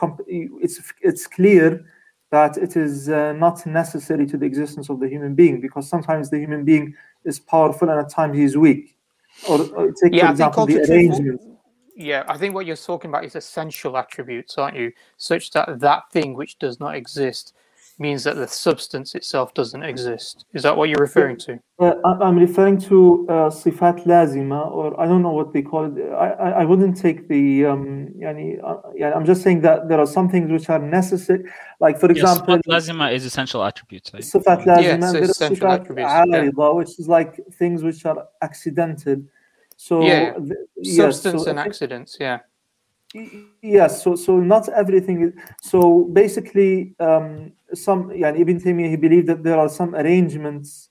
[0.58, 1.84] it's it's clear
[2.30, 6.30] that it is uh, not necessary to the existence of the human being because sometimes
[6.30, 6.94] the human being
[7.24, 8.96] is powerful and at times he is weak.
[9.48, 11.40] Or, or take, yeah, for example, the arrangement.
[11.96, 14.92] Yeah, I think what you're talking about is essential attributes, aren't you?
[15.16, 17.52] Such that that thing which does not exist
[18.00, 20.46] means that the substance itself doesn't exist.
[20.54, 21.60] Is that what you're referring to?
[21.78, 26.10] Uh, I'm referring to uh, sifat lazima, or I don't know what they call it.
[26.12, 30.00] I, I, I wouldn't take the, um, yani, uh, yeah, I'm just saying that there
[30.00, 31.44] are some things which are necessary.
[31.78, 34.12] Like, for example, sifat lazima is essential attributes.
[34.12, 34.22] Right?
[34.22, 36.70] Sifat lazima, yeah, so there is sifat attributes, yeah.
[36.70, 39.22] which is like things which are accidental.
[39.76, 40.34] So, yeah,
[40.82, 42.40] substance so, and accidents, yeah
[43.62, 45.32] yes so so not everything
[45.62, 50.90] so basically um some yeah ibn taymiyyah he believed that there are some arrangements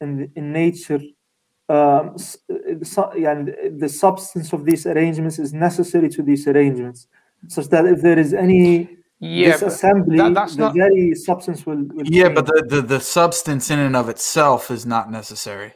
[0.00, 1.00] in in nature
[1.68, 2.16] um
[2.82, 3.42] so, yeah,
[3.76, 7.08] the substance of these arrangements is necessary to these arrangements
[7.48, 8.88] such that if there is any
[9.18, 10.74] yeah, disassembly that, that's the not...
[10.74, 12.34] very substance will, will yeah change.
[12.36, 15.72] but the, the the substance in and of itself is not necessary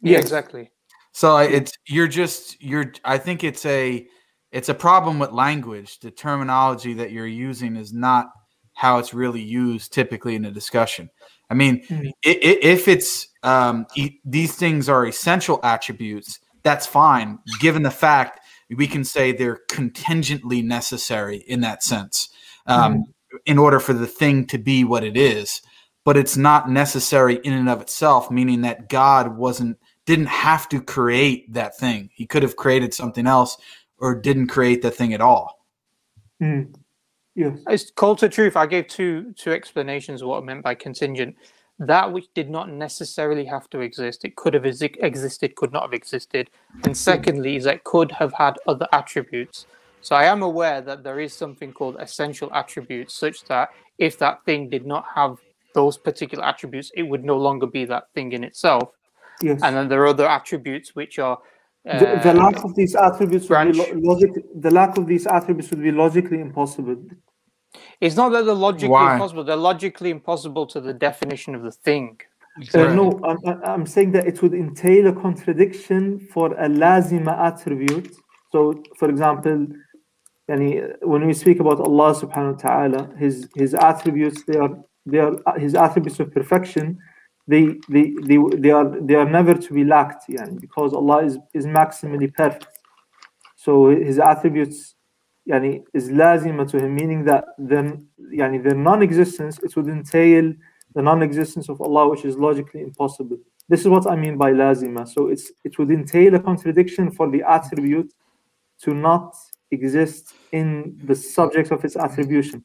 [0.00, 0.22] yeah yes.
[0.22, 0.70] exactly
[1.12, 4.06] so it's you're just you're i think it's a
[4.52, 6.00] it's a problem with language.
[6.00, 8.30] The terminology that you're using is not
[8.74, 11.10] how it's really used typically in a discussion.
[11.48, 12.10] I mean, mm-hmm.
[12.22, 13.86] if it's um,
[14.24, 17.38] these things are essential attributes, that's fine.
[17.60, 18.40] Given the fact
[18.74, 22.28] we can say they're contingently necessary in that sense,
[22.66, 23.36] um, mm-hmm.
[23.46, 25.60] in order for the thing to be what it is.
[26.04, 30.80] But it's not necessary in and of itself, meaning that God wasn't didn't have to
[30.80, 32.10] create that thing.
[32.14, 33.56] He could have created something else
[34.00, 35.66] or didn't create the thing at all.
[36.42, 36.74] Mm.
[37.34, 37.58] Yes.
[37.68, 38.56] It's cold to truth.
[38.56, 41.36] I gave two two explanations of what I meant by contingent.
[41.78, 45.94] That which did not necessarily have to exist, it could have existed, could not have
[45.94, 46.50] existed.
[46.84, 49.66] And secondly, is that could have had other attributes.
[50.02, 54.44] So I am aware that there is something called essential attributes, such that if that
[54.44, 55.38] thing did not have
[55.74, 58.90] those particular attributes, it would no longer be that thing in itself.
[59.40, 59.60] Yes.
[59.62, 61.38] And then there are other attributes which are
[61.84, 65.82] the, the, lack of these attributes would be logic, the lack of these attributes would
[65.82, 66.96] be logically impossible.
[68.00, 69.14] It's not that they're logically Why?
[69.14, 72.20] impossible; they're logically impossible to the definition of the thing.
[72.74, 78.14] Uh, no, I'm, I'm saying that it would entail a contradiction for a lazima attribute.
[78.52, 79.68] So, for example,
[80.50, 84.76] yani, when we speak about Allah Subhanahu wa Taala, His His attributes they are
[85.06, 86.98] they are His attributes of perfection
[87.50, 91.38] they they they, they are they are never to be lacked yani, because Allah is,
[91.52, 92.78] is maximally perfect
[93.56, 94.94] so his attributes
[95.50, 98.06] yani, is lazima to him meaning that then
[98.40, 100.52] yani, their non-existence it would entail
[100.94, 105.02] the non-existence of Allah which is logically impossible this is what I mean by lazima
[105.08, 108.12] so it's it would entail a contradiction for the attribute
[108.84, 109.34] to not
[109.72, 112.64] exist in the subject of its attribution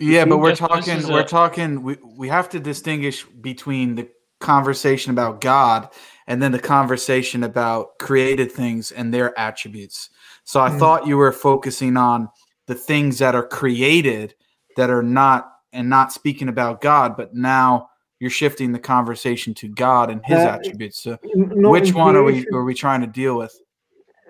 [0.00, 1.08] yeah, but we're talking.
[1.08, 1.24] We're a...
[1.24, 1.82] talking.
[1.82, 4.08] We we have to distinguish between the
[4.40, 5.88] conversation about God
[6.26, 10.10] and then the conversation about created things and their attributes.
[10.44, 10.78] So I mm-hmm.
[10.78, 12.28] thought you were focusing on
[12.66, 14.34] the things that are created
[14.76, 17.90] that are not and not speaking about God, but now
[18.20, 21.02] you're shifting the conversation to God and his uh, attributes.
[21.02, 23.54] So no, which one are we are we trying to deal with?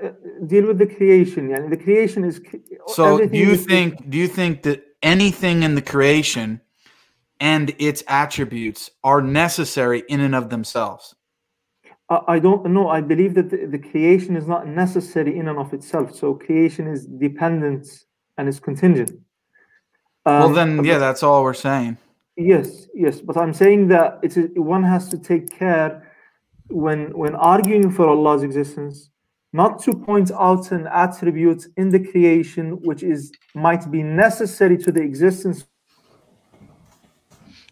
[0.02, 0.10] Uh,
[0.46, 1.50] deal with the creation.
[1.50, 2.40] Yeah, the creation is
[2.88, 6.60] So do you think do you think that anything in the creation
[7.40, 11.14] and its attributes are necessary in and of themselves?
[12.10, 12.88] I don't know.
[12.88, 16.14] I believe that the, the, creation is not necessary in and of itself.
[16.14, 17.86] So creation is dependent
[18.38, 19.10] and is contingent.
[20.24, 21.98] Um, well, then, yeah, that's all we're saying.
[22.36, 26.10] Yes, yes, but I'm saying that it's one has to take care
[26.68, 29.10] when when arguing for Allah's existence,
[29.52, 34.92] not to point out an attribute in the creation which is might be necessary to
[34.92, 35.64] the existence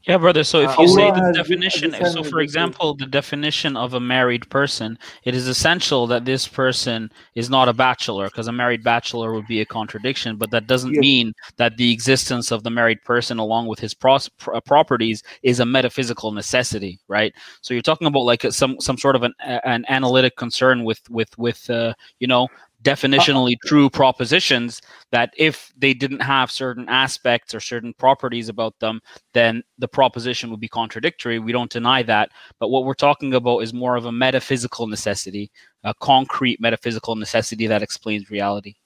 [0.07, 0.45] yeah, brother.
[0.45, 4.49] So if uh, you say the definition, so for example, the definition of a married
[4.51, 9.33] person, it is essential that this person is not a bachelor, because a married bachelor
[9.33, 10.37] would be a contradiction.
[10.37, 11.01] But that doesn't yes.
[11.01, 15.59] mean that the existence of the married person, along with his pros- uh, properties, is
[15.59, 17.35] a metaphysical necessity, right?
[17.61, 21.37] So you're talking about like some some sort of an an analytic concern with with
[21.37, 22.47] with uh, you know
[22.87, 24.81] definitionally true propositions
[25.11, 29.01] that if they didn't have certain aspects or certain properties about them,
[29.35, 31.41] then the proposition would be contradictory.
[31.41, 32.31] We don't deny that.
[32.61, 35.51] But what we're talking about is more of a metaphysical necessity,
[35.83, 38.77] a concrete metaphysical necessity that explains reality.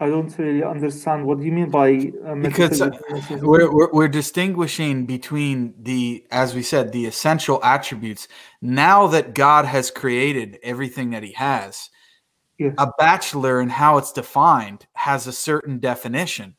[0.00, 2.90] I don't really understand what do you mean by uh, because uh,
[3.40, 8.26] we're, we're, we're distinguishing between the as we said the essential attributes.
[8.60, 11.90] Now that God has created everything that He has,
[12.58, 12.74] yes.
[12.78, 16.56] a bachelor and how it's defined has a certain definition,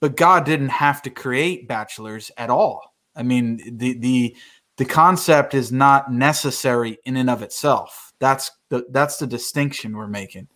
[0.00, 2.94] but God didn't have to create bachelors at all.
[3.16, 4.36] I mean the the
[4.76, 8.12] the concept is not necessary in and of itself.
[8.18, 10.48] That's the that's the distinction we're making.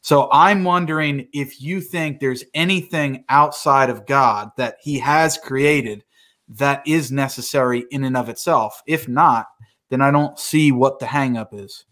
[0.00, 6.04] So I'm wondering if you think there's anything outside of God that he has created
[6.46, 8.82] that is necessary in and of itself.
[8.86, 9.46] If not,
[9.88, 11.86] then I don't see what the hangup is.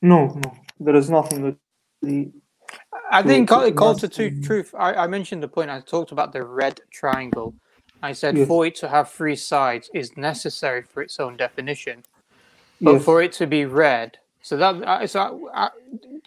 [0.00, 1.56] No, no, there is nothing that
[2.02, 2.30] the.
[3.10, 4.74] I think it calls to truth.
[4.78, 5.70] I, I, mentioned the point.
[5.70, 7.54] I talked about the red triangle.
[8.02, 8.46] I said yes.
[8.46, 12.04] for it to have three sides is necessary for its own definition,
[12.80, 13.04] but yes.
[13.04, 15.70] for it to be red, so that so I,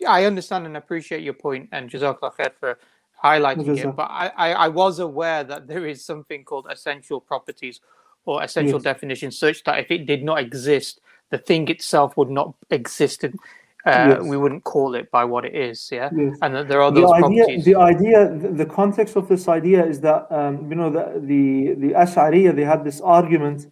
[0.07, 2.77] I understand and appreciate your point, and Jazakallah khair for
[3.23, 3.95] highlighting it.
[3.95, 7.79] But I, I, I, was aware that there is something called essential properties
[8.25, 8.83] or essential yes.
[8.83, 13.23] definitions, such that if it did not exist, the thing itself would not exist.
[13.23, 13.37] In,
[13.85, 14.23] uh, yes.
[14.23, 16.09] we wouldn't call it by what it is, yeah.
[16.15, 16.37] Yes.
[16.41, 17.65] And that there are those the idea, properties.
[17.65, 21.93] The idea, the context of this idea is that um, you know the the the
[21.93, 23.67] Ash'ariyah they had this argument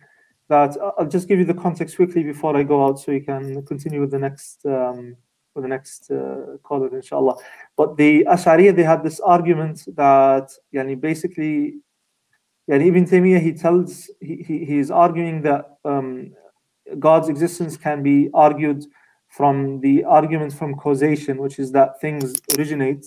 [0.49, 3.21] that uh, I'll just give you the context quickly before I go out, so you
[3.21, 5.15] can continue with the next um,
[5.55, 7.35] with the next uh, caller, inshallah.
[7.75, 11.75] But the Ash'ariyah, they had this argument that, yani, basically,
[12.69, 16.31] yani Ibn Taymiyyah, he tells, he, he, he is arguing that um,
[16.99, 18.85] God's existence can be argued
[19.31, 23.05] from the argument from causation, which is that things originate,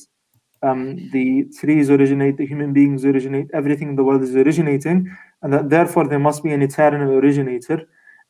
[0.63, 5.53] um, the trees originate, the human beings originate, everything in the world is originating, and
[5.53, 7.87] that therefore there must be an eternal originator.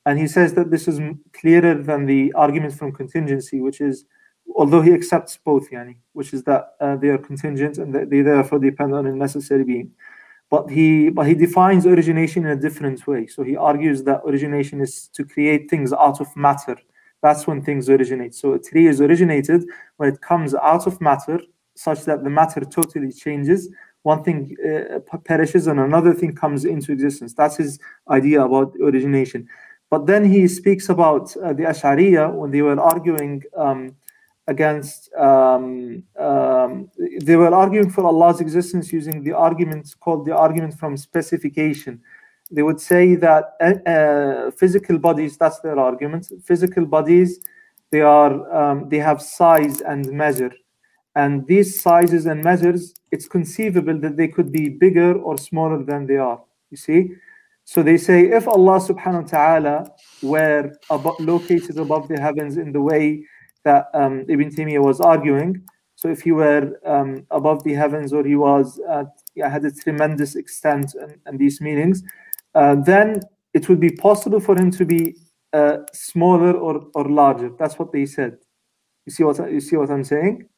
[0.06, 1.00] And he says that this is
[1.32, 4.04] clearer than the argument from contingency, which is,
[4.56, 8.22] although he accepts both, yani, which is that uh, they are contingent and that they
[8.22, 9.92] therefore depend on a necessary being.
[10.50, 13.28] But he but he defines origination in a different way.
[13.28, 16.76] So he argues that origination is to create things out of matter.
[17.24, 18.34] That's when things originate.
[18.34, 19.64] So tree is originated
[19.96, 21.40] when it comes out of matter,
[21.74, 23.70] such that the matter totally changes.
[24.02, 27.32] One thing uh, perishes and another thing comes into existence.
[27.32, 27.78] That's his
[28.10, 29.48] idea about origination.
[29.88, 33.96] But then he speaks about uh, the Ash'ariya when they were arguing um,
[34.46, 36.90] against, um, um,
[37.22, 42.02] they were arguing for Allah's existence using the argument called the argument from specification.
[42.50, 47.40] They would say that uh, uh physical bodies, that's their argument, physical bodies,
[47.90, 50.52] they are um, they have size and measure.
[51.16, 56.06] And these sizes and measures, it's conceivable that they could be bigger or smaller than
[56.06, 56.42] they are.
[56.70, 57.10] You see?
[57.64, 59.90] So they say if Allah subhanahu wa ta'ala
[60.22, 63.24] were above, located above the heavens in the way
[63.64, 65.62] that um, Ibn Taymiyyah was arguing,
[65.96, 69.06] so if he were um, above the heavens or he was at,
[69.36, 72.02] had a tremendous extent and, and these meanings,
[72.55, 73.20] uh, then
[73.52, 75.16] it would be possible for him to be
[75.52, 77.51] uh, smaller or, or larger.
[77.59, 78.36] That's what they said.
[79.06, 80.48] You see what you see what I'm saying?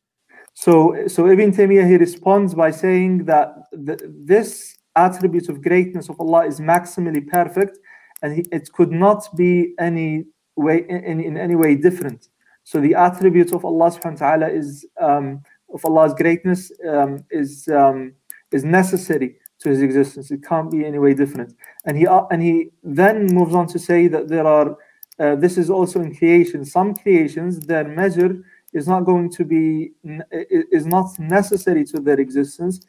[0.55, 6.47] So so Ibn Taymiyyah he responds by saying that this attribute of greatness of Allah
[6.47, 7.78] is maximally perfect,
[8.23, 10.24] and he, it could not be any
[10.56, 12.28] way in, in any way different.
[12.64, 15.43] So the attribute of Allah subhanahu wa ta'ala is um,
[15.73, 18.14] of Allah's greatness um, is um,
[18.52, 20.30] is necessary to his existence.
[20.30, 21.54] It can't be any way different.
[21.84, 24.76] And he uh, and he then moves on to say that there are
[25.18, 26.64] uh, this is also in creation.
[26.64, 29.92] Some creations their measure is not going to be
[30.40, 32.86] is not necessary to their existence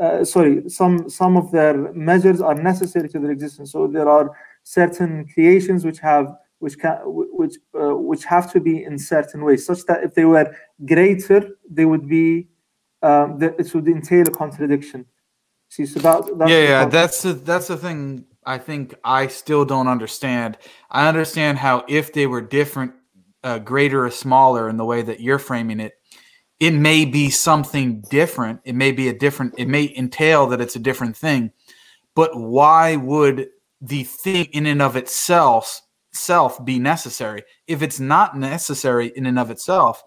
[0.00, 3.72] uh, sorry, some some of their measures are necessary to their existence.
[3.72, 4.30] So there are
[4.62, 9.66] certain creations which have which can which uh, which have to be in certain ways,
[9.66, 10.54] such that if they were
[10.86, 12.48] greater, they would be
[13.02, 15.04] that it would entail a contradiction.
[15.70, 18.24] See, so that, that's yeah, yeah, that's the that's the thing.
[18.44, 20.58] I think I still don't understand.
[20.90, 22.92] I understand how if they were different,
[23.44, 25.92] uh, greater or smaller in the way that you're framing it,
[26.58, 28.60] it may be something different.
[28.64, 29.54] It may be a different.
[29.58, 31.52] It may entail that it's a different thing.
[32.16, 33.48] But why would
[33.80, 35.82] the thing in and of itself
[36.12, 37.44] self be necessary?
[37.68, 40.02] If it's not necessary in and of itself,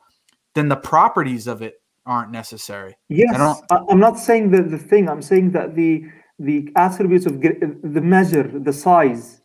[0.56, 1.76] then the properties of it
[2.06, 2.96] aren't necessary.
[3.10, 3.36] Yes,
[3.70, 5.10] I am not saying that the thing.
[5.10, 6.04] I'm saying that the
[6.40, 9.42] the attributes of the measure, the size.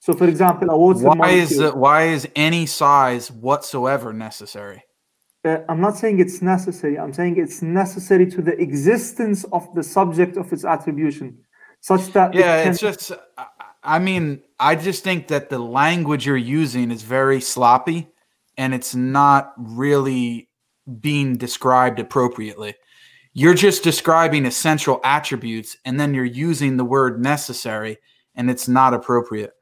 [0.00, 4.82] So, for example, a water why is it, why is any size whatsoever necessary?
[5.44, 6.98] Uh, I'm not saying it's necessary.
[6.98, 11.38] I'm saying it's necessary to the existence of the subject of its attribution,
[11.80, 12.72] such that yeah, it can...
[12.72, 13.12] it's just.
[13.84, 18.08] I mean, I just think that the language you're using is very sloppy,
[18.56, 20.48] and it's not really
[20.99, 22.75] being described appropriately.
[23.33, 27.97] You're just describing essential attributes and then you're using the word necessary
[28.35, 29.53] and it's not appropriate.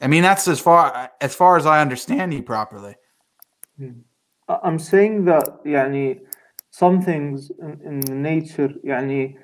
[0.00, 2.94] I mean that's as far as far as I understand you properly.
[3.78, 4.00] Hmm.
[4.48, 6.20] I'm saying that يعني
[6.70, 9.36] some things in, in nature يعني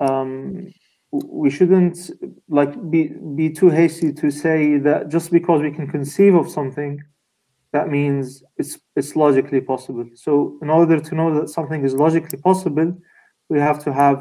[0.00, 0.72] um,
[1.12, 2.10] we shouldn't
[2.48, 7.02] like be be too hasty to say that just because we can conceive of something
[7.75, 8.25] that means
[8.57, 10.05] it's it's logically possible.
[10.15, 12.89] So in order to know that something is logically possible,
[13.49, 14.17] we have to have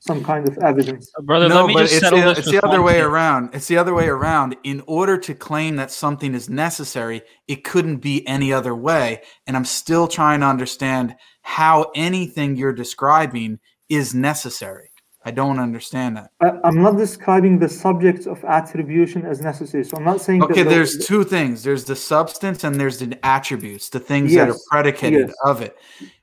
[0.00, 1.04] some kind of evidence.
[1.16, 3.54] Uh, brother, no, but it's, the, it's the other way around.
[3.54, 4.56] It's the other way around.
[4.64, 9.22] In order to claim that something is necessary, it couldn't be any other way.
[9.46, 14.90] And I'm still trying to understand how anything you're describing is necessary.
[15.26, 16.30] I don't understand that.
[16.40, 19.82] I, am not describing the subject of attribution as necessary.
[19.82, 20.44] So I'm not saying.
[20.44, 21.64] Okay, there's two things.
[21.64, 25.36] There's the substance and there's the attributes, the things yes, that are predicated yes.
[25.44, 25.76] of it.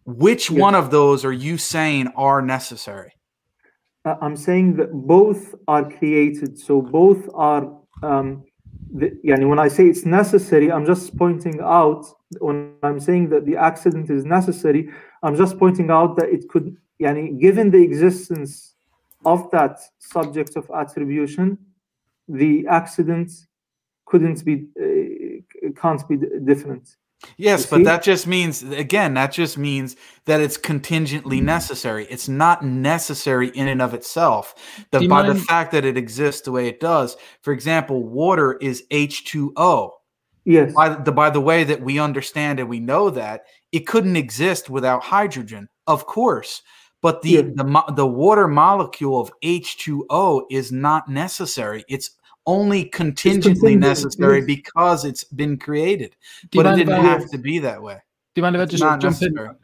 [0.05, 0.57] Which yes.
[0.57, 3.11] one of those are you saying are necessary?
[4.05, 6.57] I'm saying that both are created.
[6.57, 7.77] So both are.
[8.01, 8.45] Um,
[8.95, 12.05] the, yani when I say it's necessary, I'm just pointing out.
[12.39, 14.89] When I'm saying that the accident is necessary,
[15.23, 16.77] I'm just pointing out that it could.
[17.01, 18.72] Yani given the existence
[19.25, 21.57] of that subject of attribution,
[22.27, 23.31] the accident
[24.05, 26.95] couldn't be uh, can't be different.
[27.37, 29.95] Yes, but that just means again that just means
[30.25, 31.45] that it's contingently mm-hmm.
[31.45, 32.05] necessary.
[32.09, 34.55] It's not necessary in and of itself.
[34.91, 35.29] The, by mind?
[35.29, 37.15] the fact that it exists the way it does.
[37.41, 39.91] For example, water is H2O.
[40.45, 40.73] Yes.
[40.73, 44.69] By the by the way that we understand and we know that it couldn't exist
[44.69, 45.69] without hydrogen.
[45.87, 46.61] Of course.
[47.03, 47.41] But the, yeah.
[47.41, 51.83] the the water molecule of H2O is not necessary.
[51.89, 52.11] It's
[52.45, 54.45] only contingently necessary yes.
[54.45, 56.15] because it's been created.
[56.53, 57.95] but it didn't have to be that way.
[58.33, 59.49] Do you mind if I just jump necessary.
[59.49, 59.55] in?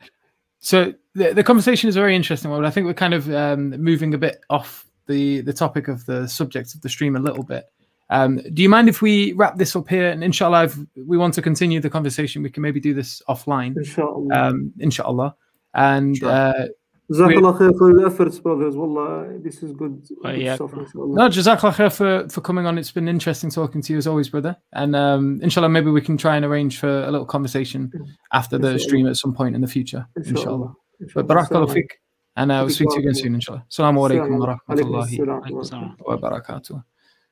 [0.59, 2.65] So the, the conversation is a very interesting one.
[2.65, 6.27] I think we're kind of um, moving a bit off the the topic of the
[6.27, 7.71] subject of the stream a little bit.
[8.09, 10.09] Um, do you mind if we wrap this up here?
[10.09, 13.77] And inshallah, if we want to continue the conversation, we can maybe do this offline.
[13.77, 14.35] Inshallah.
[14.35, 15.35] Um, inshallah.
[15.73, 16.29] And sure.
[16.29, 16.67] uh,
[17.10, 18.76] جزاك الله خير for the efforts, brothers.
[18.76, 20.02] Wallah, this is good.
[20.24, 20.54] Uh, yeah.
[20.54, 22.78] Stuff, no, jazakallah khair for, for coming on.
[22.78, 24.56] It's been interesting talking to you as always, brother.
[24.72, 27.92] And um, inshallah, maybe we can try and arrange for a little conversation
[28.32, 30.06] after the stream at some point in the future.
[30.16, 30.74] Inshallah.
[31.14, 31.90] But barakallah fiqh.
[32.36, 33.64] And uh, we'll speak to you again soon, inshallah.
[33.70, 36.82] Assalamu alaikum wa rahmatullahi wa barakatuh.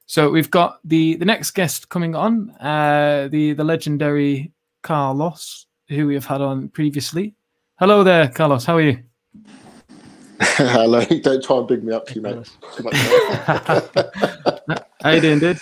[0.04, 6.06] So we've got the, the next guest coming on, uh, the, the legendary Carlos, who
[6.06, 7.34] we have had on previously.
[7.78, 8.66] Hello there, Carlos.
[8.66, 9.02] How are you?
[10.39, 11.03] Hello.
[11.05, 12.49] Don't try and big me up too much.
[15.01, 15.59] How you doing, dude?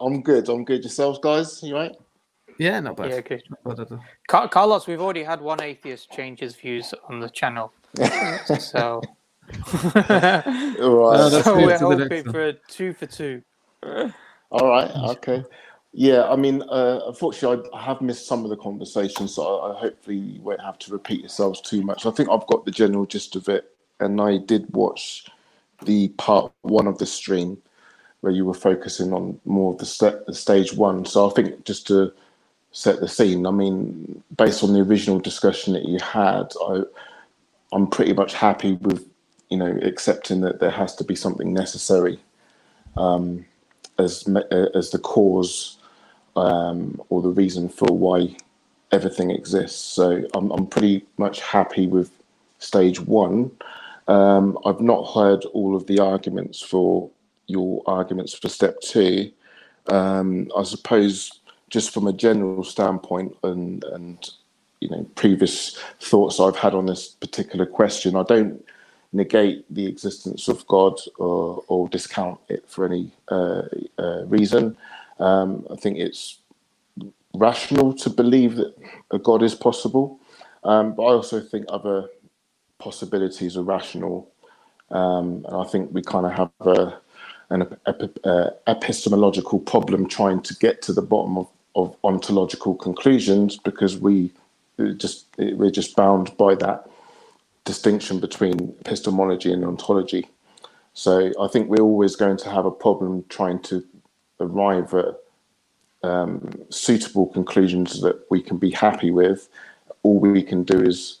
[0.00, 0.48] I'm good.
[0.48, 0.82] I'm good.
[0.82, 1.62] Yourselves, guys?
[1.62, 1.94] You right?
[2.58, 3.10] Yeah, not bad.
[3.10, 3.42] Yeah, good.
[3.64, 7.72] Bad Carlos, we've already had one atheist change his views on the channel,
[8.58, 9.00] so.
[9.70, 11.44] All right.
[11.44, 13.42] so we're hoping for two for two.
[14.50, 14.90] All right.
[15.10, 15.44] Okay.
[15.92, 19.72] Yeah, I mean, uh, unfortunately, I, I, have missed some of the conversations, so I,
[19.72, 22.04] I hopefully you won't have to repeat yourselves too much.
[22.04, 23.70] I think I've got the general gist of it
[24.00, 25.26] and I did watch
[25.84, 27.58] the part one of the stream
[28.20, 31.04] where you were focusing on more of the, st- the stage one.
[31.04, 32.12] So I think just to
[32.72, 36.82] set the scene, I mean, based on the original discussion that you had, I,
[37.72, 39.08] I'm pretty much happy with
[39.50, 42.18] you know accepting that there has to be something necessary
[42.96, 43.44] um,
[43.98, 44.28] as
[44.74, 45.78] as the cause
[46.36, 48.36] um, or the reason for why
[48.92, 49.80] everything exists.
[49.80, 52.10] So I'm I'm pretty much happy with
[52.58, 53.50] stage one.
[54.08, 57.10] Um, I've not heard all of the arguments for
[57.46, 59.30] your arguments for step two.
[59.88, 61.40] Um, I suppose
[61.70, 64.30] just from a general standpoint and and
[64.80, 68.64] you know previous thoughts I've had on this particular question, I don't
[69.12, 73.62] negate the existence of God or, or discount it for any uh,
[73.98, 74.76] uh, reason.
[75.18, 76.38] Um, I think it's
[77.34, 78.74] rational to believe that
[79.10, 80.20] a God is possible,
[80.64, 82.08] um, but I also think other
[82.78, 84.30] possibilities are rational.
[84.90, 86.98] Um, and I think we kind of have a,
[87.50, 87.76] an
[88.24, 94.32] uh, epistemological problem trying to get to the bottom of, of ontological conclusions because we
[94.96, 96.88] just we're just bound by that
[97.64, 100.28] distinction between epistemology and ontology.
[100.94, 103.84] So I think we're always going to have a problem trying to
[104.40, 105.16] arrive at
[106.02, 109.48] um, suitable conclusions that we can be happy with.
[110.02, 111.17] All we can do is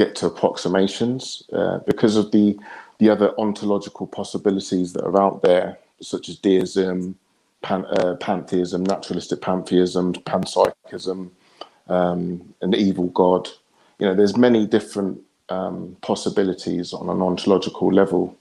[0.00, 2.58] get to approximations uh, because of the
[3.00, 7.14] the other ontological possibilities that are out there, such as deism,
[7.62, 11.30] pan, uh, pantheism, naturalistic pantheism, panpsychism,
[11.88, 13.48] um, an evil god.
[13.98, 15.18] You know, there's many different
[15.48, 18.36] um, possibilities on an ontological level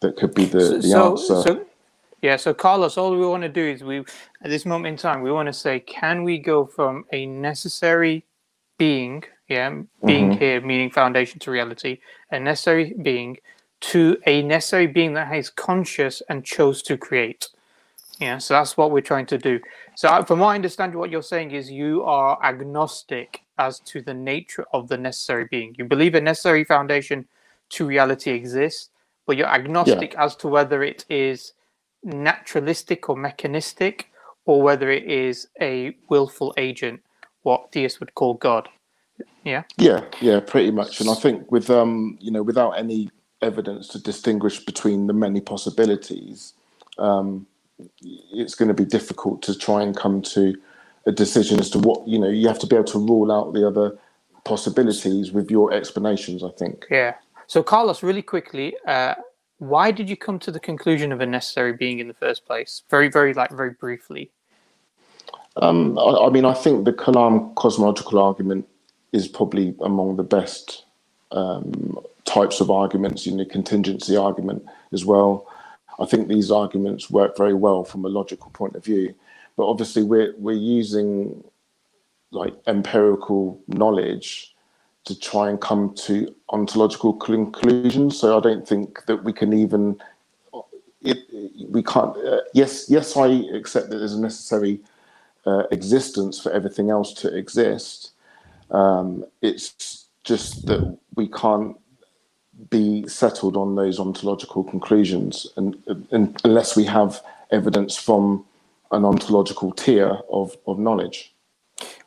[0.00, 1.42] that could be the, the so, answer.
[1.42, 1.66] So,
[2.20, 4.00] yeah, so Carlos, all we want to do is we,
[4.44, 8.24] at this moment in time, we want to say, can we go from a necessary
[8.76, 10.38] being, yeah, being mm-hmm.
[10.38, 11.98] here, meaning foundation to reality,
[12.30, 13.36] a necessary being,
[13.80, 17.48] to a necessary being that is conscious and chose to create.
[18.18, 19.60] Yeah, so that's what we're trying to do.
[19.94, 24.64] So, from my understanding, what you're saying is you are agnostic as to the nature
[24.72, 25.74] of the necessary being.
[25.76, 27.26] You believe a necessary foundation
[27.70, 28.90] to reality exists,
[29.26, 30.24] but you're agnostic yeah.
[30.24, 31.52] as to whether it is
[32.04, 34.08] naturalistic or mechanistic,
[34.44, 37.00] or whether it is a willful agent,
[37.42, 38.68] what theists would call God.
[39.44, 39.62] Yeah.
[39.76, 41.00] Yeah, yeah, pretty much.
[41.00, 43.10] And I think with um, you know, without any
[43.40, 46.54] evidence to distinguish between the many possibilities,
[46.98, 47.46] um,
[48.00, 50.54] it's going to be difficult to try and come to
[51.06, 52.28] a decision as to what you know.
[52.28, 53.98] You have to be able to rule out the other
[54.44, 56.44] possibilities with your explanations.
[56.44, 56.86] I think.
[56.90, 57.14] Yeah.
[57.48, 59.14] So, Carlos, really quickly, uh,
[59.58, 62.82] why did you come to the conclusion of a necessary being in the first place?
[62.88, 64.30] Very, very, like, very briefly.
[65.56, 68.66] Um, I, I mean, I think the Kalam cosmological argument
[69.12, 70.84] is probably among the best
[71.30, 75.46] um, types of arguments in the contingency argument as well.
[75.98, 79.14] I think these arguments work very well from a logical point of view,
[79.56, 81.44] but obviously we're we're using
[82.30, 84.54] like empirical knowledge
[85.04, 88.18] to try and come to ontological conclusions.
[88.18, 90.00] So I don't think that we can even
[91.02, 91.18] it,
[91.68, 92.16] we can't.
[92.16, 94.80] Uh, yes, yes, I accept that there's a necessary
[95.46, 98.11] uh, existence for everything else to exist.
[98.72, 101.76] Um, it's just that we can't
[102.70, 105.76] be settled on those ontological conclusions and,
[106.10, 108.44] and, unless we have evidence from
[108.92, 111.34] an ontological tier of, of knowledge.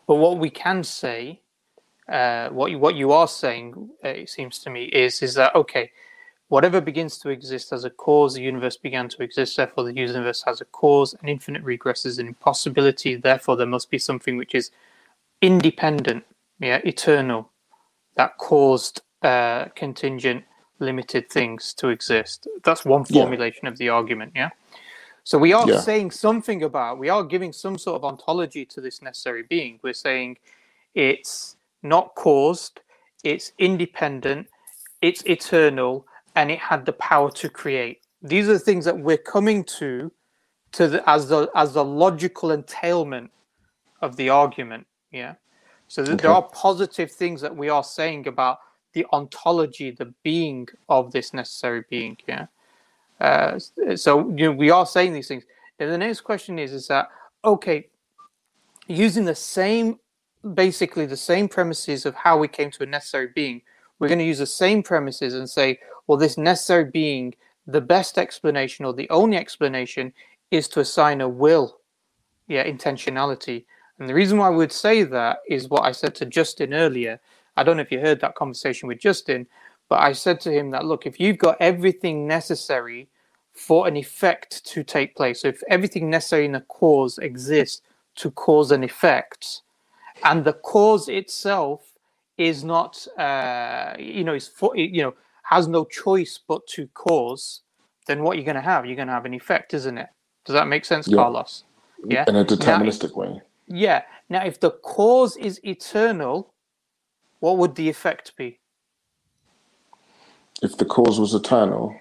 [0.07, 1.41] But what we can say,
[2.07, 5.55] uh, what you, what you are saying, uh, it seems to me, is is that
[5.55, 5.91] okay,
[6.47, 9.57] whatever begins to exist as a cause, the universe began to exist.
[9.57, 13.15] Therefore, the universe has a cause, and infinite regress is an impossibility.
[13.15, 14.69] Therefore, there must be something which is
[15.41, 16.23] independent,
[16.59, 17.51] yeah, eternal,
[18.15, 20.43] that caused uh, contingent
[20.79, 22.47] limited things to exist.
[22.63, 23.69] That's one formulation yeah.
[23.69, 24.49] of the argument, yeah?
[25.23, 25.79] So we are yeah.
[25.79, 29.79] saying something about, we are giving some sort of ontology to this necessary being.
[29.81, 30.37] We're saying
[30.93, 32.81] it's not caused,
[33.23, 34.47] it's independent,
[35.01, 36.05] it's eternal,
[36.35, 38.01] and it had the power to create.
[38.21, 40.11] These are the things that we're coming to,
[40.73, 43.31] to the, as the as the logical entailment
[44.01, 44.85] of the argument.
[45.11, 45.35] Yeah.
[45.95, 46.15] So okay.
[46.15, 48.59] there are positive things that we are saying about
[48.91, 52.17] the ontology, the being of this necessary being.
[52.27, 52.47] Yeah.
[53.21, 53.59] Uh,
[53.95, 55.45] so you know, we are saying these things.
[55.79, 57.07] And the next question is, is that
[57.45, 57.87] okay?
[58.87, 59.97] Using the same,
[60.53, 63.61] basically the same premises of how we came to a necessary being,
[63.97, 67.33] we're going to use the same premises and say, well, this necessary being,
[67.67, 70.11] the best explanation or the only explanation
[70.51, 71.79] is to assign a will,
[72.49, 73.63] yeah, intentionality.
[73.99, 77.19] And the reason why I would say that is what I said to Justin earlier
[77.57, 79.47] I don't know if you heard that conversation with Justin,
[79.89, 83.07] but I said to him that look, if you've got everything necessary
[83.53, 87.81] for an effect to take place, so if everything necessary in a cause exists
[88.15, 89.61] to cause an effect,
[90.23, 91.93] and the cause itself
[92.37, 95.13] is not, uh, you know, is for, you know,
[95.43, 97.61] has no choice but to cause,
[98.07, 100.07] then what you're going to have, you're going to have an effect, isn't it?
[100.45, 101.17] Does that make sense, yeah.
[101.17, 101.63] Carlos?
[102.07, 103.41] Yeah, in a deterministic now, way.
[103.67, 104.03] Yeah.
[104.29, 106.53] Now, if the cause is eternal,
[107.39, 108.59] what would the effect be?
[110.61, 111.95] If the cause was eternal.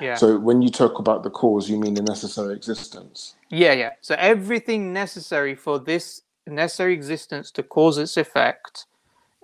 [0.00, 0.14] Yeah.
[0.14, 3.34] So when you talk about the cause, you mean the necessary existence.
[3.50, 3.90] Yeah, yeah.
[4.00, 8.86] So everything necessary for this necessary existence to cause its effect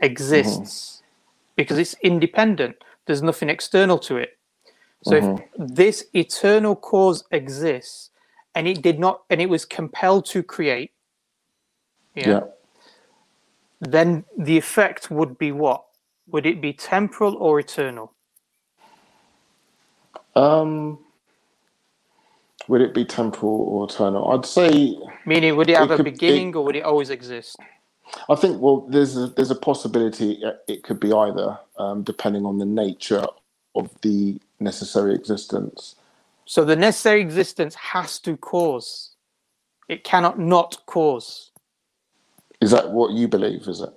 [0.00, 1.52] exists mm-hmm.
[1.56, 2.76] because it's independent.
[3.06, 4.38] There's nothing external to it.
[5.02, 5.66] So if mm-hmm.
[5.66, 8.10] this eternal cause exists
[8.54, 10.92] and it did not and it was compelled to create,
[12.14, 12.40] yeah, Yeah.
[13.80, 15.84] then the effect would be what?
[16.28, 18.12] Would it be temporal or eternal?
[20.36, 20.98] Um,
[22.68, 24.30] would it be temporal or eternal?
[24.32, 24.98] I'd say.
[25.26, 27.56] Meaning, would it have It a could- it- beginning or would it always exist?
[28.28, 28.60] I think.
[28.60, 32.66] Well, there's a, there's a possibility it- it could be either, um, depending on the
[32.66, 33.26] nature
[33.74, 35.96] of the necessary existence.
[36.46, 39.16] So the necessary existence has to cause.
[39.88, 41.50] It cannot not cause.
[42.64, 43.68] Is that what you believe?
[43.68, 43.90] Is it?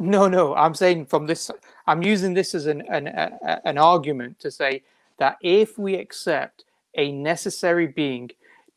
[0.00, 0.54] No, no.
[0.54, 1.50] I'm saying from this.
[1.88, 4.82] I'm using this as an an a, an argument to say
[5.18, 6.64] that if we accept
[6.96, 8.30] a necessary being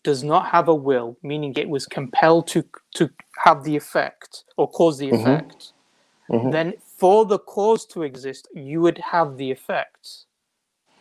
[0.04, 2.64] does not have a will, meaning it was compelled to
[2.96, 3.10] to
[3.46, 5.20] have the effect or cause the Mhm.
[5.22, 5.74] effect,
[6.30, 6.52] Mhm.
[6.54, 10.26] then for the cause to exist, you would have the effect.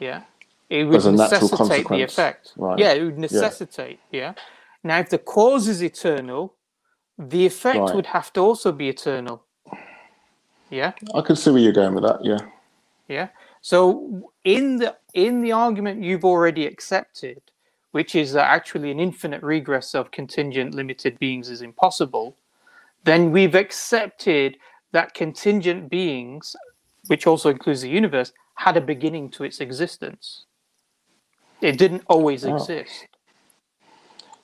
[0.01, 0.25] Yeah,
[0.71, 2.55] it would necessitate the effect.
[2.57, 2.79] Right.
[2.81, 4.01] Yeah, it would necessitate.
[4.13, 4.35] Yeah.
[4.85, 6.55] Now, if the cause is eternal,
[7.19, 7.95] the effect Right.
[7.95, 9.43] would have to also be eternal.
[10.71, 10.93] Yeah.
[11.15, 12.25] I can see where you're going with that.
[12.25, 12.39] Yeah.
[13.09, 13.29] Yeah.
[13.63, 17.41] So in the in the argument you've already accepted,
[17.93, 22.37] which is that actually an infinite regress of contingent limited beings is impossible,
[23.05, 24.59] then we've accepted
[24.93, 26.55] that contingent beings,
[27.07, 30.45] which also includes the universe, had a beginning to its existence.
[31.61, 32.55] It didn't always Oh.
[32.55, 33.07] exist.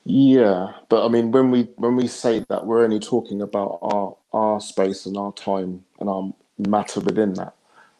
[0.04, 4.16] Yeah, but I mean, when we when we say that, we're only talking about our
[4.32, 7.54] our space and our time and our matter within that.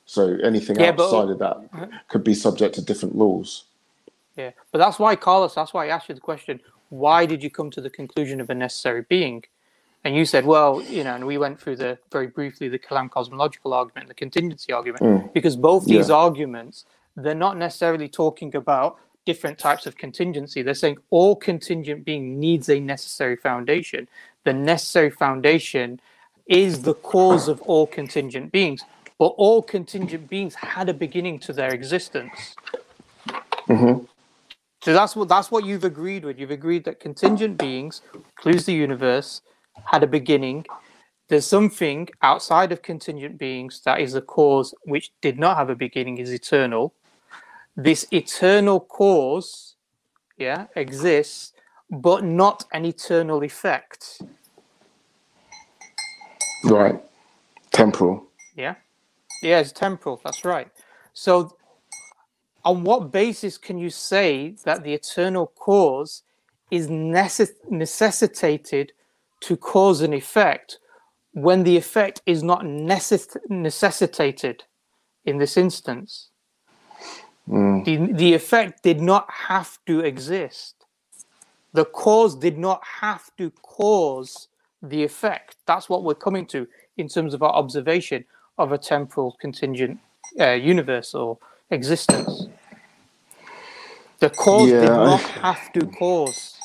[0.05, 3.65] So anything Yeah, but- outside of that could be subject to different rules.
[4.37, 7.51] Yeah, but that's why, Carlos, that's why I asked you the question why did you
[7.51, 9.45] come to the conclusion of a necessary being?
[10.05, 13.09] And you said, well, you know, and we went through the very briefly the Kalam
[13.11, 15.33] cosmological argument the contingency argument, Mm.
[15.33, 16.17] because both these Yeah.
[16.17, 16.85] arguments,
[17.17, 20.63] they're not necessarily talking about different types of contingency.
[20.63, 24.09] They're saying all contingent being needs a necessary foundation.
[24.45, 26.01] The necessary foundation
[26.47, 28.85] is the cause of all contingent beings.
[29.19, 32.57] But all contingent beings had a beginning to their existence.
[33.67, 33.95] hmm
[34.83, 36.39] So that's what that's what you've agreed with.
[36.39, 38.03] You've agreed that contingent beings,
[38.37, 39.43] includes the universe,
[39.85, 40.67] had a beginning.
[41.29, 45.77] There's something outside of contingent beings that is the cause which did not have a
[45.77, 46.95] beginning, is eternal.
[47.77, 49.77] This eternal cause,
[50.37, 51.53] yeah, exists,
[51.91, 54.21] but not an eternal effect.
[56.65, 57.03] Right.
[57.71, 58.27] Temporal.
[58.57, 58.75] Yeah.
[59.43, 60.21] Yeah, it's temporal.
[60.23, 60.69] That's right.
[61.15, 61.57] So,
[62.65, 66.23] on what basis can you say that the eternal cause
[66.71, 68.93] is necess- necessitated
[69.41, 70.79] to cause an effect
[71.33, 74.65] when the effect is not necess- necessitated
[75.25, 76.29] in this instance?
[77.49, 77.87] Mm.
[77.87, 80.77] The, the effect did not have to exist.
[81.75, 84.49] The cause did not have to cause
[84.83, 85.57] the effect.
[85.67, 88.25] That's what we're coming to in terms of our observation
[88.59, 90.01] of a temporal contingent
[90.41, 91.39] uh, universe or
[91.71, 92.49] existence.
[94.21, 96.63] The cause did Yeah, I- not have to cause.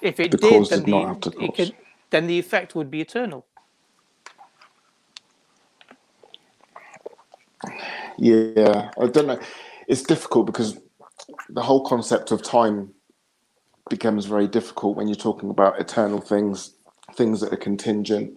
[0.00, 1.74] If it The did, then did the, not have to it could,
[2.10, 3.46] then the effect would be eternal.
[8.18, 9.40] Yeah, I don't know.
[9.88, 10.78] It's difficult because
[11.48, 12.92] the whole concept of time
[13.88, 16.74] becomes very difficult when you're talking about eternal things,
[17.14, 18.36] things that are contingent.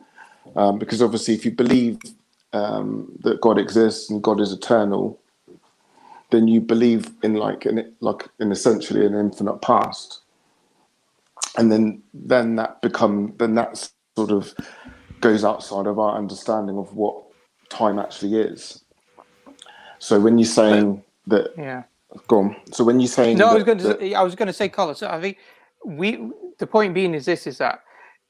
[0.55, 1.99] Um, because obviously, if you believe
[2.53, 5.19] um, that God exists and God is eternal,
[6.31, 10.21] then you believe in like an like in essentially an infinite past,
[11.57, 14.53] and then then that become then that sort of
[15.21, 17.23] goes outside of our understanding of what
[17.69, 18.82] time actually is.
[20.03, 21.83] So when you're saying that, Yeah.
[22.27, 22.55] go on.
[22.73, 23.87] So when you're saying No, I was going to.
[23.89, 25.01] that- Say, I was going to say, Carlos.
[25.03, 25.37] I think
[25.85, 26.29] we.
[26.59, 27.81] The point being is this: is that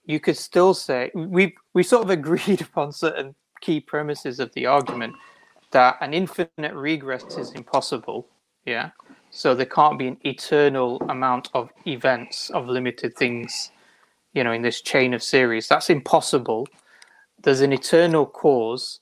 [0.06, 4.68] you could still say we we sort of agreed upon certain key premises of the
[4.68, 5.14] argument
[5.72, 8.28] that an infinite regress is impossible.
[8.66, 8.92] Yeah.
[9.32, 13.72] So there can't be an eternal amount of events of limited things,
[14.34, 15.68] you know, in this chain of series.
[15.68, 16.68] That's impossible.
[17.44, 19.00] There's an eternal cause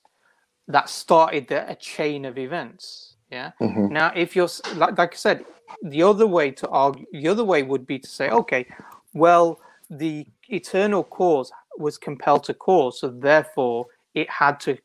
[0.72, 3.14] that started the, a chain of events.
[3.30, 3.52] Yeah.
[3.60, 3.90] Mhm.
[3.90, 5.44] Now, if you're like, like I said,
[5.82, 8.66] the other way to argue, the other way would be to say, okay,
[9.14, 14.76] well, the eternal cause was compelled to cause, so therefore it had to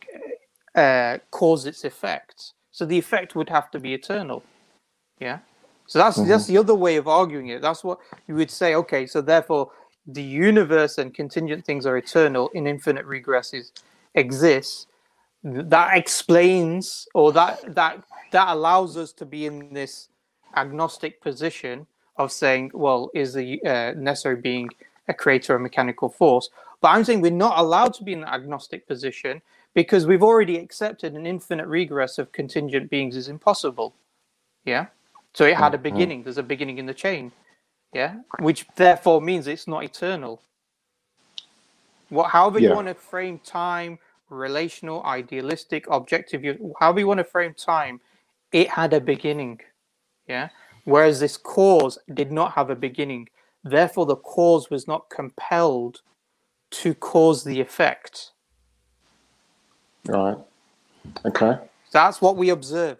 [0.76, 2.54] uh, cause its effect.
[2.72, 4.44] So the effect would have to be eternal.
[5.20, 5.40] Yeah.
[5.88, 6.30] So that's mm-hmm.
[6.30, 7.62] that's the other way of arguing it.
[7.62, 8.76] That's what you would say.
[8.76, 9.72] Okay, so therefore
[10.06, 13.72] the universe and contingent things are eternal in infinite regresses
[14.16, 14.88] exists.
[15.44, 20.10] That explains, or that that that allows us to be in this
[20.56, 21.88] agnostic position
[22.18, 24.70] of saying, well, is the uh, necessary being
[25.08, 26.50] a creator or mechanical force?
[26.82, 29.42] But I'm saying we're not allowed to be in an agnostic position
[29.74, 33.94] because we've already accepted an infinite regress of contingent beings is impossible.
[34.66, 34.88] Yeah.
[35.34, 35.84] So it had a mm-hmm.
[35.84, 36.24] beginning.
[36.24, 37.32] There's a beginning in the chain.
[37.94, 38.16] Yeah.
[38.40, 40.42] Which therefore means it's not eternal.
[42.10, 42.70] What, however yeah.
[42.70, 46.44] you want to frame time, relational, idealistic, objective,
[46.80, 48.02] however you want to frame time,
[48.52, 49.62] it had a beginning.
[50.28, 50.49] Yeah.
[50.86, 53.30] Whereas this cause did not have a beginning.
[53.64, 56.02] Therefore, the cause was not compelled
[56.72, 58.32] to cause the effect.
[60.06, 60.38] Right.
[61.26, 61.58] Okay.
[61.91, 62.98] That's what we observe.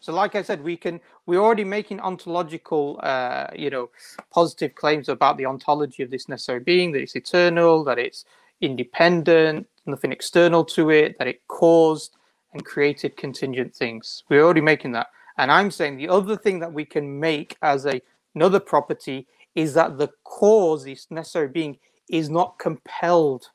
[0.00, 3.90] So, like I said, we can we're already making ontological, uh, you know,
[4.32, 8.24] positive claims about the ontology of this necessary being, that it's eternal, that it's
[8.60, 12.16] independent, nothing external to it, that it caused
[12.52, 14.24] and created contingent things.
[14.28, 15.08] We're already making that.
[15.38, 18.00] And I'm saying the other thing that we can make as a,
[18.34, 23.50] another property is that the cause, this necessary being, is not compelled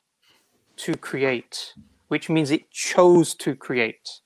[0.76, 1.74] to create,
[2.08, 4.20] which means it chose to create.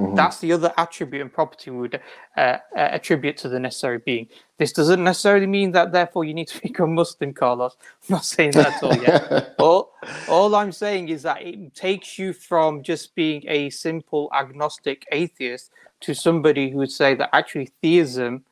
[0.00, 0.14] Mm-hmm.
[0.14, 2.00] That's the other attribute and property we would
[2.36, 4.28] uh, uh, attribute to the necessary being.
[4.56, 7.76] This doesn't necessarily mean that therefore you need to become Muslim, Carlos.
[7.82, 9.54] I'm not saying that at all yet.
[9.58, 9.92] all,
[10.28, 15.70] all I'm saying is that it takes you from just being a simple agnostic atheist
[16.00, 18.44] to somebody who would say that actually theism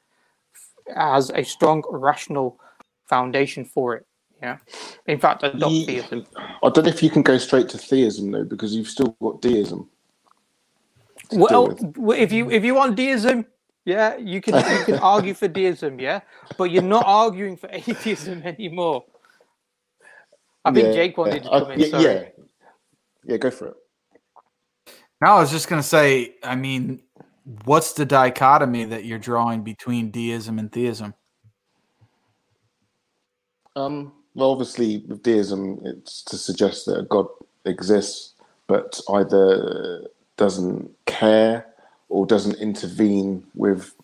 [0.94, 2.60] has a strong rational
[3.06, 4.06] foundation for it.
[4.42, 4.58] Yeah.
[5.06, 6.26] In fact, adopt theism.
[6.36, 9.40] I don't know if you can go straight to theism though, because you've still got
[9.40, 9.88] deism.
[11.32, 11.76] Well,
[12.12, 13.46] if you if you want deism,
[13.84, 16.20] yeah, you can you can argue for deism, yeah,
[16.56, 19.05] but you're not arguing for atheism anymore.
[20.64, 21.50] I think yeah, Jake wanted yeah.
[21.50, 21.80] to come in.
[21.80, 22.24] Yeah, yeah,
[23.24, 23.76] yeah, go for it.
[25.20, 26.34] No, I was just gonna say.
[26.42, 27.02] I mean,
[27.64, 31.14] what's the dichotomy that you're drawing between deism and theism?
[33.76, 37.26] Um, well, obviously, with deism, it's to suggest that a god
[37.64, 38.34] exists,
[38.66, 40.09] but either
[40.39, 41.66] doesn't care
[42.09, 43.94] or doesn't intervene with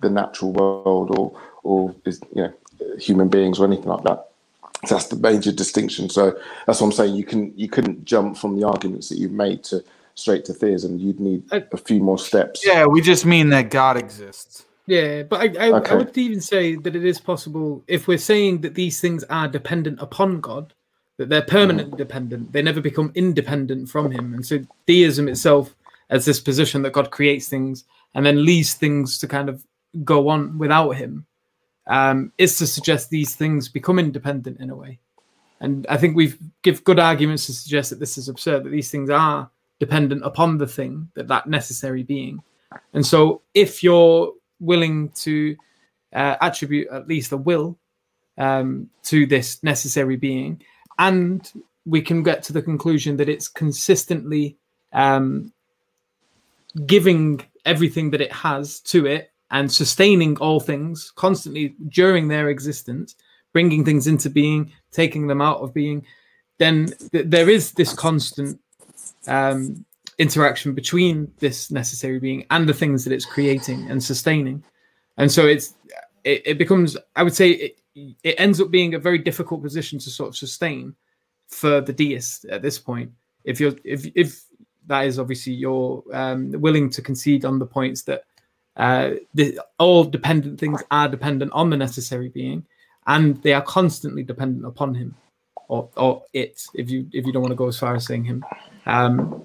[0.00, 2.52] the natural world or or is you know
[2.98, 4.28] human beings or anything like that.
[4.84, 6.10] So that's the major distinction.
[6.10, 7.14] So that's what I'm saying.
[7.14, 9.82] You can you couldn't jump from the arguments that you've made to
[10.14, 10.98] straight to theism.
[10.98, 12.64] You'd need a few more steps.
[12.66, 14.64] Yeah, we just mean that God exists.
[14.86, 15.92] Yeah, but I, I, okay.
[15.92, 19.48] I would even say that it is possible if we're saying that these things are
[19.48, 20.74] dependent upon God,
[21.16, 21.98] that they're permanently mm.
[21.98, 22.52] dependent.
[22.52, 25.74] They never become independent from Him, and so theism itself
[26.10, 29.64] as this position that God creates things and then leaves things to kind of
[30.04, 31.26] go on without him
[31.86, 34.98] um, is to suggest these things become independent in a way.
[35.60, 38.90] And I think we've give good arguments to suggest that this is absurd, that these
[38.90, 42.42] things are dependent upon the thing, that that necessary being.
[42.92, 45.56] And so if you're willing to
[46.12, 47.78] uh, attribute at least a will
[48.38, 50.62] um, to this necessary being,
[50.98, 51.50] and
[51.86, 54.56] we can get to the conclusion that it's consistently
[54.92, 55.52] um,
[56.86, 63.14] giving everything that it has to it and sustaining all things constantly during their existence,
[63.52, 66.04] bringing things into being, taking them out of being,
[66.58, 68.60] then th- there is this constant
[69.26, 69.84] um,
[70.18, 74.62] interaction between this necessary being and the things that it's creating and sustaining.
[75.16, 75.74] And so it's
[76.24, 77.78] it, it becomes, I would say, it,
[78.22, 80.94] it ends up being a very difficult position to sort of sustain
[81.48, 83.12] for the deist at this point.
[83.44, 84.42] If you're if if
[84.86, 88.24] that is obviously you're um, willing to concede on the points that
[88.76, 92.64] uh, the, all dependent things are dependent on the necessary being,
[93.06, 95.14] and they are constantly dependent upon him
[95.68, 96.64] or or it.
[96.74, 98.44] If you if you don't want to go as far as saying him,
[98.86, 99.44] um,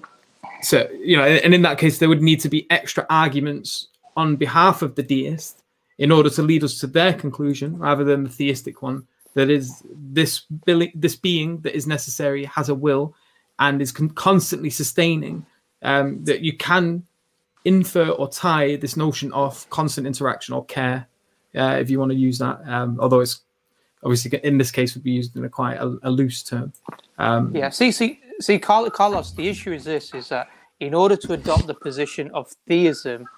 [0.62, 4.36] so you know, and in that case, there would need to be extra arguments on
[4.36, 5.62] behalf of the deist
[5.98, 9.82] in order to lead us to their conclusion rather than the theistic one that is
[9.94, 10.42] this
[10.94, 13.14] this being that is necessary has a will
[13.60, 15.46] and is con- constantly sustaining
[15.82, 17.04] um, that you can
[17.64, 21.06] infer or tie this notion of constant interaction or care,
[21.54, 22.60] uh, if you want to use that.
[22.66, 23.42] Um, although it's
[24.02, 26.72] obviously in this case would be used in a quite a, a loose term.
[27.18, 27.68] Um, yeah.
[27.68, 29.32] See, see, see, Carlos.
[29.32, 30.48] The issue is this: is that
[30.80, 33.28] in order to adopt the position of theism,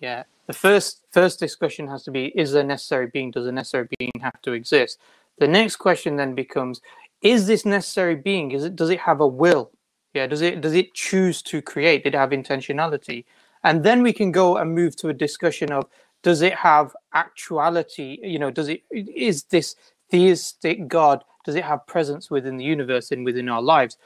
[0.00, 3.30] yeah, the first first discussion has to be: is there necessary being?
[3.30, 4.98] Does a necessary being have to exist?
[5.38, 6.80] The next question then becomes:
[7.22, 8.52] is this necessary being?
[8.52, 9.72] Is it does it have a will?
[10.14, 12.04] Yeah, does it does it choose to create?
[12.04, 13.24] Did it have intentionality?
[13.64, 15.86] And then we can go and move to a discussion of
[16.22, 18.18] does it have actuality?
[18.22, 19.76] You know, does it is this
[20.10, 21.24] theistic God?
[21.44, 23.96] Does it have presence within the universe and within our lives?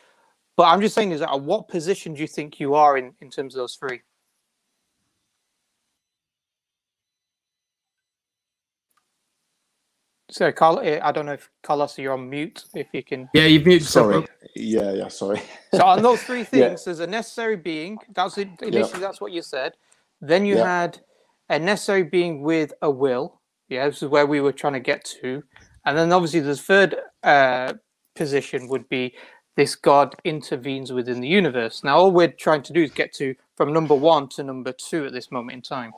[0.57, 3.15] But I'm just saying is that at what position do you think you are in,
[3.20, 4.01] in terms of those three?
[10.31, 12.65] So, Carl, eh, I don't know if Carlos, you're on mute.
[12.74, 13.89] If you can, yeah, you've muted.
[13.89, 15.43] Sorry, yeah, yeah, sorry.
[15.74, 16.77] so on those three things, yeah.
[16.85, 17.98] there's a necessary being.
[18.15, 18.48] That's it.
[18.62, 19.74] Initially, that's what you said.
[20.20, 21.01] Then you had
[21.48, 23.40] a necessary being with a will.
[23.69, 25.43] Yeah, this is where we were trying to get to.
[25.85, 27.74] And then obviously the third uh,
[28.15, 29.15] position would be
[29.57, 31.82] this God intervenes within the universe.
[31.82, 35.07] Now all we're trying to do is get to from number one to number two
[35.07, 35.93] at this moment in time.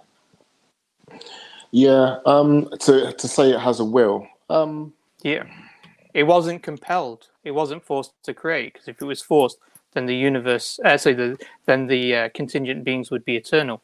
[1.73, 4.27] Yeah, um, to to say it has a will.
[4.51, 4.93] Um,
[5.23, 5.44] yeah,
[6.15, 7.28] it wasn't compelled.
[7.44, 9.59] It wasn't forced to create because if it was forced,
[9.93, 13.82] then the universe, uh, so the then the uh, contingent beings would be eternal.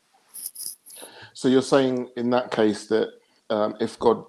[1.32, 3.12] So you're saying in that case that
[3.48, 4.24] um, if God,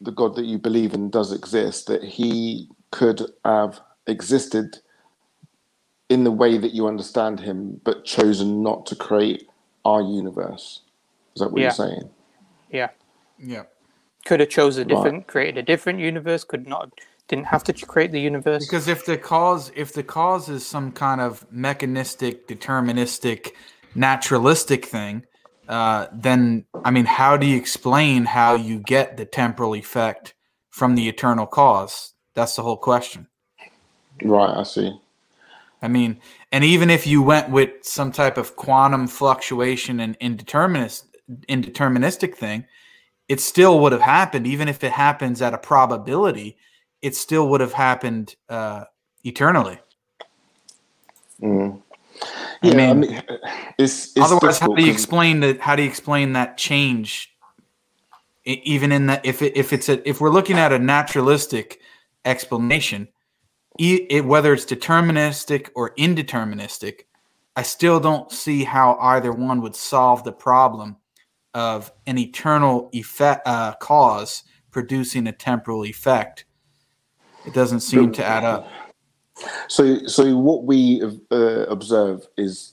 [0.00, 4.78] the God that you believe in, does exist, that He could have existed
[6.08, 9.48] in the way that you understand Him, but chosen not to create
[9.84, 10.80] our universe.
[11.34, 11.66] Is that what yeah.
[11.66, 12.10] you're saying?
[12.70, 12.88] Yeah.
[13.38, 13.64] Yeah.
[14.24, 15.26] Could have chosen a different, right.
[15.26, 16.44] created a different universe.
[16.44, 16.90] Could not,
[17.28, 18.64] didn't have to create the universe.
[18.64, 23.50] Because if the cause, if the cause is some kind of mechanistic, deterministic,
[23.94, 25.24] naturalistic thing,
[25.68, 30.34] uh, then I mean, how do you explain how you get the temporal effect
[30.70, 32.14] from the eternal cause?
[32.34, 33.26] That's the whole question.
[34.22, 34.56] Right.
[34.56, 34.98] I see.
[35.82, 36.20] I mean,
[36.52, 41.04] and even if you went with some type of quantum fluctuation and indeterminist,
[41.48, 42.66] indeterministic thing,
[43.28, 46.56] it still would have happened, even if it happens at a probability,
[47.00, 48.84] it still would have happened uh,
[49.24, 49.78] eternally.
[51.40, 51.82] Mm.
[52.62, 53.22] Yeah, I mean, I mean
[53.78, 55.60] it's, it's otherwise, how do you explain that?
[55.60, 57.34] How do you explain that change?
[58.44, 61.80] Even in that, if it, if it's a if we're looking at a naturalistic
[62.24, 63.08] explanation,
[63.78, 67.02] it, whether it's deterministic or indeterministic,
[67.56, 70.96] I still don't see how either one would solve the problem
[71.54, 76.44] of an eternal effect uh, cause producing a temporal effect.
[77.46, 78.68] It doesn't seem to add up.
[79.68, 81.36] So, so what we uh,
[81.68, 82.72] observe is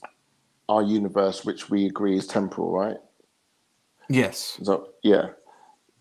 [0.68, 2.96] our universe, which we agree is temporal, right?
[4.08, 4.58] Yes.
[4.62, 5.30] So, yeah,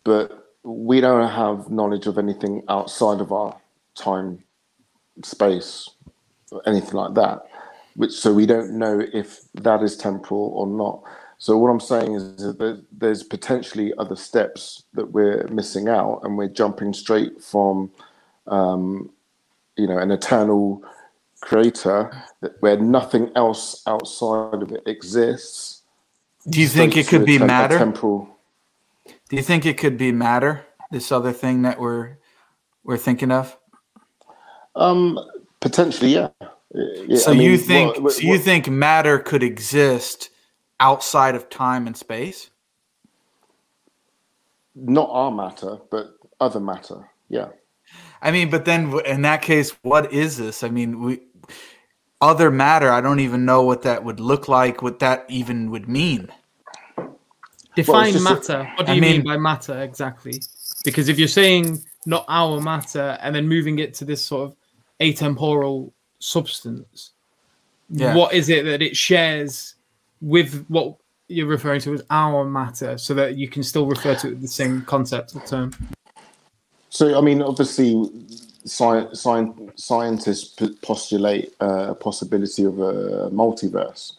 [0.03, 3.59] but we don't have knowledge of anything outside of our
[3.95, 4.43] time,
[5.23, 5.89] space,
[6.51, 7.43] or anything like that.
[7.95, 11.03] Which so we don't know if that is temporal or not.
[11.39, 16.37] So what I'm saying is that there's potentially other steps that we're missing out, and
[16.37, 17.91] we're jumping straight from,
[18.47, 19.09] um,
[19.77, 20.83] you know, an eternal
[21.39, 22.11] creator
[22.59, 25.83] where nothing else outside of it exists.
[26.49, 27.77] Do you think it could be temp- matter?
[27.77, 28.27] Temporal.
[29.29, 30.65] Do you think it could be matter?
[30.91, 32.17] This other thing that we're
[32.83, 33.57] we're thinking of.
[34.75, 35.17] Um,
[35.61, 36.29] potentially, yeah.
[36.73, 40.31] yeah so I mean, you think what, what, so you think matter could exist?
[40.79, 42.49] Outside of time and space?
[44.75, 47.09] Not our matter, but other matter.
[47.27, 47.49] Yeah.
[48.21, 50.63] I mean, but then in that case, what is this?
[50.63, 51.21] I mean, we
[52.21, 52.91] other matter.
[52.91, 54.81] I don't even know what that would look like.
[54.81, 56.29] What that even would mean.
[57.75, 58.59] Define well, matter.
[58.59, 60.41] A, what do you I mean, mean by matter exactly?
[60.83, 64.55] Because if you're saying not our matter and then moving it to this sort of
[64.99, 67.11] atemporal substance,
[67.89, 68.15] yeah.
[68.15, 69.75] what is it that it shares
[70.21, 70.97] with what
[71.27, 74.81] you're referring to as our matter so that you can still refer to the same
[74.83, 75.71] concept or term?
[76.89, 78.09] So, I mean, obviously,
[78.65, 84.13] science, science, scientists postulate uh, a possibility of a multiverse.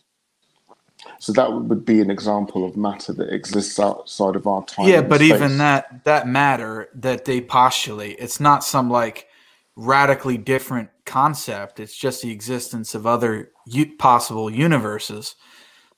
[1.19, 4.89] So that would be an example of matter that exists outside of our time.
[4.89, 5.33] Yeah, but space.
[5.33, 9.27] even that that matter that they postulate, it's not some like
[9.77, 11.81] radically different concept.
[11.81, 15.37] It's just the existence of other u- possible universes.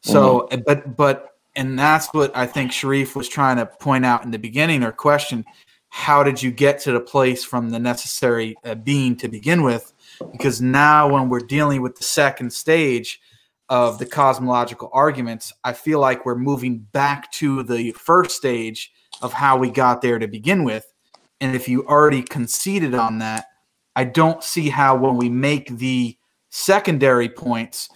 [0.03, 0.62] So, mm-hmm.
[0.66, 4.39] but but and that's what I think Sharif was trying to point out in the
[4.39, 5.45] beginning or question.
[5.91, 9.93] How did you get to the place from the necessary uh, being to begin with?
[10.33, 13.20] Because now, when we're dealing with the second stage
[13.69, 19.33] of the cosmological arguments, I feel like we're moving back to the first stage of
[19.33, 20.93] how we got there to begin with.
[21.41, 23.47] And if you already conceded on that,
[23.95, 26.16] I don't see how when we make the
[26.49, 27.89] secondary points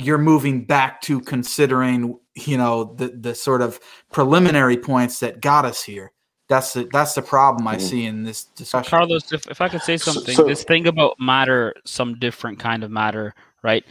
[0.00, 3.80] you're moving back to considering you know the the sort of
[4.12, 6.12] preliminary points that got us here
[6.48, 7.86] that's the that's the problem i mm-hmm.
[7.86, 11.14] see in this discussion carlos if, if i could say something so, this thing about
[11.20, 13.84] matter some different kind of matter right?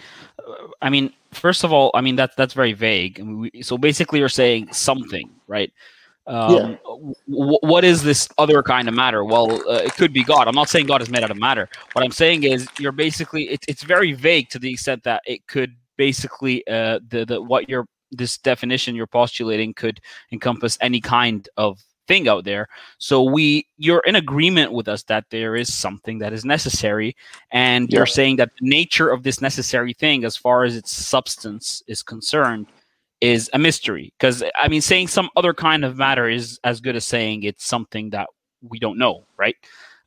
[0.81, 3.19] I mean, first of all, I mean that's that's very vague.
[3.19, 5.71] I mean, we, so basically, you're saying something, right?
[6.27, 6.75] Um, yeah.
[7.27, 9.23] w- what is this other kind of matter?
[9.23, 10.47] Well, uh, it could be God.
[10.47, 11.69] I'm not saying God is made out of matter.
[11.93, 15.47] What I'm saying is you're basically it, it's very vague to the extent that it
[15.47, 19.99] could basically uh, the the what you're this definition you're postulating could
[20.31, 21.77] encompass any kind of
[22.07, 22.67] thing out there.
[22.97, 27.15] So we you're in agreement with us that there is something that is necessary
[27.51, 27.97] and yeah.
[27.97, 32.01] you're saying that the nature of this necessary thing as far as its substance is
[32.01, 32.65] concerned
[33.21, 36.95] is a mystery because i mean saying some other kind of matter is as good
[36.95, 38.27] as saying it's something that
[38.61, 39.57] we don't know right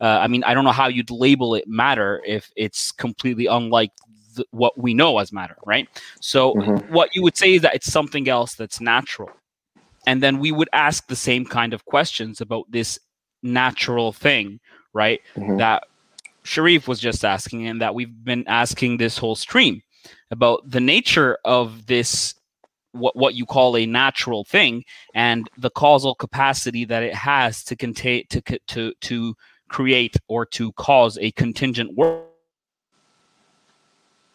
[0.00, 3.92] uh, i mean i don't know how you'd label it matter if it's completely unlike
[4.36, 5.88] th- what we know as matter right
[6.20, 6.92] so mm-hmm.
[6.92, 9.30] what you would say is that it's something else that's natural
[10.06, 12.98] and then we would ask the same kind of questions about this
[13.42, 14.60] natural thing
[14.92, 15.56] right mm-hmm.
[15.56, 15.84] that
[16.42, 19.82] sharif was just asking and that we've been asking this whole stream
[20.30, 22.34] about the nature of this
[22.92, 24.84] what what you call a natural thing
[25.14, 29.34] and the causal capacity that it has to contain to to to
[29.68, 32.26] create or to cause a contingent world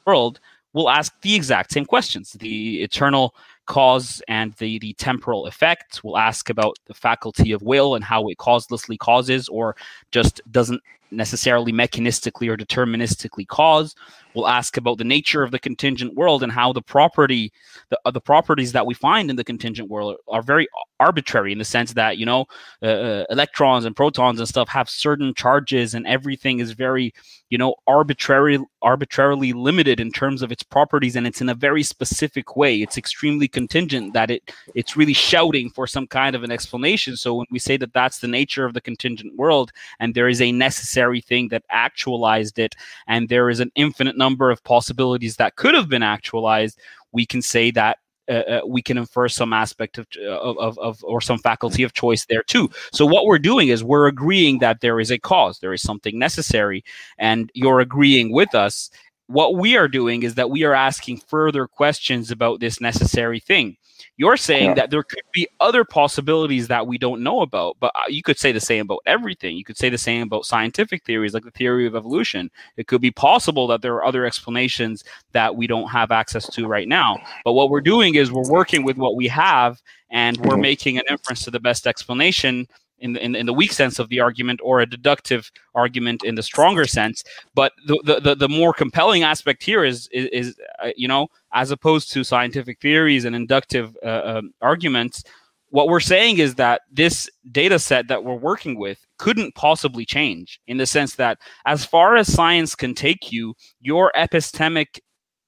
[0.08, 0.40] world
[0.74, 2.34] will ask the exact same questions.
[2.34, 3.36] The eternal
[3.66, 8.28] cause and the the temporal effect will ask about the faculty of will and how
[8.30, 9.76] it causelessly causes or
[10.12, 10.82] just doesn't
[11.12, 13.96] necessarily mechanistically or deterministically cause
[14.34, 17.52] we'll ask about the nature of the contingent world and how the property
[17.90, 20.68] the, uh, the properties that we find in the contingent world are very
[21.00, 22.46] arbitrary in the sense that you know
[22.84, 27.14] uh, uh, electrons and protons and stuff have certain charges and everything is very
[27.50, 31.84] you know arbitrary arbitrarily limited in terms of its properties and it's in a very
[31.84, 32.82] specific way.
[32.82, 37.18] It's extremely contingent that it it's really shouting for some kind of an explanation.
[37.18, 40.42] So when we say that that's the nature of the contingent world and there is
[40.42, 42.76] a necessary thing that actualized it
[43.08, 46.80] and there is an infinite number of possibilities that could have been actualized,
[47.12, 47.98] we can say that
[48.30, 52.26] uh, uh, we can infer some aspect of, of, of, or some faculty of choice
[52.26, 52.70] there too.
[52.92, 56.20] So what we're doing is we're agreeing that there is a cause, there is something
[56.20, 56.84] necessary,
[57.18, 58.90] and you're agreeing with us.
[59.28, 63.78] What we are doing is that we are asking further questions about this necessary thing.
[64.16, 64.74] You're saying yeah.
[64.76, 68.38] that there could be other possibilities that we don't know about, but uh, you could
[68.38, 69.58] say the same about everything.
[69.58, 72.50] You could say the same about scientific theories, like the theory of evolution.
[72.78, 76.68] It could be possible that there are other explanations that we don't have access to
[76.68, 77.20] right now.
[77.44, 80.62] But what we're doing is we're working with what we have and we're mm-hmm.
[80.62, 82.68] making an inference to the best explanation
[83.00, 86.36] in the, in, in the weak sense of the argument or a deductive argument in
[86.36, 87.24] the stronger sense.
[87.54, 91.72] But the the, the, more compelling aspect here is is, is uh, you know as
[91.72, 95.24] opposed to scientific theories and inductive uh, um, arguments
[95.70, 100.60] what we're saying is that this data set that we're working with couldn't possibly change
[100.68, 105.00] in the sense that as far as science can take you your epistemic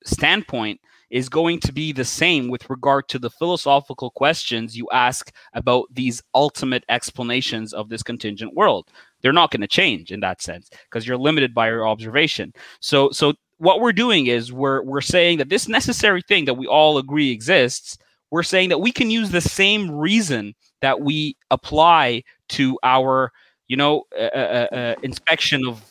[0.06, 5.31] standpoint is going to be the same with regard to the philosophical questions you ask
[5.53, 8.88] about these ultimate explanations of this contingent world.
[9.22, 12.53] They're not going to change in that sense because you're limited by your observation.
[12.80, 16.65] So, so what we're doing is we're we're saying that this necessary thing that we
[16.65, 17.98] all agree exists.
[18.31, 23.31] We're saying that we can use the same reason that we apply to our,
[23.68, 25.84] you know, uh, uh, uh, inspection of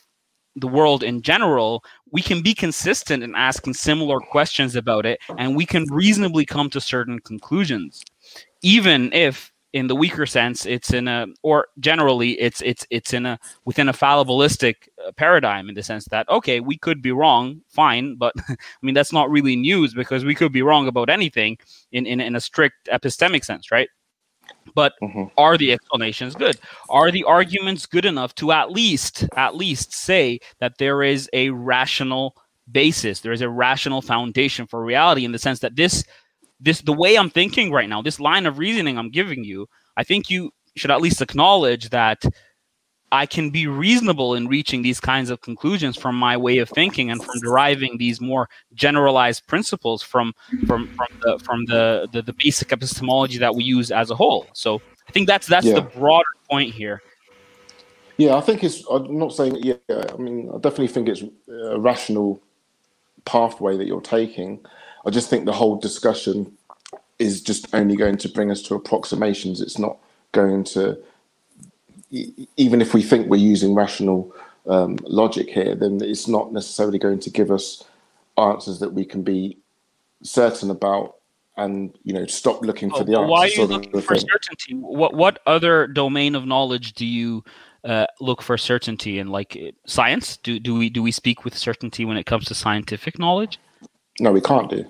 [0.60, 5.56] the world in general, we can be consistent in asking similar questions about it, and
[5.56, 8.02] we can reasonably come to certain conclusions,
[8.62, 13.26] even if in the weaker sense it's in a or generally it's it's it's in
[13.26, 17.60] a within a fallibilistic uh, paradigm in the sense that okay we could be wrong
[17.68, 21.58] fine but i mean that's not really news because we could be wrong about anything
[21.92, 23.90] in in, in a strict epistemic sense right
[24.74, 25.24] but mm-hmm.
[25.36, 26.58] are the explanations good?
[26.88, 31.50] Are the arguments good enough to at least at least say that there is a
[31.50, 32.36] rational
[32.70, 36.04] basis, there is a rational foundation for reality in the sense that this
[36.60, 40.04] this the way I'm thinking right now, this line of reasoning I'm giving you, I
[40.04, 42.24] think you should at least acknowledge that
[43.10, 47.10] I can be reasonable in reaching these kinds of conclusions from my way of thinking
[47.10, 50.34] and from deriving these more generalized principles from
[50.66, 54.46] from from the from the the, the basic epistemology that we use as a whole.
[54.52, 55.74] So I think that's that's yeah.
[55.74, 57.02] the broader point here.
[58.18, 58.84] Yeah, I think it's.
[58.90, 59.56] I'm not saying.
[59.62, 62.42] Yeah, I mean, I definitely think it's a rational
[63.24, 64.60] pathway that you're taking.
[65.06, 66.52] I just think the whole discussion
[67.18, 69.60] is just only going to bring us to approximations.
[69.60, 69.98] It's not
[70.32, 70.98] going to
[72.10, 74.34] even if we think we're using rational
[74.66, 77.84] um, logic here, then it's not necessarily going to give us
[78.36, 79.58] answers that we can be
[80.22, 81.16] certain about
[81.56, 83.26] and you know stop looking for oh, the answer.
[83.26, 84.74] Why are you looking for certainty?
[84.74, 87.44] What what other domain of knowledge do you
[87.84, 89.28] uh, look for certainty in?
[89.28, 90.36] Like uh, science?
[90.38, 93.58] Do do we do we speak with certainty when it comes to scientific knowledge?
[94.20, 94.84] No, we can't do.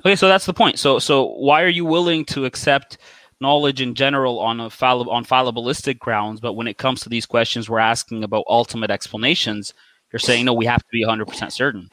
[0.00, 0.78] Okay, so that's the point.
[0.78, 2.98] So so why are you willing to accept
[3.40, 7.26] knowledge in general on a fall- on fallibilistic grounds, but when it comes to these
[7.26, 9.74] questions we're asking about ultimate explanations,
[10.12, 11.90] you're saying no, we have to be 100% certain.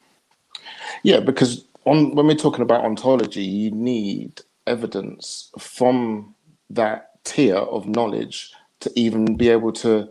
[1.03, 6.33] Yeah, because on when we're talking about ontology, you need evidence from
[6.69, 10.09] that tier of knowledge to even be able to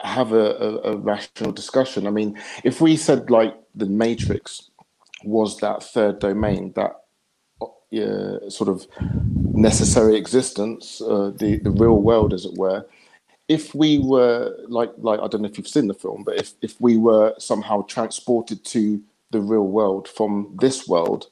[0.00, 2.06] have a, a, a rational discussion.
[2.06, 4.70] I mean, if we said like the matrix
[5.24, 6.92] was that third domain, that
[7.62, 8.86] uh, sort of
[9.56, 12.86] necessary existence, uh, the the real world, as it were.
[13.48, 16.54] If we were like like I don't know if you've seen the film, but if
[16.62, 21.26] if we were somehow transported to the real world from this world,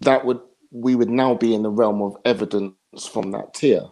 [0.00, 2.74] that would we would now be in the realm of evidence
[3.12, 3.82] from that tier.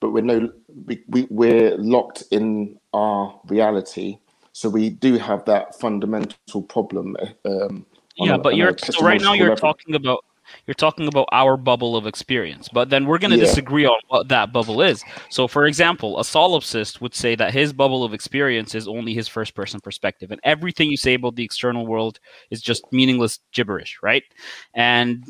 [0.00, 0.50] But we're no
[0.84, 4.18] we, we we're locked in our reality,
[4.52, 7.16] so we do have that fundamental problem.
[7.44, 7.86] Um,
[8.16, 9.72] yeah, a, but you're so right now you're level.
[9.72, 10.24] talking about
[10.66, 12.68] you're talking about our bubble of experience.
[12.72, 13.44] But then we're going to yeah.
[13.44, 15.02] disagree on what that bubble is.
[15.30, 19.28] So, for example, a solipsist would say that his bubble of experience is only his
[19.28, 22.20] first person perspective, and everything you say about the external world
[22.50, 24.22] is just meaningless gibberish, right?
[24.74, 25.24] And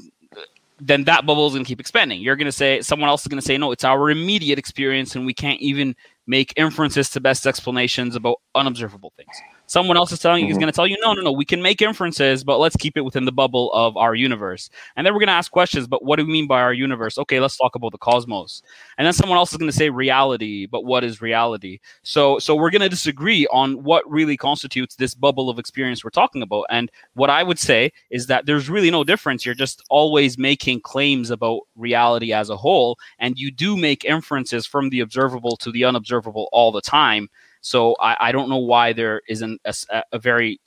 [0.81, 2.21] then that bubble is going to keep expanding.
[2.21, 5.15] You're going to say, someone else is going to say, no, it's our immediate experience,
[5.15, 9.35] and we can't even make inferences to best explanations about unobservable things.
[9.67, 10.51] Someone else is telling you, mm-hmm.
[10.51, 12.97] he's going to tell you, no, no, no, we can make inferences, but let's keep
[12.97, 14.71] it within the bubble of our universe.
[14.97, 17.19] And then we're going to ask questions, but what do we mean by our universe?
[17.19, 18.63] Okay, let's talk about the cosmos.
[18.97, 21.81] And then someone else is going to say reality, but what is reality?
[22.03, 26.11] So, so we're going to disagree on what really constitutes this bubble of experience we're
[26.11, 26.67] talking about.
[26.71, 29.45] And what I would say is that there's really no difference.
[29.45, 34.67] You're just always making claims about reality as a whole, and you do make inferences
[34.67, 37.29] from the observable to the unobservable all the time.
[37.67, 39.75] So I, I don't know why there isn't a,
[40.13, 40.61] a very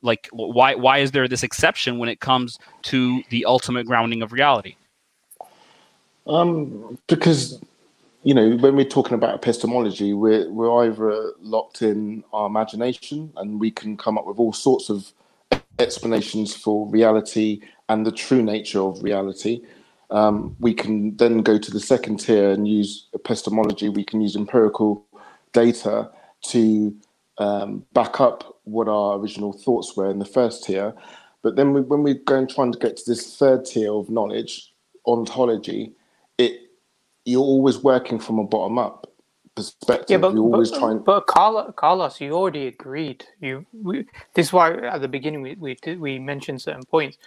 [0.00, 4.32] like why why is there this exception when it comes to the ultimate grounding of
[4.32, 4.76] reality?
[6.26, 7.60] Um, because
[8.22, 13.60] you know when we're talking about epistemology, we're we're either locked in our imagination and
[13.60, 15.12] we can come up with all sorts of
[15.78, 17.60] explanations for reality
[17.90, 19.60] and the true nature of reality.
[20.10, 23.90] Um, we can then go to the second tier and use epistemology.
[23.90, 25.04] We can use empirical
[25.52, 26.10] data
[26.42, 26.94] to
[27.38, 30.94] um, back up what our original thoughts were in the first tier.
[31.42, 34.72] But then we, when we're going try and get to this third tier of knowledge,
[35.06, 35.92] ontology,
[36.38, 36.60] it
[37.24, 39.10] you're always working from a bottom up
[39.54, 40.10] perspective.
[40.10, 40.98] Yeah, but, you're always but, trying.
[40.98, 43.24] But Carlos, Carlos, you already agreed.
[43.40, 47.18] You we, this is why at the beginning we we did, we mentioned certain points.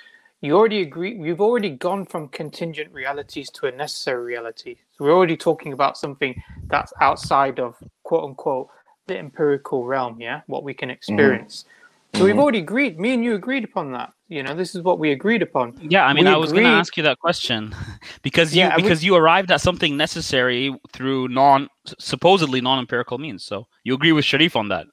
[0.41, 1.15] You already agree.
[1.15, 4.75] We've already gone from contingent realities to a necessary reality.
[4.97, 8.69] So we're already talking about something that's outside of quote unquote
[9.07, 10.95] the empirical realm, yeah, what we can mm-hmm.
[10.95, 11.63] experience.
[11.63, 11.69] Mm-hmm.
[12.15, 12.41] So we've mm-hmm.
[12.41, 12.99] already agreed.
[12.99, 14.13] Me and you agreed upon that.
[14.29, 15.77] You know, this is what we agreed upon.
[15.81, 17.75] Yeah, I mean, we I was going to ask you that question
[18.21, 21.69] because you yeah, because we, you arrived at something necessary through non
[21.99, 23.43] supposedly non empirical means.
[23.43, 24.87] So you agree with Sharif on that.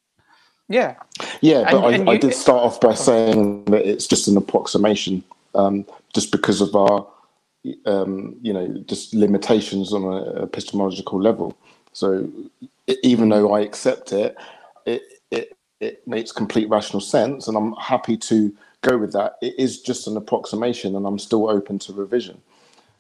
[0.71, 0.95] Yeah.
[1.41, 4.37] Yeah, but and, I, and I did start off by saying that it's just an
[4.37, 5.25] approximation,
[5.55, 5.85] um,
[6.15, 7.07] just because of our,
[7.87, 11.57] um, you know, just limitations on an epistemological level.
[11.93, 12.29] So
[13.03, 14.37] even though I accept it,
[14.87, 19.37] it it it makes complete rational sense, and I'm happy to go with that.
[19.41, 22.41] It is just an approximation, and I'm still open to revision.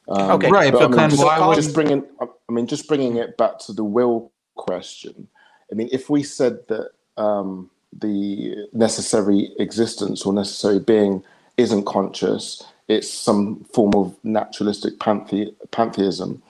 [0.09, 0.73] Um, okay, right.
[0.73, 3.85] But, but I mean, just, just bringing, I mean, just bringing it back to the
[3.85, 5.29] will question.
[5.71, 11.23] I mean, if we said that um, the necessary existence or necessary being
[11.57, 16.43] isn't conscious, it's some form of naturalistic panthe- pantheism.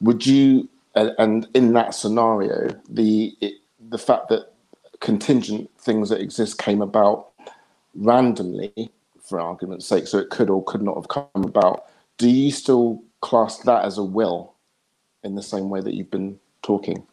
[0.00, 3.54] Would you and, and in that scenario, the it,
[3.88, 4.52] the fact that
[5.00, 7.28] contingent things that exist came about
[7.94, 8.90] randomly,
[9.20, 11.84] for argument's sake, so it could or could not have come about.
[12.18, 14.54] Do you still class that as a will,
[15.22, 17.06] in the same way that you've been talking?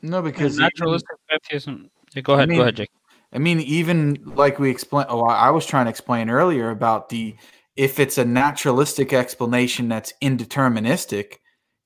[0.00, 1.90] No, because naturalistic pantheism.
[2.14, 2.90] Yeah, go ahead, I mean, go ahead, Jake.
[3.32, 7.36] I mean, even like we explained, oh, I was trying to explain earlier about the
[7.76, 11.34] if it's a naturalistic explanation that's indeterministic,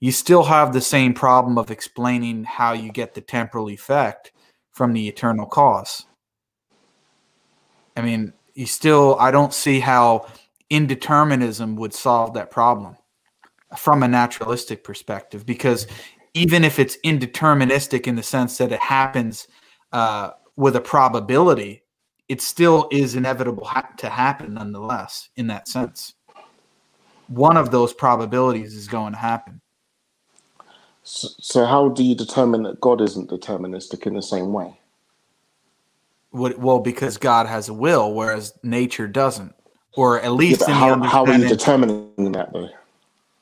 [0.03, 4.33] you still have the same problem of explaining how you get the temporal effect
[4.73, 6.07] from the eternal cause.
[7.97, 10.27] I mean, you still, I don't see how
[10.73, 12.97] indeterminism would solve that problem
[13.79, 15.87] from a naturalistic perspective, because
[16.35, 19.47] even if it's indeterministic in the sense that it happens
[19.93, 21.85] uh, with a probability,
[22.29, 26.15] it still is inevitable ha- to happen nonetheless, in that sense.
[27.29, 29.62] One of those probabilities is going to happen.
[31.05, 34.79] So, so, how do you determine that God isn't deterministic in the same way?
[36.59, 39.55] Well, because God has a will, whereas nature doesn't.
[39.97, 42.71] or at least Yeah, in how, the how are you determining that though?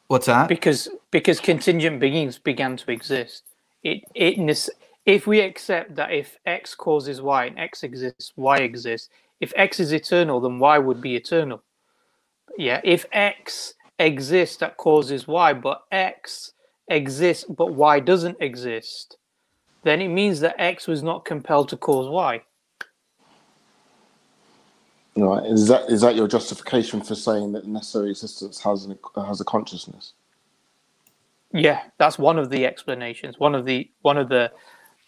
[0.09, 0.49] What's that?
[0.49, 3.45] because because contingent beings began to exist.
[3.85, 4.71] It it nece-
[5.07, 9.11] if we accept that if x causes y and x exists, y exists.
[9.41, 11.63] If x is eternal, then y would be eternal.
[12.59, 12.81] Yeah.
[12.85, 16.53] If x exists that causes y, but x
[16.91, 19.19] exists but y doesn't exist,
[19.85, 22.43] then it means that x was not compelled to cause y.
[25.17, 25.47] Right?
[25.47, 29.45] Is that is that your justification for saying that necessary existence has an, has a
[29.45, 30.15] consciousness?
[31.53, 33.39] Yeah, that's one of the explanations.
[33.39, 34.53] One of the one of the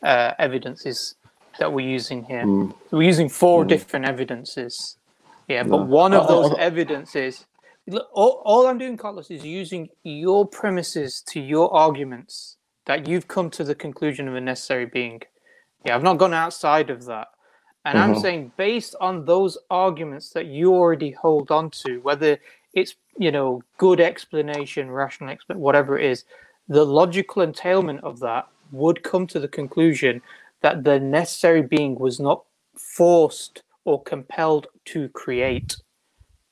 [0.05, 1.17] uh, evidences
[1.59, 2.51] that we're using here.
[2.51, 2.75] Mm.
[2.93, 3.69] We're using four Mm.
[3.69, 4.99] different evidences.
[5.49, 5.85] Yeah, but Yeah.
[5.85, 7.47] one of those evidences.
[7.89, 12.57] Look, all, all I'm doing, Carlos, is using your premises to your arguments
[12.87, 15.21] that you've come to the conclusion of a necessary being.
[15.85, 17.29] Yeah, I've not gone outside of that.
[17.85, 18.23] And I'm Mhm.
[18.23, 22.39] saying, based on those arguments that you already hold on to, whether
[22.75, 26.25] it's you know good explanation, rational explanation, whatever it is,
[26.69, 30.23] the logical entailment of that would come to the conclusion
[30.63, 32.45] that the necessary being was not
[32.79, 35.77] forced or compelled to create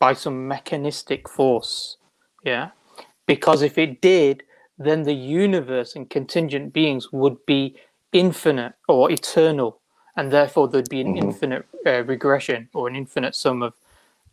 [0.00, 1.98] by some mechanistic force.
[2.44, 2.70] Yeah,
[3.26, 4.42] because if it did,
[4.78, 7.76] then the universe and contingent beings would be
[8.12, 9.80] infinite or eternal
[10.16, 11.24] and therefore there'd be an Mhm.
[11.24, 13.74] infinite uh, regression or an infinite sum of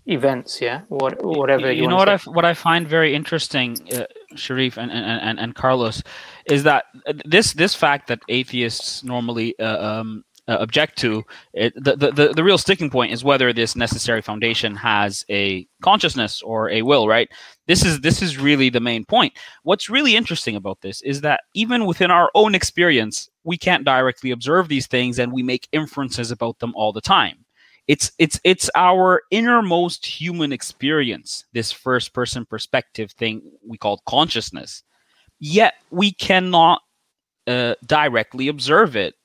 [0.08, 4.06] events yeah what whatever you, you, know what I what I find very interesting, uh,
[4.36, 6.02] Sharif and, and, and, and Carlos,
[6.46, 11.74] is that uh, this this fact that atheists normally uh, um, uh, object to it,
[11.76, 16.70] the, the the real sticking point is whether this necessary foundation has a consciousness or
[16.70, 17.08] a will.
[17.08, 17.30] Right.
[17.68, 19.34] This is this is really the main point.
[19.64, 24.32] What's really interesting about this is that even within our own experience, we can't directly
[24.32, 27.46] observe these things, and we make inferences about them all the time
[27.88, 34.84] it's it's it's our innermost human experience this first person perspective thing we call consciousness
[35.40, 36.82] yet we cannot
[37.48, 39.16] uh, directly observe it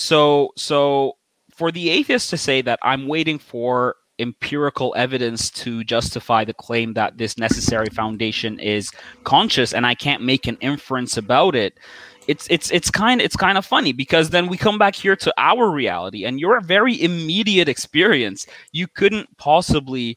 [0.00, 1.16] so so
[1.50, 6.92] for the atheist to say that i'm waiting for empirical evidence to justify the claim
[6.92, 8.90] that this necessary foundation is
[9.24, 11.78] conscious and i can't make an inference about it
[12.30, 15.34] it's it's it's kind it's kind of funny because then we come back here to
[15.36, 18.46] our reality and your very immediate experience.
[18.70, 20.16] You couldn't possibly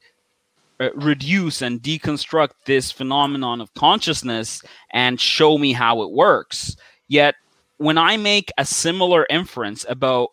[0.80, 6.76] uh, reduce and deconstruct this phenomenon of consciousness and show me how it works.
[7.08, 7.36] Yet
[7.84, 10.30] when i make a similar inference about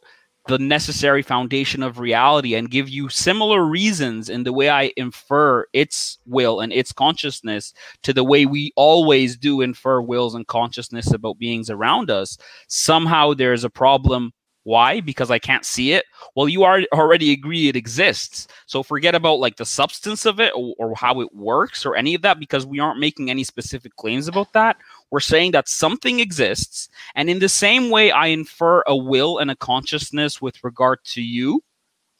[0.48, 5.66] the necessary foundation of reality and give you similar reasons in the way I infer
[5.72, 7.72] its will and its consciousness
[8.02, 12.38] to the way we always do infer wills and consciousness about beings around us,
[12.68, 14.32] somehow there's a problem.
[14.64, 15.00] Why?
[15.00, 16.04] Because I can't see it.
[16.34, 18.48] Well, you are already agree it exists.
[18.66, 22.14] So forget about like the substance of it or, or how it works or any
[22.14, 24.76] of that because we aren't making any specific claims about that.
[25.10, 26.88] We're saying that something exists.
[27.14, 31.22] And in the same way I infer a will and a consciousness with regard to
[31.22, 31.62] you,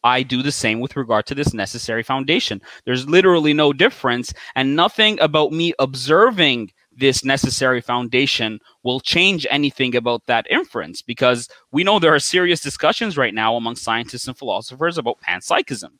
[0.02, 2.62] I do the same with regard to this necessary foundation.
[2.84, 9.94] There's literally no difference, and nothing about me observing this necessary foundation will change anything
[9.94, 14.36] about that inference because we know there are serious discussions right now among scientists and
[14.36, 15.90] philosophers about panpsychism.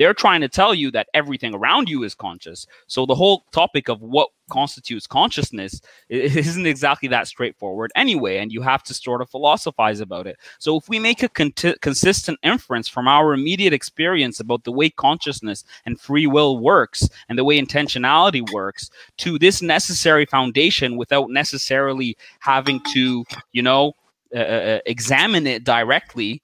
[0.00, 2.66] They're trying to tell you that everything around you is conscious.
[2.86, 8.62] So the whole topic of what constitutes consciousness isn't exactly that straightforward anyway, and you
[8.62, 10.38] have to sort of philosophize about it.
[10.58, 15.64] So if we make a consistent inference from our immediate experience about the way consciousness
[15.84, 18.88] and free will works and the way intentionality works
[19.18, 23.92] to this necessary foundation without necessarily having to, you know,
[24.34, 26.40] uh, uh, examine it directly,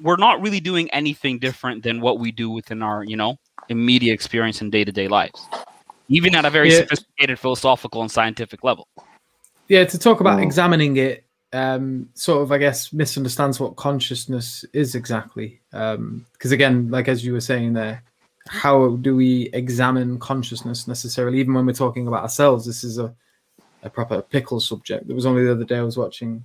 [0.00, 3.36] we're not really doing anything different than what we do within our, you know,
[3.68, 5.46] immediate experience in day-to-day lives,
[6.08, 6.78] even at a very Yeah.
[6.78, 8.88] sophisticated philosophical and scientific level.
[9.68, 10.44] Yeah, to talk about Mm.
[10.44, 15.60] examining it, um, sort of, I guess, misunderstands what consciousness is exactly.
[15.70, 18.02] Because again, like as you were saying there,
[18.48, 21.38] how do we examine consciousness necessarily?
[21.38, 23.14] Even when we're talking about ourselves, this is a,
[23.82, 25.06] a proper pickle subject.
[25.06, 26.44] There was only the other day I was watching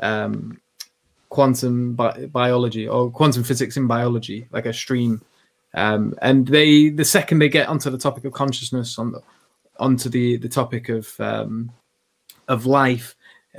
[0.00, 0.60] um,
[1.28, 5.22] quantum bi- biology or quantum physics in biology, like a stream.
[5.74, 9.22] Um, and they, the second they get onto the topic of consciousness, on the,
[9.78, 11.70] onto the the topic of um,
[12.48, 13.14] of life,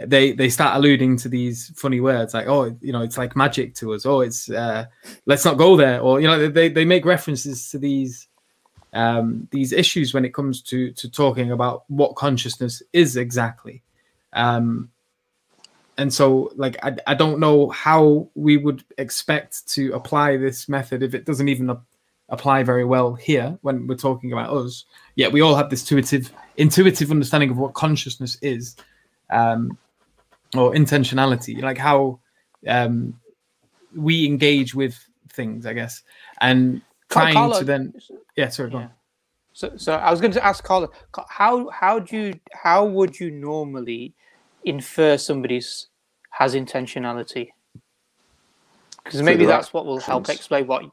[0.05, 3.75] they they start alluding to these funny words like, oh, you know, it's like magic
[3.75, 4.05] to us.
[4.05, 4.85] Oh, it's uh,
[5.25, 8.27] let's not go there, or you know, they they make references to these
[8.93, 13.81] um, these issues when it comes to to talking about what consciousness is exactly.
[14.33, 14.89] Um,
[15.99, 21.03] and so like I, I don't know how we would expect to apply this method
[21.03, 21.77] if it doesn't even
[22.29, 24.85] apply very well here when we're talking about us.
[25.15, 28.77] Yet we all have this intuitive intuitive understanding of what consciousness is,
[29.29, 29.77] um,
[30.55, 32.19] or intentionality, like how
[32.65, 33.19] um,
[33.93, 34.97] we engage with
[35.33, 36.01] things, I guess,
[36.39, 37.93] and trying Carlo, to then
[38.37, 38.83] yeah, sorry, go yeah.
[38.85, 38.91] on.
[39.51, 40.87] So, so I was going to ask Carla,
[41.27, 44.13] how how do you how would you normally
[44.63, 45.88] infer somebody's
[46.29, 47.49] has intentionality?
[49.03, 50.83] Because maybe that's what will help explain what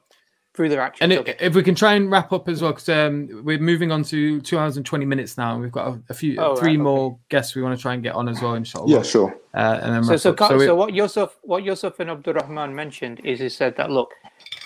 [0.57, 1.13] through their actions.
[1.13, 3.93] And it, if we can try and wrap up as well, because um, we're moving
[3.93, 5.53] on to two hours and twenty minutes now.
[5.53, 7.19] and We've got a, a few, oh, three right, more okay.
[7.29, 8.91] guests we want to try and get on as well, inshallah.
[8.91, 9.37] Yeah, sure.
[9.55, 13.39] Uh, and then so, so, so, so, what Yusuf, what Yusuf and Abdurrahman mentioned is
[13.39, 14.13] he said that look,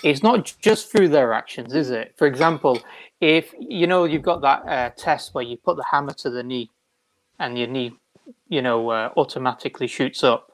[0.03, 2.13] it's not just through their actions, is it?
[2.15, 2.79] For example,
[3.19, 6.41] if you know you've got that uh, test where you put the hammer to the
[6.41, 6.69] knee,
[7.39, 7.93] and your knee,
[8.47, 10.50] you know, uh, automatically shoots up.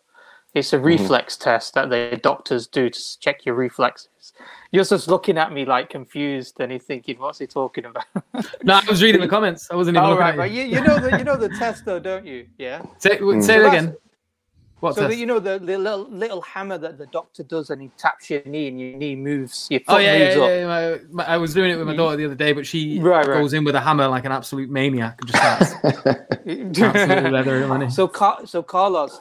[0.57, 0.85] It's a mm-hmm.
[0.85, 1.43] reflex mm-hmm.
[1.43, 4.33] test that the doctors do to check your reflexes.
[4.71, 8.05] You're just looking at me like confused, and he's thinking, "What's he talking about?"
[8.63, 9.69] no, I was reading the comments.
[9.71, 10.09] I wasn't even.
[10.09, 10.51] Oh, right, right.
[10.51, 12.47] You, you know the you know the test though, don't you?
[12.57, 12.83] Yeah.
[12.97, 13.43] Say, mm.
[13.43, 13.95] say it again.
[14.79, 17.81] What so the, you know the, the, little little hammer that the doctor does, and
[17.81, 19.67] he taps your knee, and your knee moves.
[19.71, 20.67] Your foot oh yeah, moves yeah, yeah, yeah.
[20.67, 23.25] My, my, I was doing it with my daughter the other day, but she right,
[23.25, 23.57] goes right.
[23.57, 25.73] in with a hammer like an absolute maniac just starts
[26.79, 28.11] absolutely leather So,
[28.45, 29.19] so Carlos,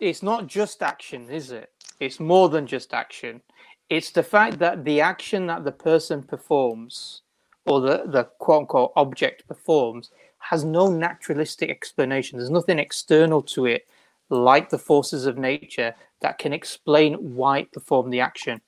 [0.00, 1.70] it's not just action, is it?
[2.00, 3.42] It's more than just action.
[3.88, 7.22] It's the fact that the action that the person performs,
[7.66, 12.38] or the the quote unquote object performs, has no naturalistic explanation.
[12.38, 13.88] There's nothing external to it
[14.30, 18.60] like the forces of nature that can explain why it performed the action.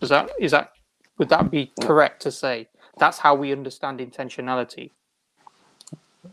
[0.00, 0.72] Is that is that
[1.18, 2.68] would that be correct to say?
[2.98, 4.90] That's how we understand intentionality.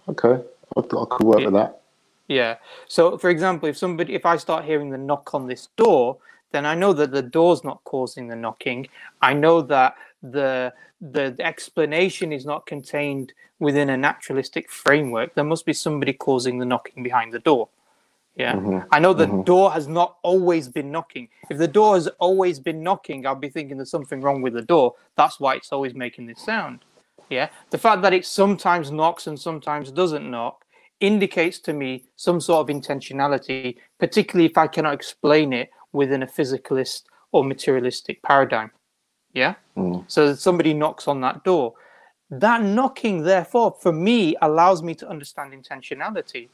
[0.10, 0.44] Okay,
[0.76, 1.46] I, I could work yeah.
[1.46, 1.82] with that.
[2.28, 2.58] Yeah.
[2.88, 6.18] So, for example, if somebody, if I start hearing the knock on this door,
[6.52, 8.88] then I know that the door's not causing the knocking.
[9.22, 15.34] I know that the the, explanation is not contained within a naturalistic framework.
[15.36, 17.70] There must be somebody causing the knocking behind the door.
[18.36, 18.54] Yeah.
[18.54, 18.88] Mm-hmm.
[18.92, 19.44] I know the mm-hmm.
[19.44, 21.30] door has not always been knocking.
[21.50, 24.62] If the door has always been knocking, I'll be thinking there's something wrong with the
[24.62, 24.94] door.
[25.16, 26.80] That's why it's always making this sound.
[27.30, 27.50] Yeah.
[27.72, 30.66] The fact that it sometimes knocks and sometimes doesn't knock
[31.00, 36.28] indicates to me some sort of intentionality, particularly if I cannot explain it within a
[36.28, 38.72] physicalist or materialistic paradigm.
[39.34, 39.56] Yeah.
[39.76, 40.06] Mm.
[40.08, 41.74] So somebody knocks on that door.
[42.30, 46.50] That knocking, therefore, for me, allows me to understand intentionality.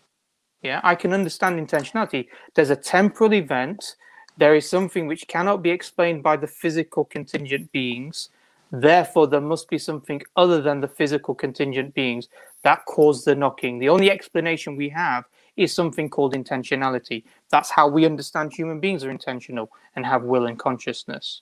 [0.61, 2.27] Yeah, I can understand intentionality.
[2.53, 3.95] There's a temporal event.
[4.37, 8.29] There is something which cannot be explained by the physical contingent beings.
[8.75, 12.27] Therefore, there must be something other than the physical contingent beings
[12.63, 13.77] that caused the knocking.
[13.77, 17.23] The only explanation we have is something called intentionality.
[17.51, 21.41] That's how we understand human beings are intentional and have will and consciousness.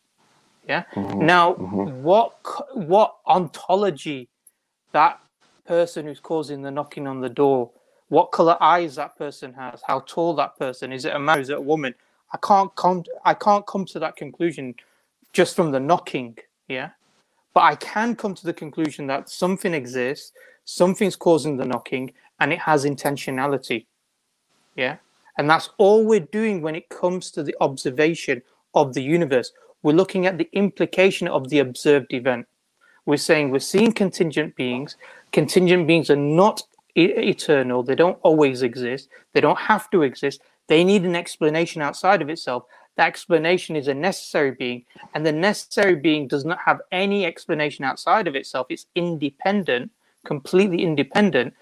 [0.68, 0.84] Yeah.
[0.94, 1.26] Mm-hmm.
[1.26, 2.04] Now, mm-hmm.
[2.04, 2.36] what
[2.74, 4.28] what ontology
[4.92, 5.20] that
[5.66, 7.72] person who's causing the knocking on the door
[8.12, 11.06] what color eyes that person has, how tall that person is.
[11.06, 11.40] It a man?
[11.40, 11.96] Is it a woman?
[12.34, 13.06] I can't come.
[13.24, 14.76] I can't come to that conclusion
[15.32, 16.38] just from the knocking.
[16.68, 16.90] Yeah,
[17.54, 20.32] but I can come to the conclusion that something exists,
[20.66, 23.86] something's causing the knocking, and it has intentionality.
[24.76, 24.98] Yeah,
[25.38, 28.42] and that's all we're doing when it comes to the observation
[28.74, 29.52] of the universe.
[29.84, 32.48] We're looking at the implication of the observed event.
[33.06, 34.96] We're saying we're seeing contingent beings.
[35.32, 36.64] Contingent beings are not
[36.96, 37.84] eternal.
[37.84, 39.10] They don't always exist.
[39.34, 40.42] They don't have to exist.
[40.68, 42.66] They need an explanation outside of itself.
[43.02, 48.28] Explanation is a necessary being, and the necessary being does not have any explanation outside
[48.28, 48.68] of itself.
[48.70, 49.92] It's independent,
[50.24, 51.54] completely independent,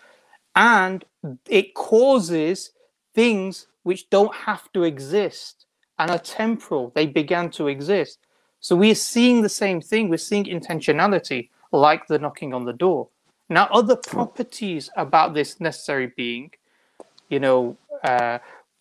[0.56, 1.06] and
[1.48, 2.72] it causes
[3.14, 5.66] things which don't have to exist
[5.98, 6.92] and are temporal.
[6.94, 8.20] They began to exist.
[8.60, 10.10] So we are seeing the same thing.
[10.10, 13.08] We're seeing intentionality, like the knocking on the door.
[13.48, 16.52] Now, other properties about this necessary being,
[17.30, 18.40] you know, uh,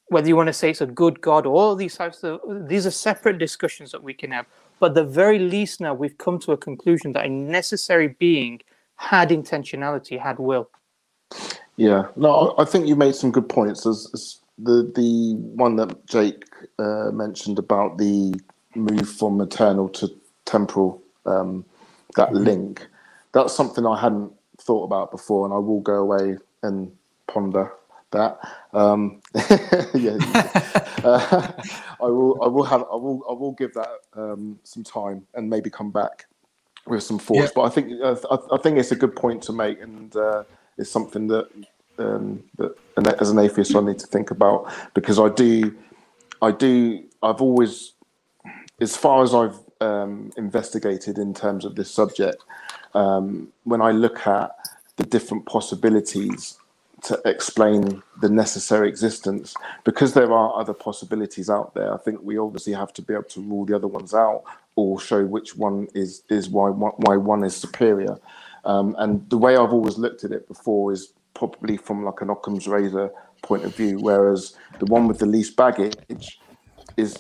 [0.09, 2.87] whether you want to say it's a good God or all these types of these
[2.87, 4.47] are separate discussions that we can have.
[4.81, 8.61] But the very least now we've come to a conclusion that a necessary being
[8.97, 10.70] had intentionality, had will.
[11.77, 13.87] Yeah, no, I think you made some good points.
[13.87, 16.45] As, as the the one that Jake
[16.78, 18.35] uh, mentioned about the
[18.75, 20.11] move from eternal to
[20.45, 21.65] temporal, um,
[22.17, 22.45] that mm-hmm.
[22.45, 22.87] link.
[23.33, 26.91] That's something I hadn't thought about before, and I will go away and
[27.27, 27.70] ponder
[28.11, 28.39] that.
[28.73, 29.20] Um,
[29.95, 30.17] yeah,
[31.05, 31.53] uh,
[32.01, 32.43] I will.
[32.43, 32.83] I will have.
[32.83, 33.23] I will.
[33.28, 36.27] I will give that um, some time and maybe come back
[36.87, 37.41] with some thoughts.
[37.41, 37.49] Yeah.
[37.55, 40.45] But I think uh, I, I, think it's a good point to make, and uh,
[40.77, 41.49] it's something that
[41.99, 45.75] um, that as an atheist I need to think about because I do.
[46.41, 47.05] I do.
[47.20, 47.95] I've always,
[48.81, 52.45] as far as I've um, investigated in terms of this subject,
[52.95, 54.53] um, when I look at
[54.97, 56.58] the different possibilities
[57.05, 59.55] to explain the necessary existence,
[59.85, 63.25] because there are other possibilities out there, I think we obviously have to be able
[63.25, 64.43] to rule the other ones out
[64.75, 68.18] or show which one is is why why one is superior.
[68.65, 72.31] Um, and the way I've always looked at it before is probably from like an
[72.31, 73.10] Occam's razor
[73.43, 76.39] point of view, whereas the one with the least baggage
[76.97, 77.17] is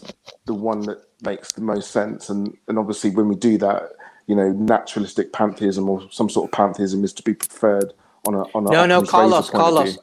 [0.46, 2.28] the one that makes the most sense.
[2.28, 3.92] And and obviously when we do that,
[4.26, 7.92] you know, naturalistic pantheism or some sort of pantheism is to be preferred
[8.28, 9.98] on a on a no no Occam's Carlos Carlos.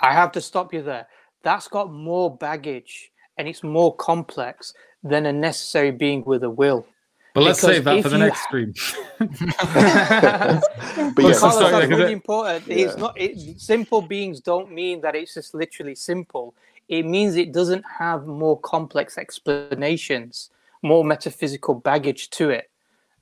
[0.00, 1.06] I have to stop you there.
[1.42, 6.86] That's got more baggage and it's more complex than a necessary being with a will.
[7.34, 8.74] But let's Because save that for the next ha- stream.
[9.18, 12.64] But But yeah, Carlos, sorry, that's really it- important.
[12.68, 16.54] It's not it, simple beings don't mean that it's just literally simple.
[16.88, 20.50] It means it doesn't have more complex explanations,
[20.82, 22.70] more metaphysical baggage to it.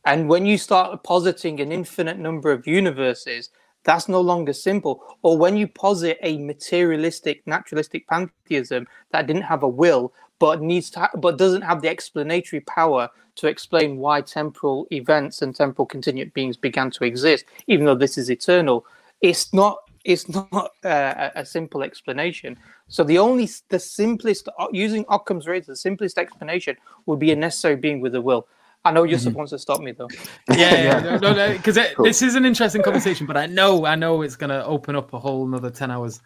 [0.05, 3.51] And when you start positing an infinite number of universes,
[3.85, 5.03] that's no longer simple.
[5.23, 10.91] Or when you posit a materialistic, naturalistic pantheism that didn't have a will, but needs
[10.91, 16.35] to, but doesn't have the explanatory power to explain why temporal events and temporal contingent
[16.35, 18.85] beings began to exist, even though this is eternal.
[19.21, 19.79] It's not.
[20.05, 22.59] It's not uh, a a simple explanation.
[22.89, 27.37] So the only, the simplest, uh, using Occam's razor, the simplest explanation would be a
[27.37, 28.49] necessary being with a will.
[28.85, 30.09] I know Yusuf wants to stop me though.
[30.51, 32.05] yeah, yeah, no, no, because Cool.
[32.05, 35.13] this is an interesting conversation, but I know, I know it's going to open up
[35.13, 36.21] a whole another ten hours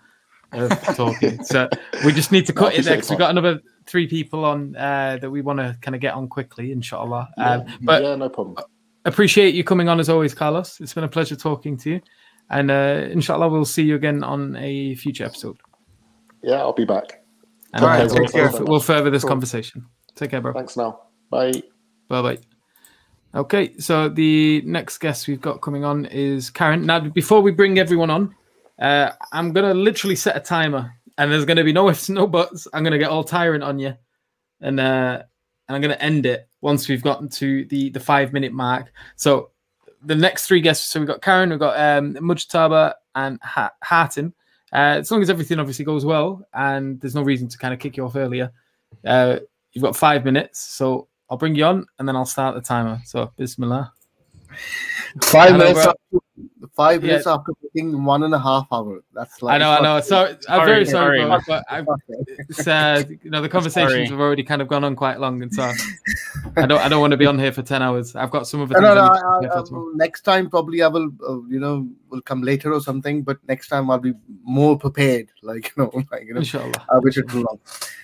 [0.52, 1.42] of talking.
[1.44, 1.68] so
[2.04, 4.74] we just need to No, cut it there because we've got another three people on
[4.76, 7.28] uh, that we want to kind of get on quickly, inshallah.
[7.36, 8.56] Um, but yeah, no problem.
[9.04, 10.80] appreciate you coming on as always, Carlos.
[10.80, 12.00] It's been a pleasure talking to you,
[12.48, 15.58] and uh, inshallah we'll see you again on a future episode.
[16.42, 17.22] Yeah, I'll be back.
[17.74, 18.50] And All right, take we'll, care.
[18.52, 19.30] we'll, we'll further this Cool.
[19.30, 19.84] conversation.
[20.14, 20.54] Take care, bro.
[20.54, 21.00] Thanks now.
[21.28, 21.52] Bye.
[22.08, 22.38] Bye bye.
[23.34, 26.86] Okay, so the next guest we've got coming on is Karen.
[26.86, 28.34] Now, before we bring everyone on,
[28.80, 32.66] uh, I'm gonna literally set a timer, and there's gonna be no ifs, no buts.
[32.72, 33.94] I'm gonna get all tyrant on you,
[34.60, 35.22] and uh,
[35.68, 38.92] and I'm gonna end it once we've gotten to the the five minute mark.
[39.16, 39.50] So
[40.02, 40.88] the next three guests.
[40.88, 44.32] So we've got Karen, we've got um, Mujtaba, and ha- Hatim.
[44.72, 47.80] Uh, as long as everything obviously goes well, and there's no reason to kind of
[47.80, 48.50] kick you off earlier,
[49.04, 49.38] uh,
[49.72, 50.60] you've got five minutes.
[50.60, 53.00] So I'll bring you on, and then I'll start the timer.
[53.04, 53.92] So Bismillah.
[55.22, 55.86] Five Hello, minutes.
[55.86, 55.98] After,
[56.74, 57.08] five Yeah.
[57.08, 59.02] minutes after taking one and a half hour.
[59.14, 60.00] That's like I know, I know.
[60.00, 61.24] So I'm very sorry, sorry.
[61.24, 61.82] bro, but I,
[62.48, 64.06] it's, uh, you know the conversations Sorry.
[64.08, 65.72] have already kind of gone on quite long, and so
[66.56, 68.14] I don't I don't want to be on here for ten hours.
[68.14, 68.94] I've got some other No, things.
[68.94, 69.90] no, no, I to I- prepare I- for tomorrow.
[69.94, 73.22] next time probably I will, uh, you know, will come later or something.
[73.22, 75.28] But next time I'll be more prepared.
[75.42, 76.84] Like you know, like you know, Inshallah.
[76.92, 77.58] I wish it too long.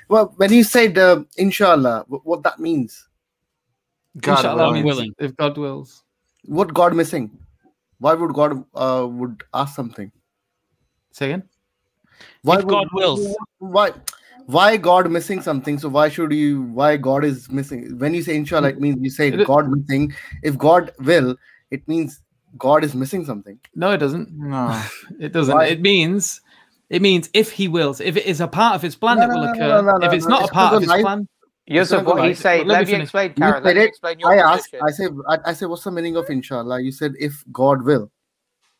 [0.09, 3.09] Well, when you said uh, Inshallah, wh- what that means?
[4.19, 4.75] God Inshallah, willing.
[4.85, 5.13] means willing.
[5.19, 6.03] if God wills.
[6.45, 7.31] What God missing?
[7.99, 10.11] Why would God uh, would ask something?
[11.13, 11.45] Say again.
[12.43, 13.35] Why If God wills.
[13.59, 13.93] Why?
[14.47, 15.79] Why God missing something?
[15.79, 16.63] So why should you?
[16.63, 17.99] Why God is missing?
[17.99, 20.13] When you say Inshallah, it means you say It- God missing.
[20.43, 21.37] If God will,
[21.71, 22.21] it means
[22.59, 23.59] God is missing something.
[23.75, 24.31] No, it doesn't.
[24.33, 24.83] No.
[25.21, 25.55] It doesn't.
[25.55, 25.67] Why?
[25.67, 26.41] It means
[26.91, 28.01] it means if He wills.
[28.01, 29.69] If it is a part of His plan, No, it will no, no, occur.
[29.69, 31.03] no, no, no, if it's no, not it's a part of His right.
[31.03, 31.29] plan,
[31.67, 32.37] Yusuf, gonna what he right.
[32.37, 32.59] said.
[32.59, 33.03] Let me Let me finish.
[33.05, 33.63] explain, You Karen.
[33.65, 34.69] Let me explain your I asked.
[34.75, 34.81] position.
[34.83, 35.09] I say.
[35.29, 36.81] I, I say, what's the meaning of Inshallah?
[36.81, 38.11] You said if God will.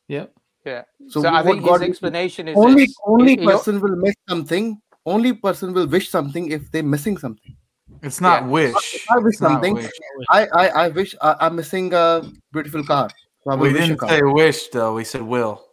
[0.09, 0.27] yeah.
[0.65, 0.83] Yeah.
[1.09, 2.97] So, So, I what think his explanation is only this.
[3.07, 4.81] only He- he- person will miss something.
[5.05, 7.57] Only person will wish something if they're missing something.
[8.03, 8.49] It's not Yeah.
[8.49, 8.75] wish.
[9.11, 9.75] I wish It's something.
[9.75, 9.91] wish.
[10.31, 13.13] I I, I wish I, I'm missing a beautiful car.
[13.45, 14.09] So We wish didn't car.
[14.09, 14.95] say wish though.
[14.95, 15.65] We said will.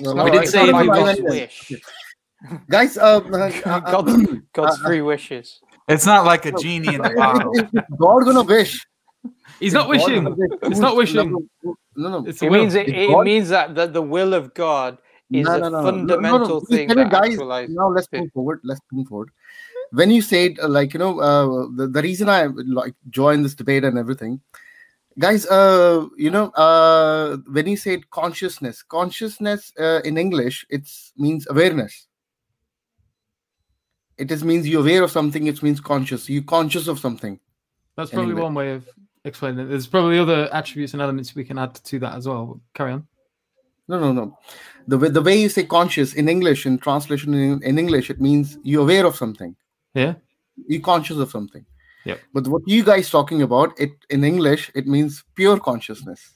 [0.00, 1.80] No, No, We no, didn't say not if about he God's wish.
[2.70, 2.96] guys.
[2.98, 4.12] Uh, uh, uh, God's,
[4.52, 5.60] God's uh, free wishes.
[5.88, 7.52] It's not like a genie in the bottle.
[7.54, 8.86] if God gonna wish.
[9.60, 10.24] He's not God wishing.
[10.24, 11.32] wish, It's not wishing.
[11.64, 12.28] No, no, no.
[12.28, 14.98] It's It means it, it God- means that the, the will of God
[15.30, 15.78] is No, a no, no, no.
[15.80, 16.54] No, fundamental no, no.
[16.68, 17.36] You thing that guys.
[17.36, 17.68] actualizes.
[17.70, 18.60] Now let's move forward.
[18.64, 19.30] Let's move forward.
[19.92, 23.54] When you said uh, like you know uh, the, the reason I like joined this
[23.54, 24.40] debate and everything,
[25.18, 25.46] guys.
[25.46, 30.86] Uh, you know uh, when you said consciousness, consciousness uh, in English it
[31.16, 32.07] means awareness.
[34.18, 35.46] It is means you're aware of something.
[35.46, 36.28] It means conscious.
[36.28, 37.38] you're conscious of something.
[37.96, 38.42] That's probably Anyway.
[38.42, 38.88] one way of
[39.24, 39.68] explaining it.
[39.68, 42.60] There's probably other attributes and elements we can add to that as well.
[42.74, 43.06] Carry on.
[43.88, 44.38] No, no, no.
[44.86, 48.20] The way the way you say conscious in English in translation in, in English it
[48.20, 49.56] means you're aware of something.
[49.94, 50.14] Yeah.
[50.66, 51.64] You're conscious of something.
[52.04, 56.34] yeah But what you guys talking about it in English it means pure consciousness.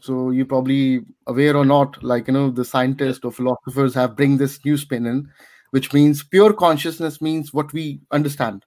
[0.00, 4.36] So you're probably aware or not, like you know, the scientists or philosophers have bring
[4.36, 5.30] this new spin in,
[5.72, 8.64] which means pure consciousness means what we understand.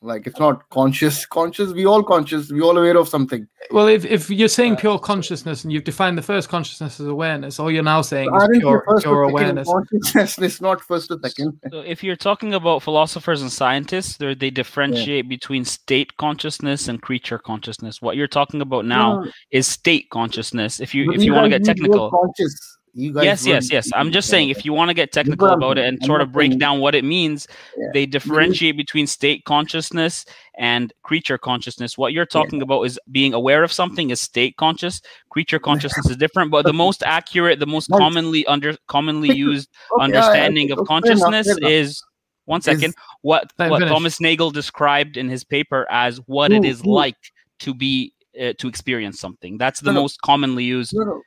[0.00, 3.48] like it's not conscious conscious we all conscious we all aware of something.
[3.72, 7.58] Well if, if you're saying pure consciousness and you've defined the first consciousness as awareness
[7.58, 9.66] all you're now saying so is pure, pure awareness.
[9.66, 11.58] consciousness is not first or second.
[11.72, 15.28] so if you're talking about philosophers and scientists they differentiate yeah.
[15.36, 18.00] between state consciousness and creature consciousness.
[18.00, 19.30] What you're talking about now yeah.
[19.58, 22.10] is state consciousness if you but if you want to get technical.
[22.10, 23.90] conscious you guys yes, yes, yes.
[23.94, 26.58] I'm just saying if you want to get technical about it and sort of break
[26.58, 27.86] down what it means, yeah.
[27.92, 30.24] they differentiate between state consciousness
[30.56, 31.96] and creature consciousness.
[31.96, 32.64] What you're talking yeah.
[32.64, 35.00] about is being aware of something is state conscious.
[35.30, 40.04] Creature consciousness is different, but the most accurate, the most commonly under commonly used okay,
[40.04, 42.02] understanding of consciousness is
[42.44, 42.90] one second.
[42.90, 46.90] Is, what what Thomas Nagel described in his paper as what ooh, it is ooh.
[46.90, 49.58] like to be uh, to experience something.
[49.58, 50.94] That's the no, most commonly used.
[50.94, 51.22] No, no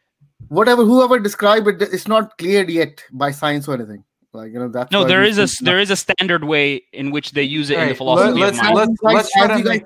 [0.49, 4.03] whatever whoever described it it's not cleared yet by science or anything
[4.33, 7.31] like you know that's no there is a there is a standard way in which
[7.31, 7.83] they use it right.
[7.83, 8.75] in the philosophy let's, of mind.
[8.75, 9.83] Let's, let's, try to make,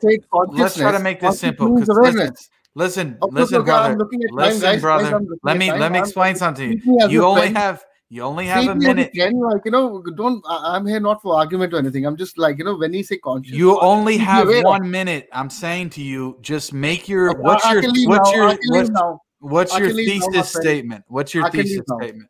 [0.49, 2.31] let's try to make this simple listen
[2.75, 3.97] listen, listen brother
[4.31, 8.45] listen time, brother guys, let me let me explain something you only have you only
[8.45, 9.11] have a minute.
[9.13, 10.43] Can, like you know, don't.
[10.47, 12.05] I'm here not for argument or anything.
[12.05, 15.27] I'm just like you know, when you say conscious, you only have one minute.
[15.33, 18.91] I'm saying to you, just make your what's your what's your what's,
[19.39, 21.03] What's your thesis statement?
[21.07, 22.29] What's your thesis statement?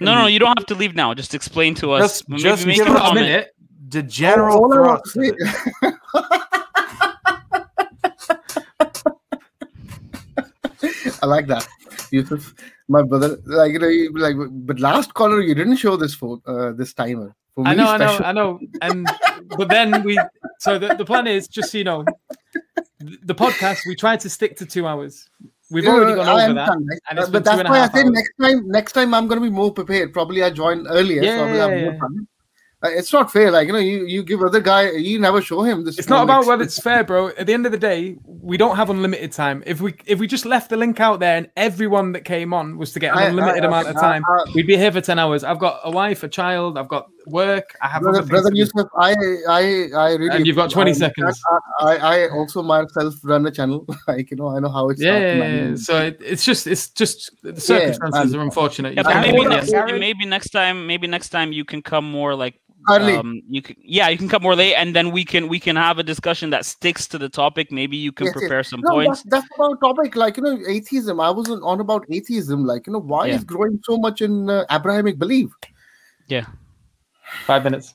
[0.00, 1.14] No, no, you don't have to leave now.
[1.14, 2.22] Just explain to us.
[2.28, 3.54] Just, just give a, a minute.
[3.88, 5.16] The general oh, thrust.
[11.22, 11.66] I like that,
[12.10, 12.52] Yusuf.
[12.88, 13.88] My brother, like you know,
[14.20, 14.36] like
[14.66, 17.34] but last caller, you didn't show this for uh, this timer.
[17.64, 18.60] I know, I know, I know.
[18.82, 19.08] And
[19.56, 20.18] but then we.
[20.58, 22.04] So the, the plan is just so you know,
[23.00, 25.28] the podcast we try to stick to two hours.
[25.68, 28.68] We've yeah, already gone over that, and but that's why I said next time.
[28.68, 30.12] Next time I'm going to be more prepared.
[30.12, 31.90] Probably I join earlier, yeah, so yeah,
[32.82, 33.50] Uh, it's not fair.
[33.50, 35.98] Like you know, you, you give other guy, you never show him this.
[35.98, 37.28] It's not about whether it's fair, bro.
[37.28, 39.62] At the end of the day, we don't have unlimited time.
[39.64, 42.76] If we if we just left the link out there and everyone that came on
[42.76, 44.22] was to get an I, unlimited I, I, amount of time,
[44.54, 45.42] we'd be here for ten hours.
[45.42, 47.76] I've got a wife, a child, I've got work.
[47.80, 48.88] I have brother, brother Yusuf.
[48.98, 49.14] I
[49.48, 50.36] I I really.
[50.36, 51.40] And you've got twenty um, seconds.
[51.80, 53.86] I, I also myself run a channel.
[54.06, 55.02] like you know, I know how it's.
[55.02, 58.94] Yeah, yeah, So it, it's just it's just the circumstances yeah, are unfortunate.
[58.94, 63.14] Yeah, maybe, next, maybe next time, maybe next time you can come more like early.
[63.14, 65.76] Um, you can, yeah, you can come more late, and then we can we can
[65.76, 67.70] have a discussion that sticks to the topic.
[67.70, 68.70] Maybe you can yes, prepare yes.
[68.70, 69.22] some no, points.
[69.22, 71.20] That's, that's, about topic, like you know, atheism.
[71.20, 73.36] I wasn't on about atheism, like you know, why yeah.
[73.36, 75.50] is growing so much in uh, Abrahamic belief?
[76.28, 76.46] Yeah,
[77.44, 77.94] five minutes.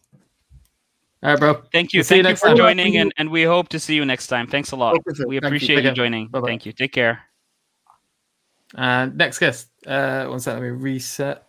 [1.23, 1.61] All right, bro.
[1.71, 1.99] Thank you.
[1.99, 2.57] We'll Thank you, you for time.
[2.57, 4.47] joining, and, and we hope to see you next time.
[4.47, 4.97] Thanks a lot.
[5.07, 6.27] Okay, we appreciate you, you joining.
[6.29, 6.47] Bye-bye.
[6.47, 6.71] Thank you.
[6.71, 7.21] Take care.
[8.75, 9.67] And uh, next guest.
[9.85, 10.63] Uh, one second.
[10.63, 11.43] Let me reset.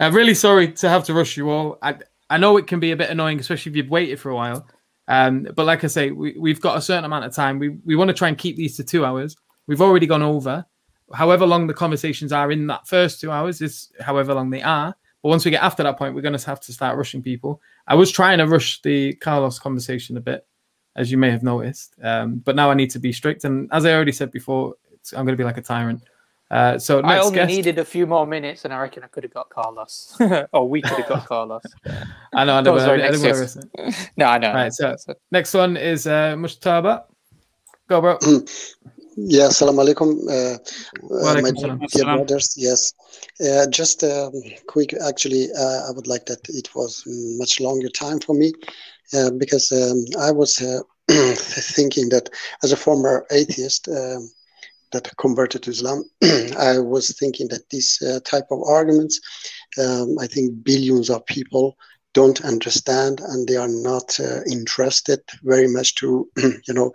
[0.00, 1.78] I'm really sorry to have to rush you all.
[1.82, 1.96] I,
[2.30, 4.68] I know it can be a bit annoying, especially if you've waited for a while.
[5.06, 7.58] Um, but like I say, we, we've got a certain amount of time.
[7.58, 9.36] We, we want to try and keep these to two hours.
[9.66, 10.66] We've already gone over.
[11.14, 14.94] However long the conversations are in that first two hours is however long they are.
[15.22, 17.60] But once we get after that point, we're going to have to start rushing people.
[17.86, 20.46] I was trying to rush the Carlos conversation a bit,
[20.94, 21.94] as you may have noticed.
[22.02, 23.44] Um, but now I need to be strict.
[23.44, 24.74] And as I already said before,
[25.12, 26.02] I'm going to be like a tyrant.
[26.50, 27.48] Uh, so I only guest...
[27.48, 30.16] needed a few more minutes, and I reckon I could have got Carlos,
[30.52, 31.62] or we could have got Carlos.
[32.34, 34.54] I know, I know, I, I, I No, I know.
[34.54, 34.96] Right, so
[35.30, 37.04] next one is uh, Mushtaba.
[37.88, 38.18] Go, bro.
[39.20, 40.58] Yeah, salam alaikum, uh,
[41.12, 42.54] uh, my dear brothers.
[42.56, 42.94] Yes,
[43.44, 44.30] uh, just um,
[44.68, 44.94] quick.
[45.04, 47.02] Actually, uh, I would like that it was
[47.36, 48.52] much longer time for me
[49.12, 52.30] uh, because um, I was uh, thinking that
[52.62, 53.88] as a former atheist.
[53.88, 54.30] Um,
[54.92, 56.04] that converted to Islam,
[56.58, 59.20] I was thinking that this uh, type of arguments,
[59.78, 61.76] um, I think billions of people
[62.14, 66.92] don't understand and they are not uh, interested very much to, you know,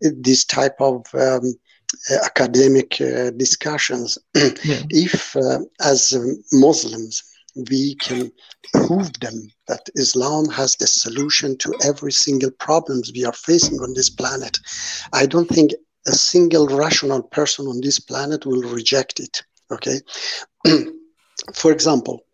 [0.00, 1.54] this type of um,
[2.24, 4.18] academic uh, discussions.
[4.34, 4.82] yeah.
[4.90, 6.16] If, uh, as
[6.52, 7.22] Muslims,
[7.70, 8.32] we can
[8.72, 13.94] prove them that Islam has the solution to every single problems we are facing on
[13.94, 14.58] this planet.
[15.12, 15.72] I don't think
[16.06, 19.42] a single rational person on this planet will reject it.
[19.70, 20.00] Okay.
[21.54, 22.24] For example,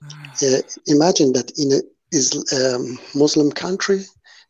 [0.43, 4.05] uh, imagine that in a um, Muslim country,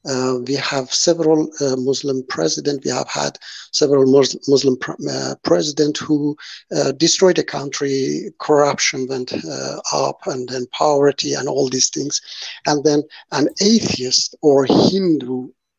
[0.09, 2.85] uh, we have several uh, Muslim president.
[2.85, 3.39] We have had
[3.73, 6.37] several Muslim pr- uh, president who
[6.75, 8.33] uh, destroyed the country.
[8.39, 12.21] Corruption went uh, up, and then poverty, and all these things.
[12.67, 15.49] And then an atheist or Hindu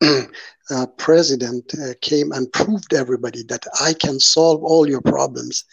[0.70, 5.64] uh, president uh, came and proved everybody that I can solve all your problems.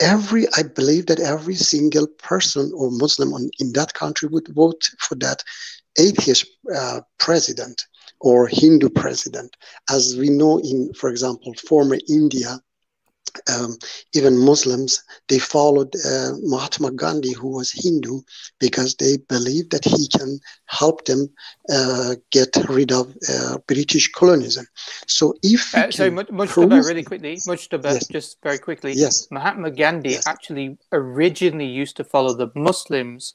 [0.00, 4.88] Every, I believe that every single person or Muslim on, in that country would vote
[4.98, 5.42] for that
[5.98, 7.86] atheist uh, president.
[8.20, 9.56] or Hindu president.
[9.88, 12.60] As we know in, for example, former India,
[13.52, 13.76] um,
[14.14, 18.20] even Muslims, they followed uh, Mahatma Gandhi, who was Hindu,
[18.58, 21.30] because they believed that he can help them
[21.72, 24.66] uh, get rid of uh, British colonialism.
[25.06, 26.70] So, if uh, much prove...
[26.70, 28.06] really quickly, much yes.
[28.08, 28.92] just very quickly.
[28.92, 30.26] Yes, Mahatma Gandhi yes.
[30.26, 33.34] actually originally used to follow the Muslims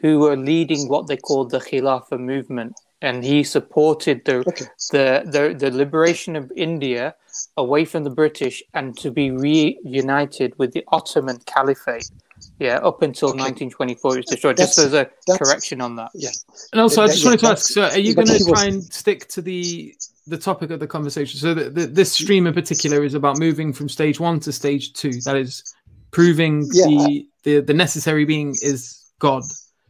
[0.00, 4.64] who were leading what they called the Khilafah movement, and he supported the okay.
[4.90, 7.14] the, the the liberation of India
[7.58, 12.10] away from the British and to be reunited with the Ottoman Caliphate.
[12.58, 13.38] Yeah, up until okay.
[13.38, 14.56] 1924, it was destroyed.
[14.56, 15.08] That's, just as a
[15.38, 16.10] correction on that.
[16.14, 16.30] Yeah.
[16.72, 18.82] And also, I just yeah, wanted to ask: so, are you going to try and
[18.82, 19.94] stick to the
[20.26, 21.38] the topic of the conversation?
[21.38, 24.94] So, the, the, this stream in particular is about moving from stage one to stage
[24.94, 25.20] two.
[25.22, 25.74] That is
[26.10, 29.42] proving yeah, the, the the necessary being is God.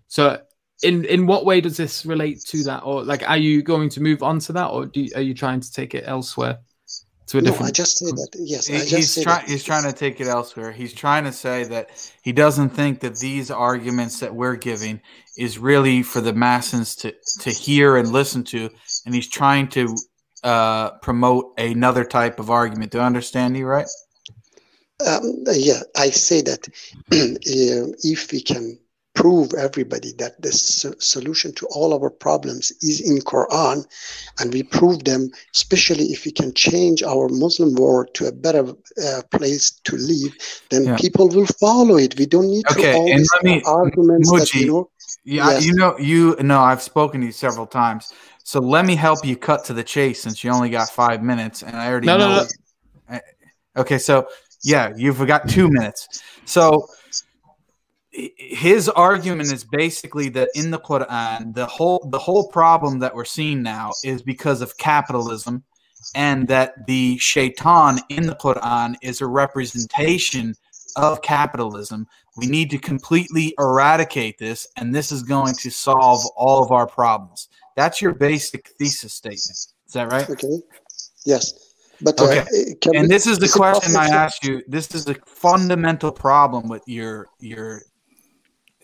[0.08, 0.40] So,
[0.84, 4.00] in in what way does this relate to that, or like, are you going to
[4.00, 6.58] move on to that, or you, are you trying to take it elsewhere?
[7.26, 7.70] to a no, different.
[7.70, 8.28] I just say that.
[8.38, 9.46] Yes, he, he's trying.
[9.46, 10.72] He's trying to take it elsewhere.
[10.72, 11.90] He's trying to say that
[12.22, 15.00] he doesn't think that these arguments that we're giving
[15.38, 18.68] is really for the masses to to hear and listen to,
[19.06, 19.96] and he's trying to
[20.42, 22.92] uh, promote another type of argument.
[22.92, 23.88] Do I understand you right?
[25.06, 26.68] Um, yeah, I say that
[27.10, 28.78] if we can
[29.24, 33.86] prove everybody that the solution to all our problems is in Quran,
[34.38, 38.64] and we prove them, especially if we can change our Muslim world to a better
[39.02, 40.34] uh, place to live,
[40.68, 40.96] then yeah.
[40.98, 42.18] people will follow it.
[42.18, 44.90] We don't need okay, to all these me, arguments Muji, that you know.
[45.24, 45.64] Yeah, yes.
[45.64, 48.12] you know, you know, I've spoken to you several times.
[48.42, 51.62] So let me help you cut to the chase since you only got five minutes,
[51.62, 52.28] and I already no, know.
[52.28, 52.46] No,
[53.08, 53.20] no.
[53.78, 54.28] Okay, so
[54.62, 56.22] yeah, you've got two minutes.
[56.44, 56.86] So
[58.14, 63.24] his argument is basically that in the Quran, the whole the whole problem that we're
[63.24, 65.64] seeing now is because of capitalism,
[66.14, 70.54] and that the shaitan in the Quran is a representation
[70.96, 72.06] of capitalism.
[72.36, 76.86] We need to completely eradicate this, and this is going to solve all of our
[76.86, 77.48] problems.
[77.76, 79.58] That's your basic thesis statement.
[79.86, 80.28] Is that right?
[80.30, 80.58] Okay.
[81.24, 81.74] Yes.
[82.00, 82.44] But uh, okay.
[82.94, 84.62] and we, this is the question I asked you.
[84.68, 87.82] This is a fundamental problem with your your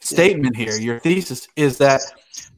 [0.00, 2.00] statement here, your thesis is that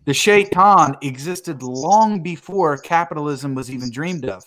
[0.04, 4.44] the shaitan existed long before capitalism was even dreamed of.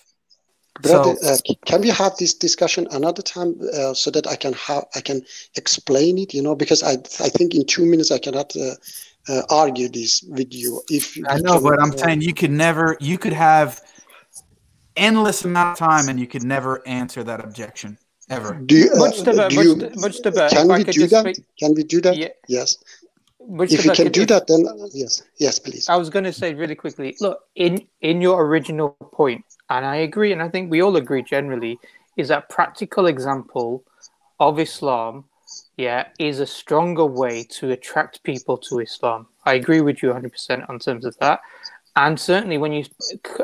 [0.82, 4.52] Brother, so, uh, can we have this discussion another time uh, so that I can
[4.54, 5.22] have I can
[5.56, 6.34] explain it?
[6.34, 6.94] You know, because I
[7.24, 8.76] I think in two minutes I cannot uh,
[9.30, 10.82] uh argue this with you.
[10.90, 13.80] If I know, but I'm saying you could never you could have
[14.98, 17.98] endless amount of time and you could never answer that objection
[18.30, 18.54] ever.
[18.54, 21.22] Do you, uh, much do you, much, much Can we do that?
[21.22, 22.18] Speak, can we do that?
[22.18, 22.30] Yeah.
[22.48, 22.78] Yes.
[23.48, 25.88] Much if you can do that, then yes, yes, please.
[25.88, 27.16] I was going to say really quickly.
[27.22, 31.22] Look, in in your original point, and I agree, and I think we all agree
[31.22, 31.78] generally,
[32.18, 33.84] is that practical example
[34.40, 35.26] of Islam,
[35.78, 39.28] yeah, is a stronger way to attract people to Islam.
[39.46, 41.42] I agree with you 100% on terms of that.
[41.96, 42.86] And certainly when you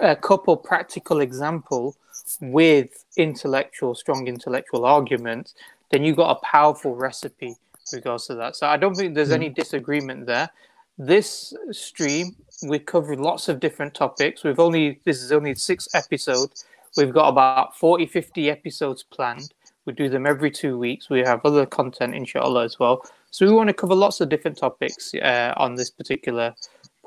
[0.01, 1.95] uh, couple practical example
[2.41, 5.55] with intellectual, strong intellectual arguments,
[5.91, 7.55] then you've got a powerful recipe
[7.93, 8.55] regards to that.
[8.55, 9.35] So I don't think there's mm.
[9.35, 10.49] any disagreement there.
[10.97, 14.43] This stream, we covered lots of different topics.
[14.43, 16.65] We've only, this is only six episodes.
[16.97, 19.53] We've got about 40, 50 episodes planned.
[19.85, 21.09] We do them every two weeks.
[21.09, 23.03] We have other content, inshallah, as well.
[23.31, 26.53] So we want to cover lots of different topics uh, on this particular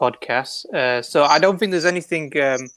[0.00, 0.64] podcast.
[0.74, 2.68] Uh, so I don't think there's anything um,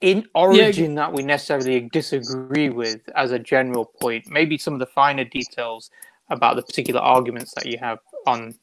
[0.00, 0.96] in origin yeah.
[0.96, 4.28] that we necessarily disagree with as a general point.
[4.28, 5.90] Maybe some of the finer details
[6.30, 8.54] about the particular arguments that you have on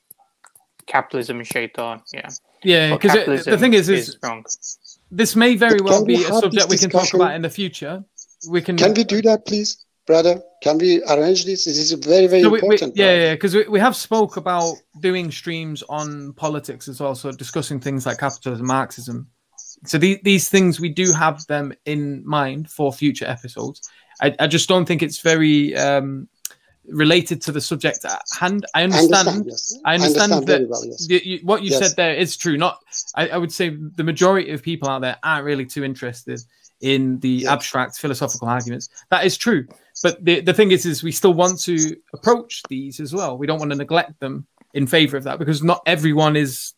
[0.85, 2.01] capitalism and shaitan.
[2.13, 2.29] Yeah.
[2.63, 4.45] Yeah, because the thing is, is, is wrong.
[5.11, 8.03] This may very well be a subject we can talk about in the future.
[8.49, 8.77] We can.
[8.77, 10.41] Can we do that, please, brother?
[10.61, 11.65] Can we arrange this?
[11.65, 12.95] This is very, very we, important.
[12.95, 17.15] We, yeah, yeah, because we, we have spoke about doing streams on politics as well,
[17.15, 19.27] so discussing things like capitalism, Marxism.
[19.85, 23.89] So these these things we do have them in mind for future episodes.
[24.21, 26.29] I, I just don't think it's very um,
[26.87, 28.65] related to the subject at hand.
[28.73, 29.27] I understand.
[29.27, 29.79] I understand, yes.
[29.85, 31.25] I understand, I understand that well, yes.
[31.25, 31.79] you, what you yes.
[31.79, 32.57] said there is true.
[32.57, 32.79] Not,
[33.15, 36.41] I, I, would say the majority of people out there aren't really too interested
[36.81, 38.89] in the abstract philosophical arguments.
[39.09, 39.65] That is true.
[40.01, 43.37] But the, the thing is, is we still want to approach these as well.
[43.37, 46.73] We don't want to neglect them in favor of that because not everyone is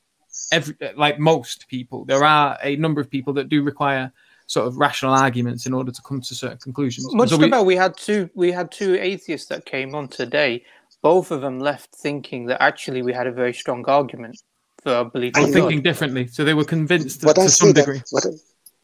[0.51, 2.05] every like most people.
[2.05, 4.11] There are a number of people that do require
[4.47, 7.11] sort of rational arguments in order to come to certain conclusions.
[7.13, 10.63] Much so we, about we had two we had two atheists that came on today.
[11.01, 14.41] Both of them left thinking that actually we had a very strong argument
[14.81, 15.37] for our belief.
[15.37, 16.27] Or thinking differently.
[16.27, 17.97] So they were convinced but to I some degree.
[17.97, 18.25] That, but,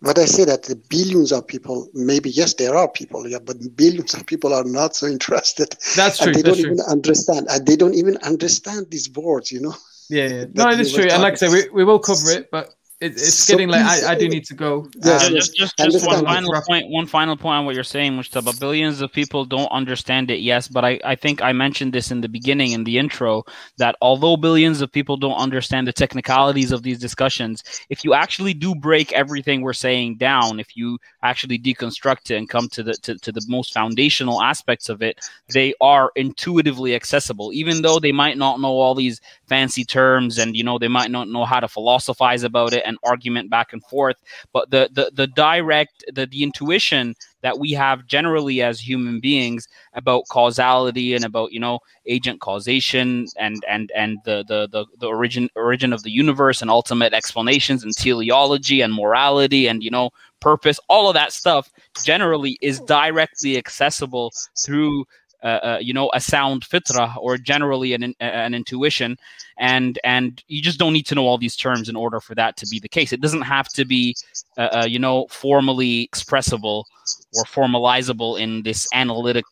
[0.02, 3.58] but I say that the billions of people, maybe yes, there are people, yeah, but
[3.76, 5.76] billions of people are not so interested.
[5.96, 6.28] That's true.
[6.28, 6.74] And they don't true.
[6.74, 7.48] even understand.
[7.50, 9.76] And they don't even understand these words, you know.
[10.12, 10.46] Yeah, yeah.
[10.54, 11.06] no, it is true.
[11.10, 13.82] And like I say, we, we will cover it, but it, it's so getting like
[13.82, 14.88] I, I, do need to go.
[15.04, 16.88] Yes, um, just just, just one final point.
[16.88, 20.42] One final point on what you're saying, which about billions of people don't understand it.
[20.42, 23.44] Yes, but I, I think I mentioned this in the beginning in the intro
[23.80, 28.54] that although billions of people don't understand the technicalities of these discussions, if you actually
[28.54, 32.94] do break everything we're saying down, if you actually deconstruct it and come to the
[32.94, 35.20] to, to the most foundational aspects of it,
[35.52, 37.52] they are intuitively accessible.
[37.52, 41.10] Even though they might not know all these fancy terms and you know they might
[41.10, 44.18] not know how to philosophize about it and argument back and forth
[44.54, 49.68] but the the, the direct the, the intuition that we have generally as human beings
[49.94, 55.08] about causality and about you know agent causation and and and the the the, the
[55.08, 60.10] origin origin of the universe and ultimate explanations and teleology and morality and you know
[60.42, 61.72] purpose all of that stuff
[62.04, 65.06] generally is directly accessible through
[65.82, 69.18] you know, a sound fitra or generally an, an intuition.
[69.58, 72.58] And, and you just don't need to know all these terms in order for that
[72.58, 73.14] to be the case.
[73.14, 74.16] It doesn't have to be,
[74.58, 76.86] uh, uh you know, formally expressible
[77.36, 79.46] or formalizable in this analytic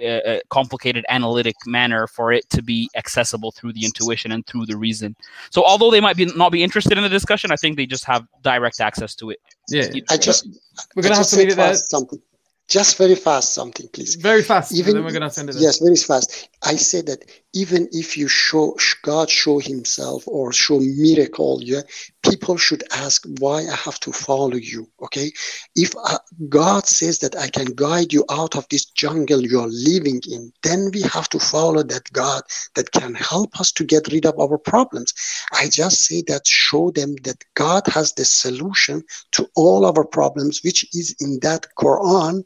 [0.00, 4.64] uh, uh, complicated analytic manner for it to be accessible through the intuition and through
[4.64, 5.16] the reason.
[5.50, 8.04] So although they might be not be interested in the discussion, I think they just
[8.04, 9.40] have direct access to it.
[9.68, 10.46] Yeah, I just
[10.94, 11.74] we're gonna I have to leave it there.
[11.74, 12.22] Something.
[12.68, 14.16] Just very fast, something, please.
[14.16, 14.74] Very fast.
[14.74, 15.56] Even we're gonna send it.
[15.58, 16.50] Yes, very fast.
[16.62, 21.80] I say that even if you show God show Himself or show miracle, yeah,
[22.22, 24.88] people should ask why I have to follow you.
[25.02, 25.32] Okay,
[25.74, 26.18] if uh,
[26.48, 30.52] God says that I can guide you out of this jungle you are living in,
[30.62, 32.42] then we have to follow that God
[32.74, 35.14] that can help us to get rid of our problems.
[35.52, 39.02] I just say that show them that God has the solution
[39.32, 42.44] to all our problems, which is in that Quran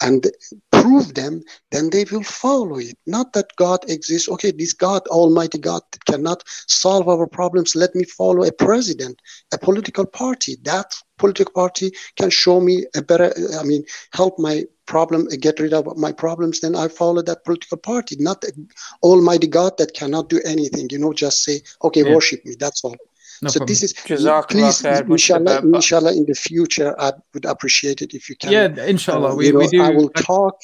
[0.00, 0.30] and
[0.84, 2.98] prove them, then they will follow it.
[3.06, 4.28] Not that God exists.
[4.28, 7.74] Okay, this God, Almighty God, cannot solve our problems.
[7.74, 9.22] Let me follow a president,
[9.54, 10.56] a political party.
[10.64, 15.72] That political party can show me a better, I mean, help my problem, get rid
[15.72, 16.60] of my problems.
[16.60, 18.44] Then I follow that political party, not
[19.02, 20.88] Almighty God that cannot do anything.
[20.90, 22.14] You know, just say, okay, yeah.
[22.14, 22.56] worship me.
[22.58, 22.96] That's all.
[23.42, 23.66] No so problem.
[23.66, 28.52] this is please inshallah, inshallah in the future I would appreciate it if you can.
[28.52, 29.32] Yeah, inshallah.
[29.32, 29.82] Uh, we, know, we do.
[29.82, 30.60] I will talk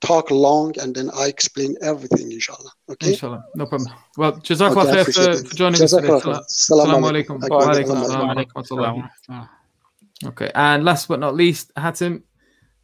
[0.00, 2.70] talk long and then I explain everything inshallah.
[2.90, 3.10] Okay.
[3.10, 3.44] Inshallah.
[3.54, 3.92] No problem.
[4.16, 6.08] Well, jazakallah okay, khair for, for joining us today.
[6.08, 7.36] Assalamu alaikum.
[10.26, 12.22] Okay, and last but not least, Hatim.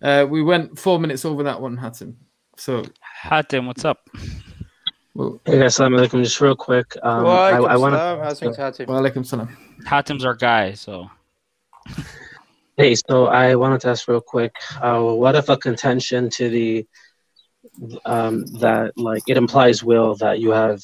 [0.00, 2.16] Uh, we went four minutes over that one, Hatim.
[2.56, 2.84] So
[3.24, 4.08] Hatim, what's up?
[5.16, 6.24] Well, hey guys, assalamu alaikum.
[6.24, 7.98] Just real quick, um, I, I want to.
[8.88, 9.48] Walaikum salam.
[9.86, 11.08] Hatim's our guy, so.
[12.76, 14.52] Hey, so I wanted to ask real quick,
[14.82, 16.86] uh, what if a contention to the
[18.04, 20.80] um, that like it implies will that you have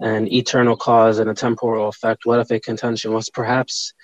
[0.00, 2.26] an eternal cause and a temporal effect?
[2.26, 3.94] What if a contention was perhaps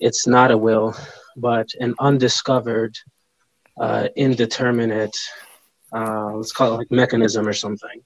[0.00, 0.96] it's not a will,
[1.36, 2.96] but an undiscovered,
[3.80, 5.16] uh, indeterminate,
[5.94, 8.02] uh, let's call it like mechanism or something?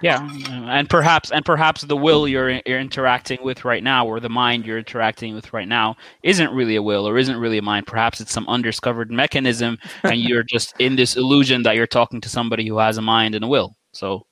[0.00, 0.28] Yeah,
[0.68, 4.64] and perhaps and perhaps the will you're you're interacting with right now, or the mind
[4.64, 7.86] you're interacting with right now, isn't really a will or isn't really a mind.
[7.88, 12.28] Perhaps it's some undiscovered mechanism, and you're just in this illusion that you're talking to
[12.28, 13.74] somebody who has a mind and a will.
[13.92, 14.26] So,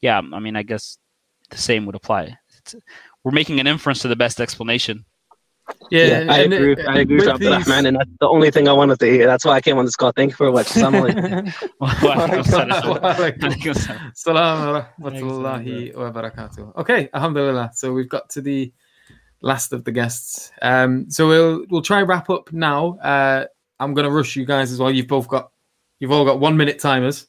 [0.00, 0.98] yeah, I mean, I guess
[1.50, 2.36] the same would apply.
[2.58, 2.74] It's,
[3.22, 5.04] we're making an inference to the best explanation.
[5.90, 7.16] Yeah, yeah I, agree, it, I agree.
[7.16, 7.48] with these...
[7.48, 9.26] Rahman, and that's the only thing I wanted to hear.
[9.26, 10.12] That's why I came on this call.
[10.12, 10.82] Thank you for watching.
[10.82, 11.52] Salam alaikum.
[16.76, 17.70] Okay, alhamdulillah.
[17.74, 18.72] So we've got to the
[19.40, 20.52] last of the guests.
[20.62, 22.98] Um, so we'll we'll try wrap up now.
[22.98, 23.46] Uh,
[23.78, 24.90] I'm gonna rush you guys as well.
[24.90, 25.50] You've both got
[26.00, 27.26] you've all got one minute timers.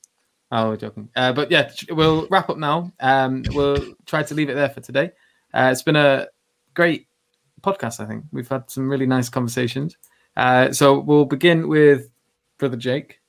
[0.51, 1.09] Oh, we're joking.
[1.15, 2.91] Uh, but yeah, we'll wrap up now.
[2.99, 5.11] Um, we'll try to leave it there for today.
[5.53, 6.27] Uh, it's been a
[6.73, 7.07] great
[7.65, 7.99] podcast.
[7.99, 9.97] I think we've had some really nice conversations.
[10.37, 12.09] Uh, so we'll begin with
[12.57, 13.19] brother Jake,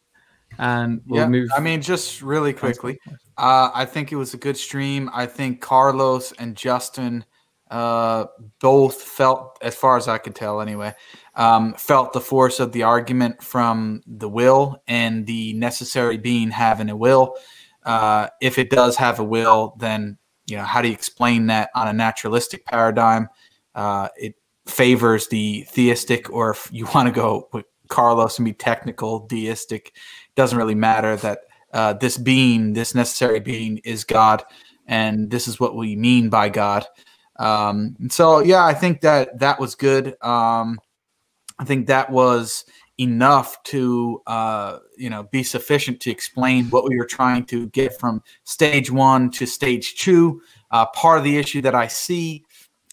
[0.58, 1.48] and we'll yeah, move.
[1.56, 2.98] I mean, just really quickly,
[3.38, 5.10] uh, I think it was a good stream.
[5.12, 7.24] I think Carlos and Justin
[7.70, 8.26] uh,
[8.60, 10.94] both felt, as far as I could tell, anyway,
[11.34, 16.90] um, felt the force of the argument from the will and the necessary being having
[16.90, 17.36] a will.
[17.84, 21.70] Uh, if it does have a will, then you know how do you explain that
[21.74, 23.28] on a naturalistic paradigm?
[23.76, 24.34] Uh, it
[24.66, 29.94] favors the theistic, or if you want to go with Carlos and be technical, deistic,
[30.34, 31.40] doesn't really matter that
[31.72, 34.42] uh, this being, this necessary being, is God,
[34.86, 36.84] and this is what we mean by God.
[37.38, 40.16] Um, and so, yeah, I think that that was good.
[40.22, 40.80] Um,
[41.58, 42.64] I think that was
[42.98, 47.98] enough to uh, you know be sufficient to explain what we were trying to get
[47.98, 50.40] from stage one to stage two.
[50.70, 52.44] Uh, part of the issue that I see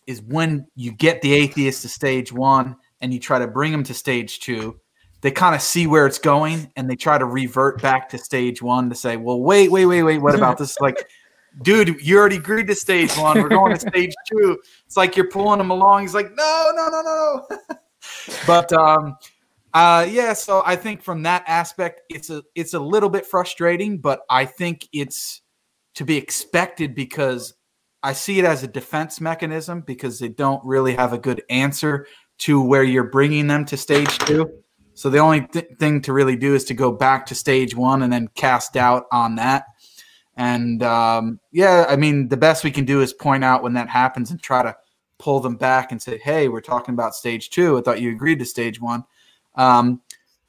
[0.08, 3.84] is when you get the atheist to stage one and you try to bring them
[3.84, 4.80] to stage two,
[5.22, 8.62] they kind of see where it's going and they try to revert back to stage
[8.62, 10.80] one to say, well, wait, wait, wait, wait, what about this?
[10.82, 11.08] Like,
[11.62, 13.42] dude, you already agreed to stage one.
[13.42, 14.60] We're going to stage two.
[14.86, 16.02] It's like you're pulling them along.
[16.02, 17.78] He's like, no, no, no, no, no.
[18.48, 19.16] but um,
[19.74, 23.98] uh, yeah, so I think from that aspect, it's a it's a little bit frustrating,
[23.98, 25.42] but I think it's
[25.96, 27.54] to be expected because
[28.04, 32.06] I see it as a defense mechanism because they don't really have a good answer
[32.40, 34.52] to where you're bringing them to stage two.
[34.94, 38.04] So the only th- thing to really do is to go back to stage one
[38.04, 39.66] and then cast doubt on that.
[40.36, 43.88] And um, yeah, I mean, the best we can do is point out when that
[43.88, 44.76] happens and try to
[45.18, 47.78] pull them back and say, "Hey, we're talking about stage two.
[47.78, 49.04] I thought you agreed to stage one."
[49.56, 50.02] Um,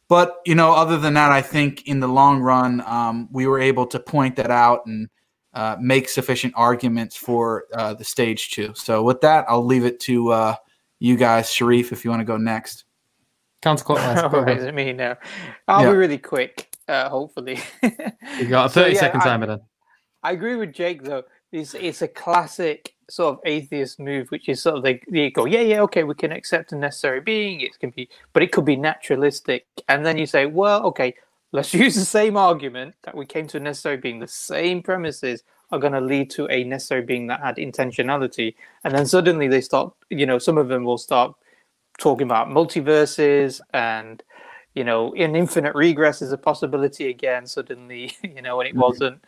[0.09, 3.61] but you know, other than that, I think in the long run, um, we were
[3.61, 5.09] able to point that out and
[5.55, 8.73] uh, make sufficient arguments for uh, the stage two.
[8.75, 10.57] So with that, I'll leave it to uh,
[10.99, 12.85] you guys, Sharif, if you want to go next.
[13.63, 14.23] Counterclockwise.
[14.33, 15.17] All right, me now.
[15.69, 15.91] I'll Yeah.
[15.93, 17.59] be really quick, uh, hopefully.
[18.39, 19.61] You got a So, 30 yeah, I- timer then.
[20.23, 21.23] I agree with Jake though.
[21.53, 25.45] It's it's a classic sort of atheist move, which is sort of they, they go,
[25.45, 27.61] yeah, yeah, okay, we can accept a necessary being.
[27.61, 29.67] It can be, but it could be naturalistic.
[29.89, 31.15] And then you say, well, okay,
[31.55, 34.19] let's use the same argument that we came to a necessary being.
[34.19, 38.55] The same premises are going to lead to a necessary being that had intentionality.
[38.83, 41.35] And then suddenly they start, you know, some of them will start
[41.99, 44.23] talking about multiverses and
[44.75, 48.81] you know an infinite regress is a possibility again suddenly you know when it Mhm.
[48.81, 49.25] wasn't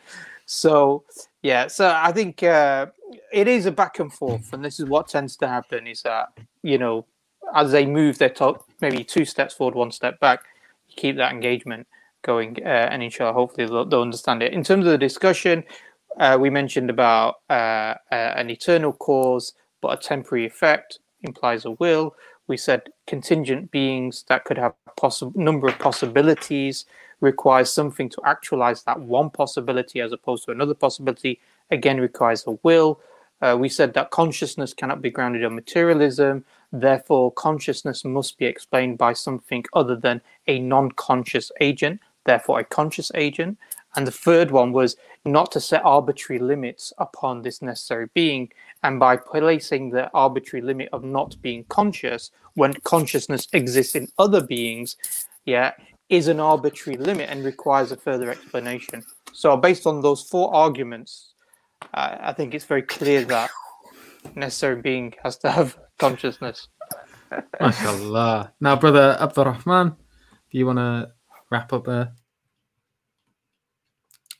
[0.46, 1.04] so
[1.42, 2.86] yeah so i think uh,
[3.32, 6.32] it is a back and forth and this is what tends to happen is that
[6.64, 7.06] you know
[7.54, 10.40] as they move their top maybe two steps forward one step back
[10.88, 11.86] you keep that engagement
[12.26, 14.52] going uh, and inshallah hopefully they'll, they'll understand it.
[14.52, 15.64] In terms of the discussion
[16.18, 21.70] uh, we mentioned about uh, uh, an eternal cause but a temporary effect implies a
[21.70, 22.14] will.
[22.48, 26.84] We said contingent beings that could have possible number of possibilities
[27.20, 31.40] requires something to actualize that one possibility as opposed to another possibility
[31.70, 33.00] again requires a will.
[33.40, 38.98] Uh, we said that consciousness cannot be grounded on materialism therefore consciousness must be explained
[38.98, 43.58] by something other than a non-conscious agent therefore a conscious agent.
[43.94, 48.52] And the third one was not to set arbitrary limits upon this necessary being.
[48.82, 54.42] And by placing the arbitrary limit of not being conscious when consciousness exists in other
[54.42, 54.96] beings
[55.46, 55.72] yeah
[56.08, 59.02] is an arbitrary limit and requires a further explanation.
[59.32, 61.32] So based on those four arguments
[61.94, 63.50] uh, i think it's very clear that
[64.34, 66.68] necessary being has to have consciousness.
[67.60, 68.52] MashaAllah.
[68.60, 69.90] Now, brother Abdurrahman,
[70.50, 71.10] do you want to
[71.50, 72.12] wrap up there?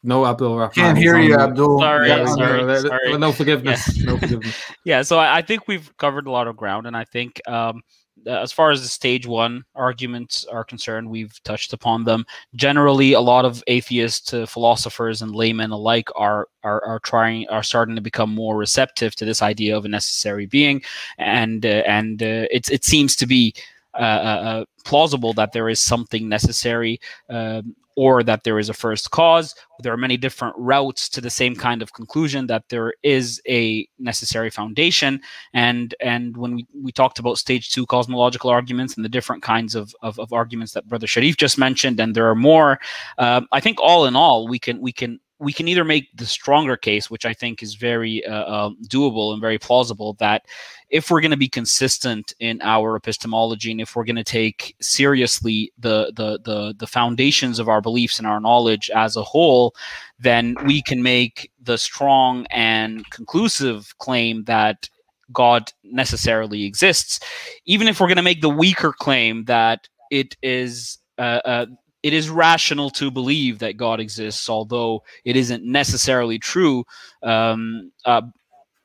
[0.02, 0.73] No, Abdul Rahman.
[0.73, 1.81] Can't hear you, Abdul.
[1.81, 3.18] Sorry, Yeah, sorry, no, sorry.
[3.18, 3.97] no forgiveness.
[3.97, 4.05] Yeah.
[4.12, 4.62] No forgiveness.
[4.85, 7.83] yeah, so I, I think we've covered a lot of ground, and I think um,
[8.25, 12.25] uh, as far as the stage one arguments are concerned, we've touched upon them.
[12.55, 17.65] Generally, a lot of atheists, uh, philosophers, and laymen alike are are are trying are
[17.65, 20.83] starting to become more receptive to this idea of a necessary being,
[21.18, 23.52] and uh, and uh, it's it seems to be.
[23.99, 27.00] Uh, uh, uh, plausible that there is something necessary
[27.31, 29.55] um, or that there is a first cause.
[29.83, 33.89] There are many different routes to the same kind of conclusion that there is a
[33.99, 35.20] necessary foundation.
[35.55, 39.75] And and when we, we talked about stage two cosmological arguments and the different kinds
[39.75, 42.78] of, of, of arguments that Brother Sharif just mentioned, and there are more,
[43.16, 46.26] um, I think all in all, we can we can we can either make the
[46.26, 50.47] stronger case, which I think is very uh, uh, doable and very plausible, that
[50.89, 54.74] if we're going to be consistent in our epistemology and if we're going to take
[54.81, 59.74] seriously the, the the the foundations of our beliefs and our knowledge as a whole,
[60.18, 64.89] then we can make the strong and conclusive claim that
[65.32, 67.20] God necessarily exists,
[67.66, 70.98] even if we're going to make the weaker claim that it is.
[71.18, 71.66] Uh, uh,
[72.07, 76.85] it is rational to believe that God exists, although it isn't necessarily true.
[77.20, 78.23] Um, uh,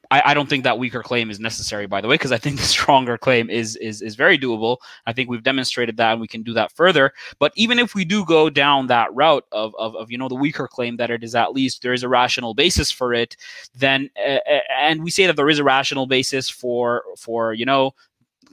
[0.09, 2.55] I, I, don't think that weaker claim is necessary, by the way, because I think
[2.59, 4.77] the stronger claim is is is very doable.
[5.05, 7.13] I think we've demonstrated that, and we can do that further.
[7.37, 10.33] But even if we do go down that route of of, of you know the
[10.33, 13.37] weaker claim that it is at least there is a rational basis for it,
[13.75, 14.39] then uh,
[14.79, 17.93] and we say that there is a rational basis for for you know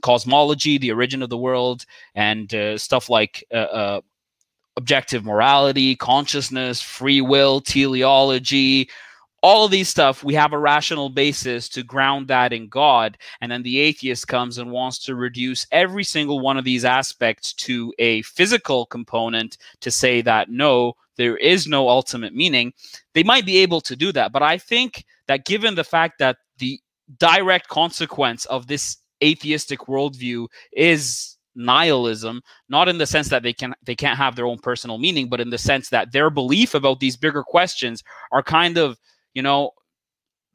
[0.03, 4.01] cosmology, the origin of the world, and uh, stuff like uh,
[4.79, 8.89] objective morality, consciousness, free will, teleology,
[9.41, 13.17] all of these stuff we have a rational basis to ground that in god.
[13.41, 17.53] And then the atheist comes and wants to reduce every single one of these aspects
[17.65, 22.71] to a physical component to say that no there is no ultimate meaning.
[23.13, 26.37] They might be able to do that but i think that given the fact that
[26.57, 26.79] the
[27.17, 33.73] direct consequence of this atheistic worldview is nihilism not in the sense that they can
[33.83, 36.99] they can't have their own personal meaning but in the sense that their belief about
[36.99, 38.97] these bigger questions are kind of
[39.33, 39.71] you know,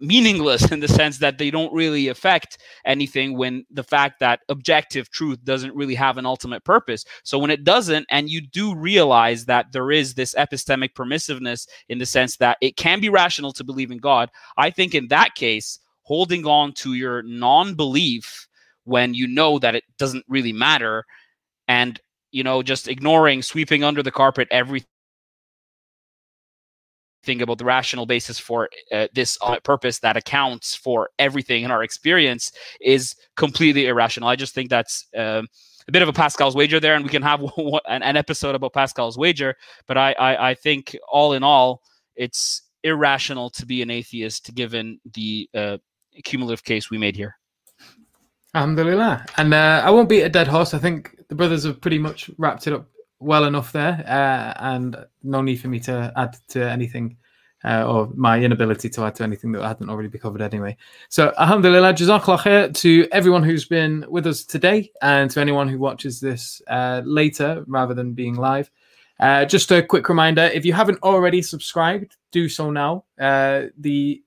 [0.00, 5.10] meaningless in the sense that they don't really affect anything when the fact that objective
[5.10, 7.04] truth doesn't really have an ultimate purpose.
[7.22, 11.98] So when it doesn't, and you do realize that there is this epistemic permissiveness in
[11.98, 15.34] the sense that it can be rational to believe in God, I think in that
[15.34, 18.46] case, holding on to your non belief
[18.84, 21.04] when you know that it doesn't really matter
[21.68, 22.00] and
[22.32, 24.86] you know just ignoring sweeping under the carpet everything
[27.40, 32.52] about the rational basis for uh, this purpose that accounts for everything in our experience
[32.80, 34.28] is completely irrational.
[34.28, 35.48] I just think that's um,
[35.88, 37.40] a bit of a Pascal's wager there, and we can have
[37.88, 39.54] an, an episode about Pascal's wager.
[39.86, 41.82] But I, I, I, think all in all,
[42.14, 45.78] it's irrational to be an atheist given the uh,
[46.24, 47.36] cumulative case we made here.
[48.54, 49.26] Alhamdulillah.
[49.36, 50.74] And uh, I won't beat a dead horse.
[50.74, 52.86] I think the brothers have pretty much wrapped it up
[53.18, 57.16] well enough there, uh, and no need for me to add to anything
[57.64, 60.76] uh, or my inability to add to anything that hadn't already been covered anyway.
[61.08, 65.78] So, alhamdulillah, jazakallah khair to everyone who's been with us today and to anyone who
[65.78, 68.70] watches this uh, later rather than being live.
[69.18, 73.04] Uh, just a quick reminder if you haven't already subscribed, do so now.
[73.18, 74.22] Uh, the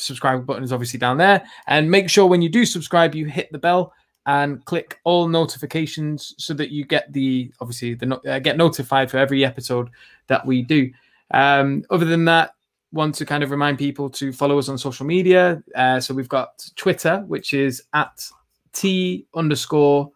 [0.00, 1.44] subscribe button is obviously down there.
[1.66, 3.92] And make sure when you do subscribe, you hit the bell
[4.26, 9.18] and click all notifications so that you get the obviously the uh, get notified for
[9.18, 9.90] every episode
[10.26, 10.90] that we do.
[11.32, 12.54] Um, other than that,
[12.92, 15.62] want to kind of remind people to follow us on social media.
[15.74, 18.28] Uh, so we've got Twitter, which is at
[18.72, 20.10] T underscore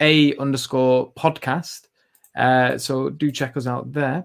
[0.00, 1.88] A underscore podcast.
[2.36, 4.24] Uh, so do check us out there.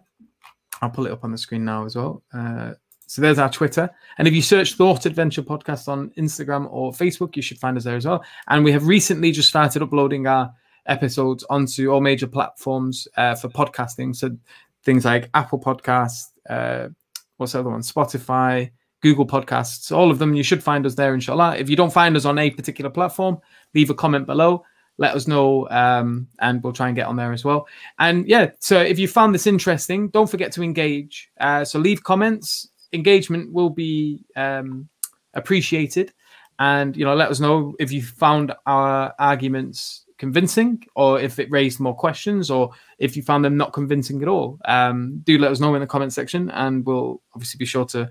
[0.81, 2.21] I'll pull it up on the screen now as well.
[2.33, 2.73] Uh,
[3.07, 3.89] so there's our Twitter.
[4.17, 7.83] And if you search Thought Adventure Podcast on Instagram or Facebook, you should find us
[7.83, 8.23] there as well.
[8.47, 10.53] And we have recently just started uploading our
[10.87, 14.15] episodes onto all major platforms uh, for podcasting.
[14.15, 14.35] So
[14.83, 16.89] things like Apple Podcasts, uh,
[17.37, 17.81] what's the other one?
[17.81, 20.33] Spotify, Google Podcasts, all of them.
[20.33, 21.57] You should find us there, inshallah.
[21.57, 23.39] If you don't find us on a particular platform,
[23.73, 24.63] leave a comment below.
[24.97, 27.67] Let us know, um, and we'll try and get on there as well.
[27.99, 31.29] And yeah, so if you found this interesting, don't forget to engage.
[31.37, 32.69] Uh, so leave comments.
[32.95, 34.89] Engagement will be um,
[35.33, 36.13] appreciated,
[36.59, 41.51] and you know, let us know if you found our arguments convincing or if it
[41.51, 44.57] raised more questions or if you found them not convincing at all.
[44.65, 48.09] Um, do let us know in the comment section and we'll obviously be sure to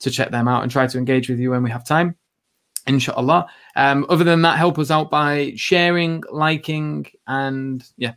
[0.00, 2.16] to check them out and try to engage with you when we have time
[2.86, 3.46] inshallah.
[3.76, 8.14] Um, other than that help us out by sharing liking and yeah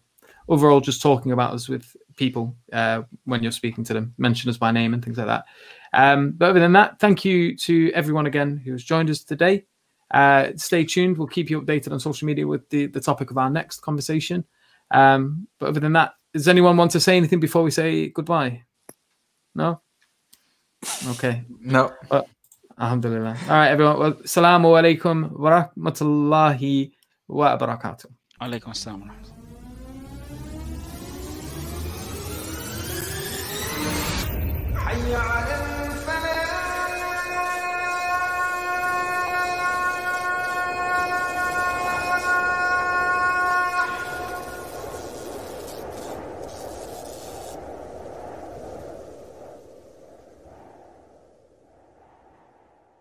[0.50, 4.58] overall just talking about us with people uh, when you're speaking to them mention us
[4.58, 5.46] by name and things like that
[5.97, 9.65] um, but other than that thank you to everyone again who has joined us today
[10.13, 11.17] uh, stay tuned.
[11.17, 14.45] We'll keep you updated on social media with the, the topic of our next conversation.
[14.91, 18.63] Um, but other than that, does anyone want to say anything before we say goodbye?
[19.55, 19.81] No?
[21.09, 21.45] Okay.
[21.61, 21.93] No.
[22.11, 22.29] Well,
[22.79, 23.37] alhamdulillah.
[23.49, 23.99] All right, everyone.
[23.99, 26.93] Well, salamu alaikum wa rahmatullahi
[27.29, 28.07] wa barakatuh.
[28.41, 29.11] Alaikum assalam.
[34.83, 35.66] حي على